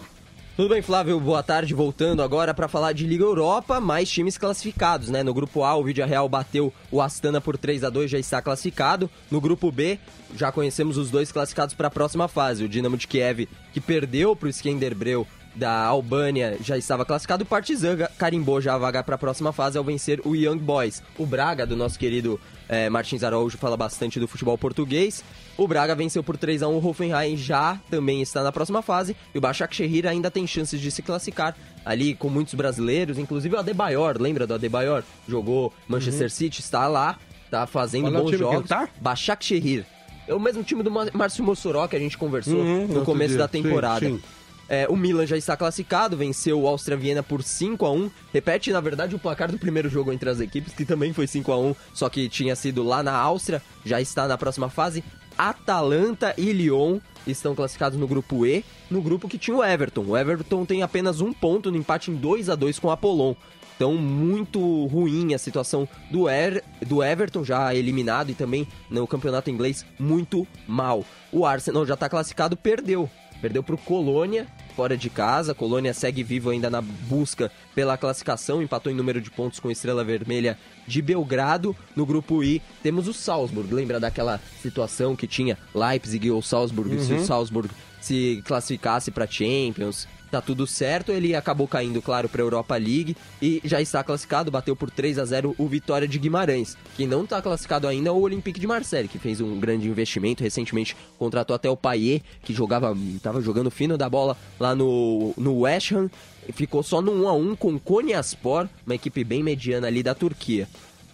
[0.56, 1.20] Tudo bem, Flávio?
[1.20, 1.76] Boa tarde.
[1.76, 5.22] Voltando agora para falar de Liga Europa, mais times classificados, né?
[5.22, 8.42] No grupo A, o Vídeo Real bateu o Astana por 3 a 2 já está
[8.42, 9.08] classificado.
[9.30, 10.00] No grupo B,
[10.36, 12.64] já conhecemos os dois classificados para a próxima fase.
[12.64, 17.44] O Dinamo de Kiev, que perdeu para o Skenderbreu da Albânia já estava classificado.
[17.44, 21.04] O Partizan carimbou já a vaga para a próxima fase ao vencer o Young Boys.
[21.18, 25.24] O Braga, do nosso querido é, Martins Araújo, fala bastante do futebol português.
[25.58, 29.16] O Braga venceu por 3 a 1 o Hoffenheim, já também está na próxima fase.
[29.34, 31.56] E o Başakşehir ainda tem chances de se classificar
[31.86, 35.04] ali com muitos brasileiros, inclusive o Adebayor, lembra do Adebayor?
[35.28, 36.30] Jogou Manchester uhum.
[36.30, 38.70] City, está lá, está fazendo Qual bons é jogos.
[38.70, 38.90] Tá?
[39.00, 39.86] Başakşehir.
[40.28, 43.40] É o mesmo time do Márcio Mossoró que a gente conversou uhum, no começo dia.
[43.40, 44.06] da temporada.
[44.08, 44.24] Sim, sim.
[44.68, 48.72] É, o Milan já está classificado, venceu o Áustria Viena por 5 a 1 Repete,
[48.72, 51.60] na verdade, o placar do primeiro jogo entre as equipes, que também foi 5 a
[51.60, 55.04] 1 só que tinha sido lá na Áustria, já está na próxima fase.
[55.38, 60.06] Atalanta e Lyon estão classificados no grupo E, no grupo que tinha o Everton.
[60.08, 63.36] O Everton tem apenas um ponto no empate em 2 a 2 com o Apollon.
[63.76, 69.50] Então, muito ruim a situação do, er, do Everton, já eliminado, e também no campeonato
[69.50, 71.04] inglês, muito mal.
[71.32, 73.10] O Arsenal já está classificado, perdeu.
[73.44, 75.54] Perdeu para o Colônia, fora de casa.
[75.54, 80.02] Colônia segue vivo ainda na busca pela classificação, empatou em número de pontos com Estrela
[80.02, 80.58] Vermelha
[80.88, 81.76] de Belgrado.
[81.94, 83.74] No grupo I temos o Salzburg.
[83.74, 86.96] Lembra daquela situação que tinha Leipzig ou Salzburg?
[86.96, 87.04] Uhum.
[87.04, 91.12] Se o Salzburg se classificasse para Champions, tá tudo certo.
[91.12, 95.20] Ele acabou caindo, claro, para a Europa League e já está classificado, bateu por 3
[95.20, 96.76] a 0 o Vitória de Guimarães.
[96.98, 100.44] Quem não está classificado ainda é o Olympique de Marseille, que fez um grande investimento,
[100.44, 105.60] recentemente contratou até o Payet, que jogava, tava jogando fino da bola lá no, no
[105.60, 106.10] West Ham,
[106.54, 110.68] ficou só no 1 a 1 com Konyaspor, uma equipe bem mediana ali da Turquia.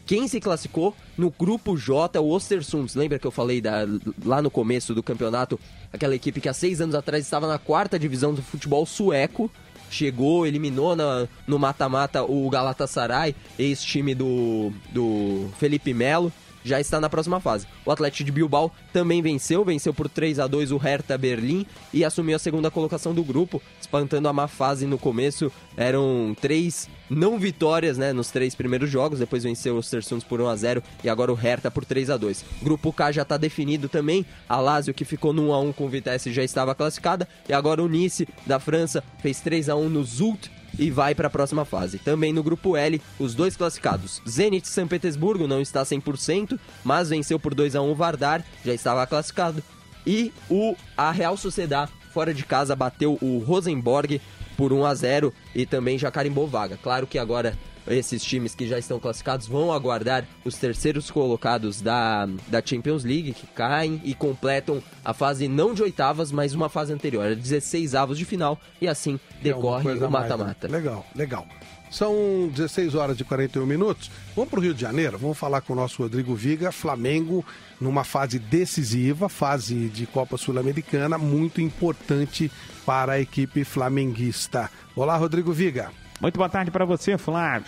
[0.09, 2.95] Quem se classificou no grupo J, o Ostersunds.
[2.95, 3.85] Lembra que eu falei da,
[4.25, 5.59] lá no começo do campeonato,
[5.91, 9.49] aquela equipe que há seis anos atrás estava na quarta divisão do futebol sueco.
[9.89, 16.31] Chegou, eliminou na, no mata-mata o Galatasaray, ex-time do, do Felipe Melo
[16.63, 17.65] já está na próxima fase.
[17.85, 22.03] O Atlético de Bilbao também venceu, venceu por 3 a 2 o Hertha Berlim e
[22.03, 25.51] assumiu a segunda colocação do grupo, espantando a má fase no começo.
[25.75, 30.47] Eram três não vitórias, né, nos três primeiros jogos, depois venceu o Ostersunds por 1
[30.47, 32.45] a 0 e agora o Hertha por 3 a 2.
[32.61, 34.25] Grupo K já está definido também.
[34.47, 37.53] A Lazio que ficou no 1 a 1 com o Vitesse já estava classificada e
[37.53, 41.31] agora o Nice da França fez 3 a 1 no Zult e vai para a
[41.31, 41.97] próxima fase.
[41.97, 44.21] Também no grupo L, os dois classificados.
[44.27, 48.73] Zenit São Petersburgo não está 100%, mas venceu por 2 a 1 o Vardar, já
[48.73, 49.63] estava classificado.
[50.05, 54.19] E o a Real Sociedad fora de casa bateu o Rosenborg
[54.59, 56.77] por 1 a 0 e também já carimbou vaga.
[56.83, 57.57] Claro que agora
[57.87, 63.31] esses times que já estão classificados vão aguardar os terceiros colocados da, da Champions League,
[63.31, 68.17] que caem e completam a fase não de oitavas, mas uma fase anterior, 16 avos
[68.17, 70.67] de final, e assim decorre o mata-mata.
[70.67, 70.77] né?
[70.77, 71.47] Legal, legal.
[71.89, 74.11] São 16 horas e 41 minutos.
[74.35, 76.71] Vamos para o Rio de Janeiro, vamos falar com o nosso Rodrigo Viga.
[76.71, 77.43] Flamengo
[77.81, 82.51] numa fase decisiva, fase de Copa Sul-Americana, muito importante
[82.85, 84.69] para a equipe flamenguista.
[84.95, 85.91] Olá, Rodrigo Viga.
[86.21, 87.67] Muito boa tarde para você, Flávio.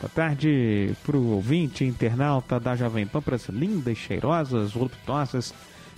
[0.00, 5.54] Boa tarde para o ouvinte internauta da Jovem Pan, para as lindas, cheirosas, voluptuosas,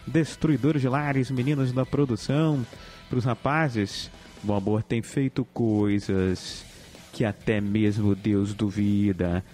[0.07, 2.66] destruidores de lares, meninos da produção,
[3.09, 4.11] para os rapazes.
[4.47, 6.73] O amor tem feito coisas
[7.15, 9.45] que até mesmo Deus duvida.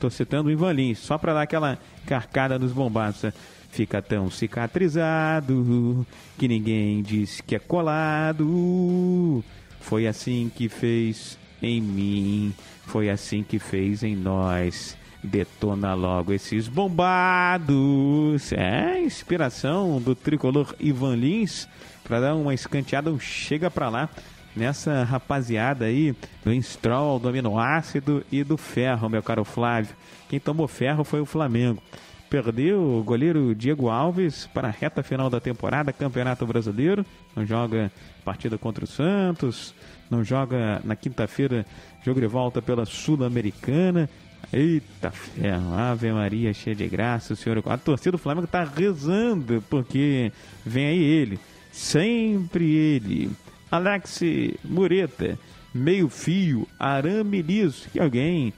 [0.00, 3.32] Tô citando o Ivan Lins, só para dar aquela carcada nos bombaços.
[3.70, 6.06] Fica tão cicatrizado
[6.38, 9.44] que ninguém diz que é colado.
[9.80, 12.54] Foi assim que fez em mim,
[12.86, 14.96] foi assim que fez em nós.
[15.22, 18.52] Detona logo esses bombados.
[18.52, 21.68] É, inspiração do tricolor Ivan Lins
[22.02, 24.08] para dar uma escanteada, um chega para lá
[24.56, 26.14] nessa rapaziada aí
[26.44, 29.94] do Instrol, do aminoácido e do ferro, meu caro Flávio.
[30.28, 31.82] Quem tomou ferro foi o Flamengo.
[32.28, 37.06] Perdeu o goleiro Diego Alves para a reta final da temporada, Campeonato Brasileiro.
[37.36, 37.92] Não joga
[38.24, 39.72] partida contra o Santos,
[40.10, 41.64] não joga na quinta-feira
[42.04, 44.08] jogo de volta pela Sul-Americana.
[44.52, 47.62] Eita ferro, Ave Maria, cheia de graça, o senhor.
[47.66, 50.32] A torcida do Flamengo está rezando, porque
[50.64, 51.38] vem aí ele,
[51.72, 53.30] sempre ele,
[53.70, 54.20] Alex
[54.64, 55.38] Mureta,
[55.74, 58.52] meio fio, arame liso, que alguém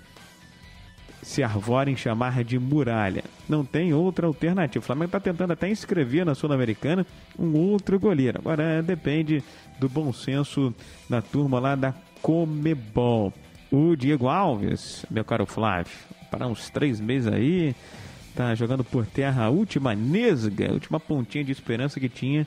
[1.23, 3.25] se arvora em chamar de muralha.
[3.49, 4.83] Não tem outra alternativa.
[4.83, 7.07] O Flamengo está tentando até inscrever na Sul-Americana
[7.39, 8.39] um outro goleiro.
[8.39, 9.43] Agora depende
[9.79, 10.75] do bom senso
[11.09, 13.33] da turma lá da Comebol.
[13.71, 15.93] O Diego Alves, meu caro Flávio,
[16.31, 17.75] para uns três meses aí,
[18.35, 22.47] tá jogando por terra a última nesga, a última pontinha de esperança que tinha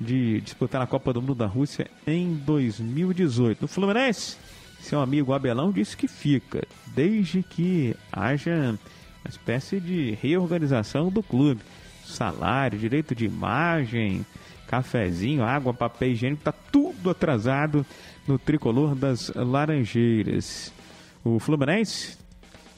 [0.00, 3.62] de disputar a Copa do Mundo da Rússia em 2018.
[3.62, 4.36] No Fluminense,
[4.80, 8.78] seu amigo Abelão disse que fica, desde que haja
[9.24, 11.60] uma espécie de reorganização do clube.
[12.04, 14.24] Salário, direito de imagem,
[14.66, 17.84] cafezinho, água, papel higiênico, tá tudo atrasado
[18.26, 20.72] no tricolor das Laranjeiras.
[21.24, 22.16] O Fluminense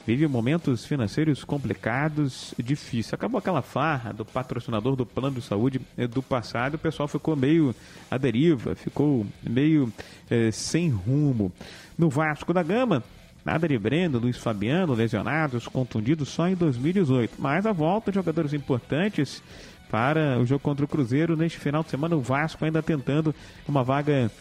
[0.05, 3.13] vive momentos financeiros complicados, difíceis.
[3.13, 7.35] Acabou aquela farra do patrocinador do plano de saúde eh, do passado, o pessoal ficou
[7.35, 7.75] meio
[8.09, 9.91] à deriva, ficou meio
[10.29, 11.51] eh, sem rumo.
[11.97, 13.03] No Vasco da Gama,
[13.45, 17.35] nada de Breno, Luiz Fabiano, lesionados, contundidos só em 2018.
[17.39, 19.41] Mas a volta de jogadores importantes
[19.89, 23.35] para o jogo contra o Cruzeiro neste final de semana, o Vasco ainda tentando
[23.67, 24.31] uma vaga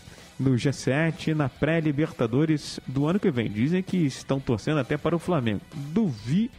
[0.41, 3.51] no G7 na pré-Libertadores do ano que vem.
[3.51, 5.61] Dizem que estão torcendo até para o Flamengo.
[5.93, 6.51] Duvide.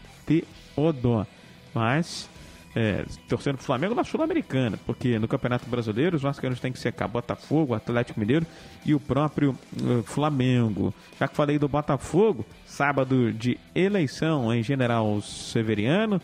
[1.73, 2.29] Mas
[2.75, 6.79] é, torcendo para o Flamengo na Sul-Americana, porque no Campeonato Brasileiro os vascaínos têm que
[6.79, 8.45] secar Botafogo, Atlético Mineiro
[8.85, 10.93] e o próprio uh, Flamengo.
[11.19, 16.21] Já que falei do Botafogo, sábado de eleição em General Severiano,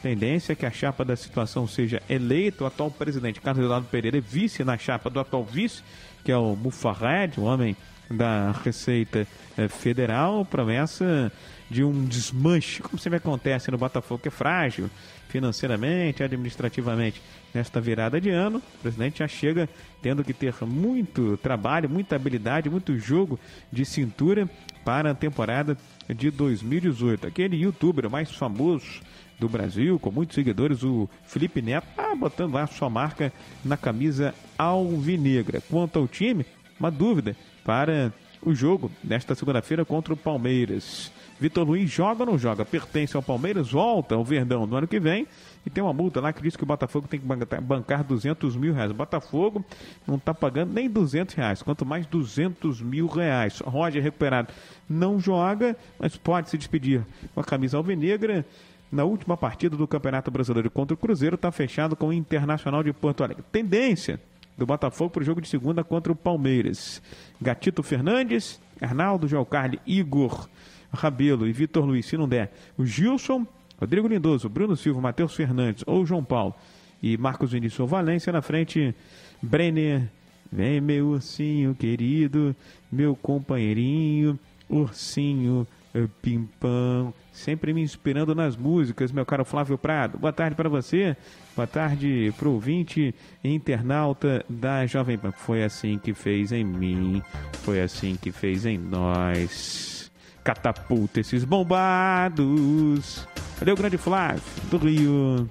[0.00, 2.62] tendência é que a chapa da situação seja eleito.
[2.62, 5.82] O atual presidente Carlos Eduardo Pereira é vice na chapa do atual vice,
[6.24, 7.76] que é o Mufarred, o homem
[8.10, 9.26] da Receita
[9.56, 11.30] eh, federal, promessa
[11.70, 14.90] de um desmanche, como sempre acontece no Botafogo, que é frágil
[15.28, 17.20] financeiramente, administrativamente.
[17.52, 19.68] Nesta virada de ano, o presidente já chega
[20.02, 23.38] tendo que ter muito trabalho, muita habilidade, muito jogo
[23.72, 24.48] de cintura
[24.84, 25.76] para a temporada
[26.08, 27.26] de 2018.
[27.26, 29.00] Aquele youtuber mais famoso
[29.38, 33.32] do Brasil, com muitos seguidores, o Felipe Neto, tá botando lá sua marca
[33.64, 35.62] na camisa alvinegra.
[35.70, 36.44] Quanto ao time,
[36.78, 38.12] uma dúvida para
[38.42, 41.10] o jogo nesta segunda-feira contra o Palmeiras.
[41.40, 42.64] Vitor Luiz joga ou não joga?
[42.64, 45.26] Pertence ao Palmeiras, volta ao Verdão no ano que vem
[45.64, 48.56] e tem uma multa lá que diz que o Botafogo tem que bancar- bancar 200
[48.56, 48.90] mil reais.
[48.90, 49.64] O Botafogo
[50.06, 53.60] não está pagando nem 200 reais, quanto mais 200 mil reais.
[53.60, 54.48] Roger recuperado
[54.88, 57.02] não joga, mas pode se despedir
[57.34, 58.44] com a camisa alvinegra.
[58.90, 62.92] Na última partida do Campeonato Brasileiro contra o Cruzeiro, está fechado com o Internacional de
[62.92, 63.44] Porto Alegre.
[63.52, 64.18] Tendência
[64.58, 67.00] do Botafogo para o jogo de segunda contra o Palmeiras.
[67.40, 70.48] Gatito Fernandes, Arnaldo, João Carli, Igor,
[70.92, 73.46] Rabelo e Vitor Luiz, se não der, o Gilson,
[73.78, 76.54] Rodrigo Lindoso, Bruno Silva, Matheus Fernandes ou João Paulo.
[77.00, 78.92] E Marcos Vinícius Valência na frente,
[79.40, 80.10] Brenner,
[80.50, 82.56] vem meu ursinho querido,
[82.90, 84.36] meu companheirinho,
[84.68, 85.64] ursinho
[85.94, 90.18] eh, pimpão, sempre me inspirando nas músicas, meu caro Flávio Prado.
[90.18, 91.16] Boa tarde para você,
[91.56, 95.32] boa tarde pro ouvinte e internauta da Jovem Pan.
[95.32, 97.22] Foi assim que fez em mim,
[97.62, 100.10] foi assim que fez em nós.
[100.42, 103.26] Catapulta esses bombados.
[103.58, 105.48] Valeu, grande Flávio, do Rio,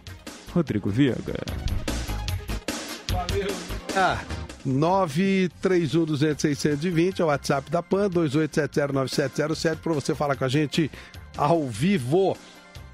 [0.53, 1.35] Rodrigo Viega.
[3.95, 4.19] Ah,
[4.67, 10.91] 931-200-620 é o WhatsApp da PAN, 28709707 para você falar com a gente
[11.37, 12.35] ao vivo.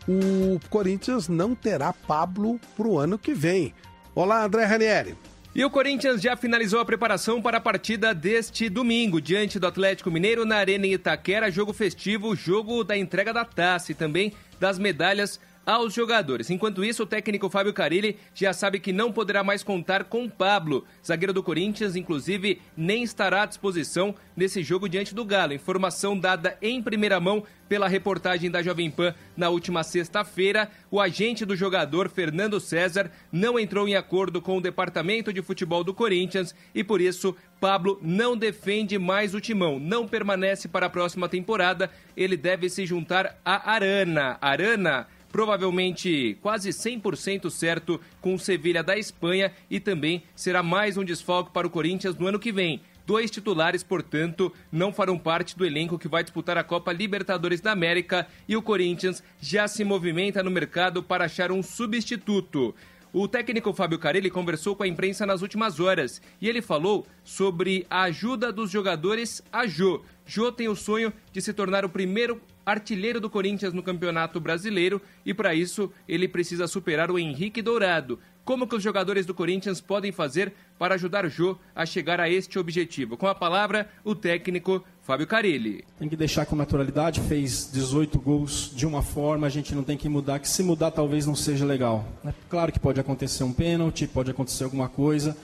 [0.07, 3.73] O Corinthians não terá Pablo pro ano que vem.
[4.13, 5.15] Olá, André Ranieri.
[5.55, 10.09] E o Corinthians já finalizou a preparação para a partida deste domingo, diante do Atlético
[10.09, 15.39] Mineiro na Arena Itaquera, jogo festivo, jogo da entrega da taça e também das medalhas
[15.65, 16.49] aos jogadores.
[16.49, 20.85] Enquanto isso, o técnico Fábio Carilli já sabe que não poderá mais contar com Pablo.
[21.05, 25.53] Zagueiro do Corinthians, inclusive, nem estará à disposição nesse jogo diante do Galo.
[25.53, 30.69] Informação dada em primeira mão pela reportagem da Jovem Pan na última sexta-feira.
[30.91, 35.83] O agente do jogador, Fernando César, não entrou em acordo com o departamento de futebol
[35.83, 40.89] do Corinthians e, por isso, Pablo não defende mais o timão, não permanece para a
[40.89, 41.89] próxima temporada.
[42.15, 44.37] Ele deve se juntar a Arana.
[44.41, 51.03] Arana provavelmente quase 100% certo com o Sevilha da Espanha e também será mais um
[51.03, 52.81] desfalque para o Corinthians no ano que vem.
[53.05, 57.71] Dois titulares, portanto, não farão parte do elenco que vai disputar a Copa Libertadores da
[57.71, 62.73] América e o Corinthians já se movimenta no mercado para achar um substituto.
[63.15, 67.85] O técnico Fábio Carelli conversou com a imprensa nas últimas horas e ele falou sobre
[67.87, 70.01] a ajuda dos jogadores a Jô.
[70.25, 74.99] Jô tem o sonho de se tornar o primeiro artilheiro do Corinthians no Campeonato Brasileiro
[75.23, 78.17] e para isso ele precisa superar o Henrique Dourado.
[78.43, 82.57] Como que os jogadores do Corinthians podem fazer para ajudar Jô a chegar a este
[82.57, 83.15] objetivo?
[83.15, 85.83] Com a palavra, o técnico Fábio Carilli.
[85.99, 89.97] Tem que deixar com naturalidade, fez 18 gols de uma forma, a gente não tem
[89.97, 92.05] que mudar, que se mudar talvez não seja legal.
[92.25, 95.35] É claro que pode acontecer um pênalti, pode acontecer alguma coisa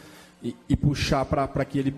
[0.42, 1.94] e, e puxar para que ele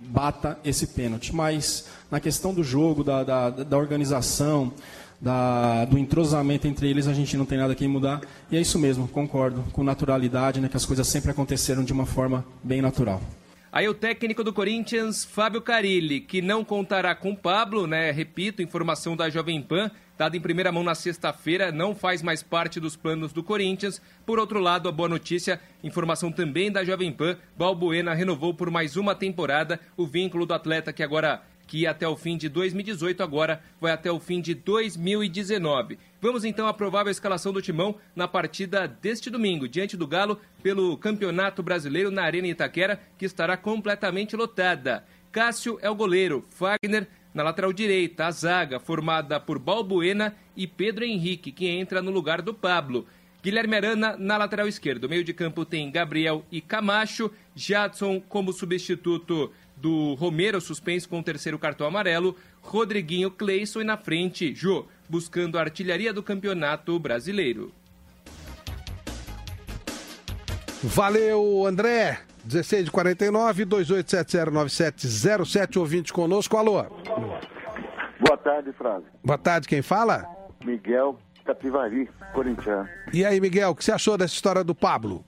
[0.00, 1.32] bata esse pênalti.
[1.32, 4.72] Mas na questão do jogo, da, da, da organização,
[5.20, 8.20] da, do entrosamento entre eles, a gente não tem nada que mudar.
[8.50, 12.04] E é isso mesmo, concordo, com naturalidade, né, que as coisas sempre aconteceram de uma
[12.04, 13.22] forma bem natural.
[13.74, 18.10] Aí o técnico do Corinthians, Fábio Carilli, que não contará com Pablo, né?
[18.10, 22.78] Repito, informação da Jovem Pan, dada em primeira mão na sexta-feira, não faz mais parte
[22.78, 23.98] dos planos do Corinthians.
[24.26, 28.94] Por outro lado, a boa notícia, informação também da Jovem Pan, Balbuena renovou por mais
[28.94, 33.22] uma temporada o vínculo do atleta que agora que ia até o fim de 2018,
[33.22, 35.98] agora vai até o fim de 2019.
[36.22, 40.96] Vamos então à provável escalação do Timão na partida deste domingo, diante do Galo, pelo
[40.96, 45.04] Campeonato Brasileiro na Arena Itaquera, que estará completamente lotada.
[45.32, 51.04] Cássio é o goleiro, Fagner na lateral direita, a zaga formada por Balbuena e Pedro
[51.04, 53.04] Henrique, que entra no lugar do Pablo.
[53.42, 55.08] Guilherme Arana na lateral esquerda.
[55.08, 57.32] O meio de campo tem Gabriel e Camacho.
[57.56, 62.36] Jadson como substituto do Romero, suspenso com o terceiro cartão amarelo.
[62.60, 67.70] Rodriguinho Cleison e na frente, Jô, buscando a artilharia do campeonato brasileiro.
[70.82, 72.20] Valeu, André.
[72.42, 76.56] 16 de 49 28709707 ouvinte conosco.
[76.56, 76.82] Alô.
[78.18, 79.04] Boa tarde, Flávio.
[79.22, 80.26] Boa tarde, quem fala?
[80.64, 82.88] Miguel Capivari, corintiano.
[83.12, 85.22] E aí, Miguel, o que você achou dessa história do Pablo?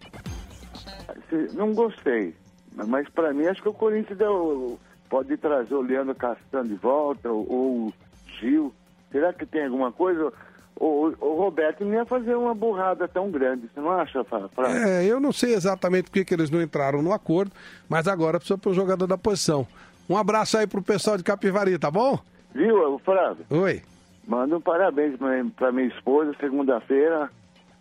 [1.52, 2.34] Não gostei,
[2.72, 4.80] mas para mim acho que o Corinthians deu,
[5.10, 7.94] pode trazer o Leandro Castanho de volta, ou, ou o
[8.40, 8.72] Gil.
[9.14, 10.32] Será que tem alguma coisa?
[10.74, 14.24] O, o- o Roberto não ia fazer uma burrada tão grande, você não acha?
[14.24, 14.48] Fra?
[14.68, 17.52] É, eu não sei exatamente por que eles não entraram no acordo,
[17.88, 19.64] mas agora precisa pro jogador da posição.
[20.10, 22.18] Um abraço aí pro pessoal de Capivari, tá bom?
[22.52, 23.46] Viu, Flávio?
[23.50, 23.82] Oi.
[24.26, 25.14] Manda um parabéns
[25.56, 27.30] pra minha esposa, segunda-feira,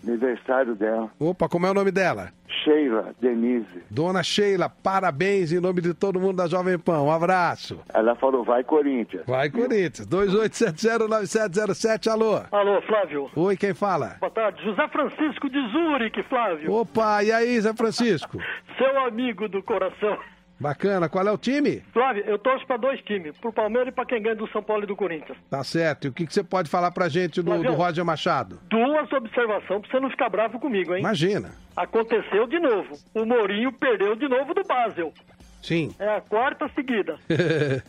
[0.07, 1.09] aniversário dela.
[1.19, 2.31] Opa, como é o nome dela?
[2.63, 3.84] Sheila Denise.
[3.89, 7.01] Dona Sheila, parabéns em nome de todo mundo da Jovem Pan.
[7.01, 7.80] Um abraço.
[7.93, 9.23] Ela falou, vai Corinthians.
[9.25, 10.05] Vai, Corinthians.
[10.07, 12.41] 28709707, alô.
[12.51, 13.31] Alô, Flávio.
[13.35, 14.17] Oi, quem fala?
[14.19, 14.63] Boa tarde.
[14.63, 16.71] José Francisco de Zurique, Flávio.
[16.71, 18.38] Opa, e aí, Zé Francisco?
[18.77, 20.17] Seu amigo do coração.
[20.64, 21.84] Bacana, qual é o time?
[21.91, 24.84] Flávio, eu torço pra dois times, pro Palmeiras e pra quem ganha do São Paulo
[24.84, 25.38] e do Corinthians.
[25.49, 26.06] Tá certo.
[26.06, 27.73] E o que, que você pode falar pra gente do, Flavião.
[27.73, 28.60] do Roger Machado?
[28.69, 31.02] Duas observações pra você não ficar bravo comigo, hein?
[31.02, 31.52] Imagina.
[31.76, 32.98] Aconteceu de novo.
[33.14, 35.14] O Mourinho perdeu de novo do Basel.
[35.61, 35.94] Sim.
[35.99, 37.18] É a quarta seguida.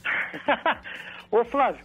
[1.30, 1.84] Ô, Flávio,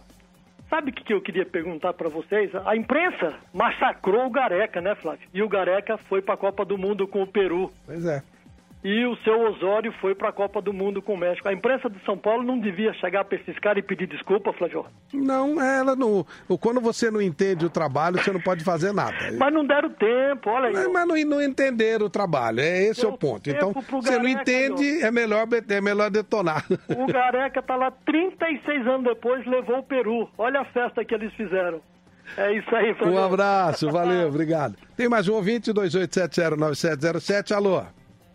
[0.68, 2.50] sabe o que que eu queria perguntar pra vocês?
[2.66, 5.28] A imprensa massacrou o Gareca, né, Flávio?
[5.32, 7.70] E o Gareca foi pra Copa do Mundo com o Peru.
[7.86, 8.22] Pois é.
[8.82, 11.46] E o seu Osório foi pra Copa do Mundo com o México.
[11.46, 14.86] A imprensa de São Paulo não devia chegar pra esses caras e pedir desculpa, Flávio?
[15.12, 16.24] Não, ela não.
[16.58, 19.16] Quando você não entende o trabalho, você não pode fazer nada.
[19.38, 20.72] Mas não deram tempo, olha aí.
[20.72, 23.50] Mas, mas não, não entenderam o trabalho, é esse é o ponto.
[23.50, 26.64] Então, você não entende, é melhor, é melhor detonar.
[26.96, 30.26] O Gareca tá lá 36 anos depois, levou o Peru.
[30.38, 31.82] Olha a festa que eles fizeram.
[32.36, 33.14] É isso aí, Flávio.
[33.14, 34.76] Um abraço, valeu, obrigado.
[34.96, 37.82] Tem mais um ouvinte, 28709707, alô.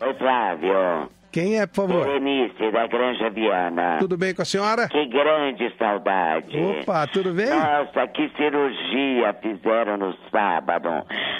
[0.00, 1.10] Oi, Flávio.
[1.32, 2.06] Quem é, por favor?
[2.06, 3.96] Berenice, da Granja Viana.
[3.98, 4.88] Tudo bem com a senhora?
[4.88, 6.58] Que grande saudade.
[6.58, 7.50] Opa, tudo bem?
[7.50, 10.88] Nossa, que cirurgia fizeram no sábado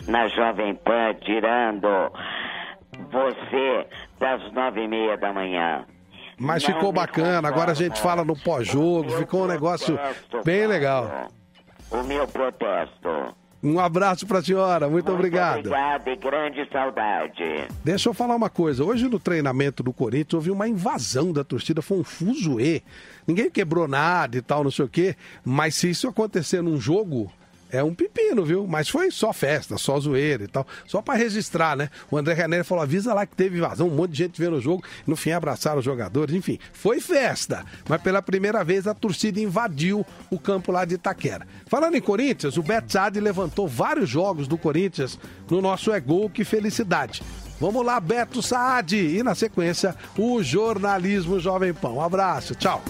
[0.06, 1.88] na Jovem Pan, tirando
[3.10, 3.86] você
[4.18, 5.84] das nove e meia da manhã.
[6.38, 9.98] Mas Não ficou bacana, agora a gente fala no pós-jogo, ficou um negócio
[10.44, 11.28] bem legal.
[11.90, 13.34] O meu protesto.
[13.66, 15.66] Um abraço pra senhora, muito obrigado.
[15.66, 17.66] Obrigado e grande saudade.
[17.82, 18.84] Deixa eu falar uma coisa.
[18.84, 22.82] Hoje no treinamento do Corinthians houve uma invasão da torcida, foi um fuzuê.
[23.26, 25.16] Ninguém quebrou nada e tal, não sei o quê.
[25.44, 27.28] Mas se isso acontecer num jogo,
[27.70, 28.66] é um pepino, viu?
[28.66, 30.66] Mas foi só festa, só zoeira e tal.
[30.86, 31.90] Só pra registrar, né?
[32.10, 34.60] O André René falou: avisa lá que teve invasão, um monte de gente vendo o
[34.60, 34.84] jogo.
[35.06, 36.58] No fim, abraçaram os jogadores, enfim.
[36.72, 37.64] Foi festa.
[37.88, 41.46] Mas pela primeira vez a torcida invadiu o campo lá de Itaquera.
[41.66, 45.18] Falando em Corinthians, o Betsade levantou vários jogos do Corinthians
[45.50, 47.22] no nosso É Gol, que felicidade.
[47.60, 48.96] Vamos lá, Beto Saad.
[48.96, 51.96] E na sequência, o jornalismo Jovem Pão.
[51.96, 52.82] Um abraço, tchau.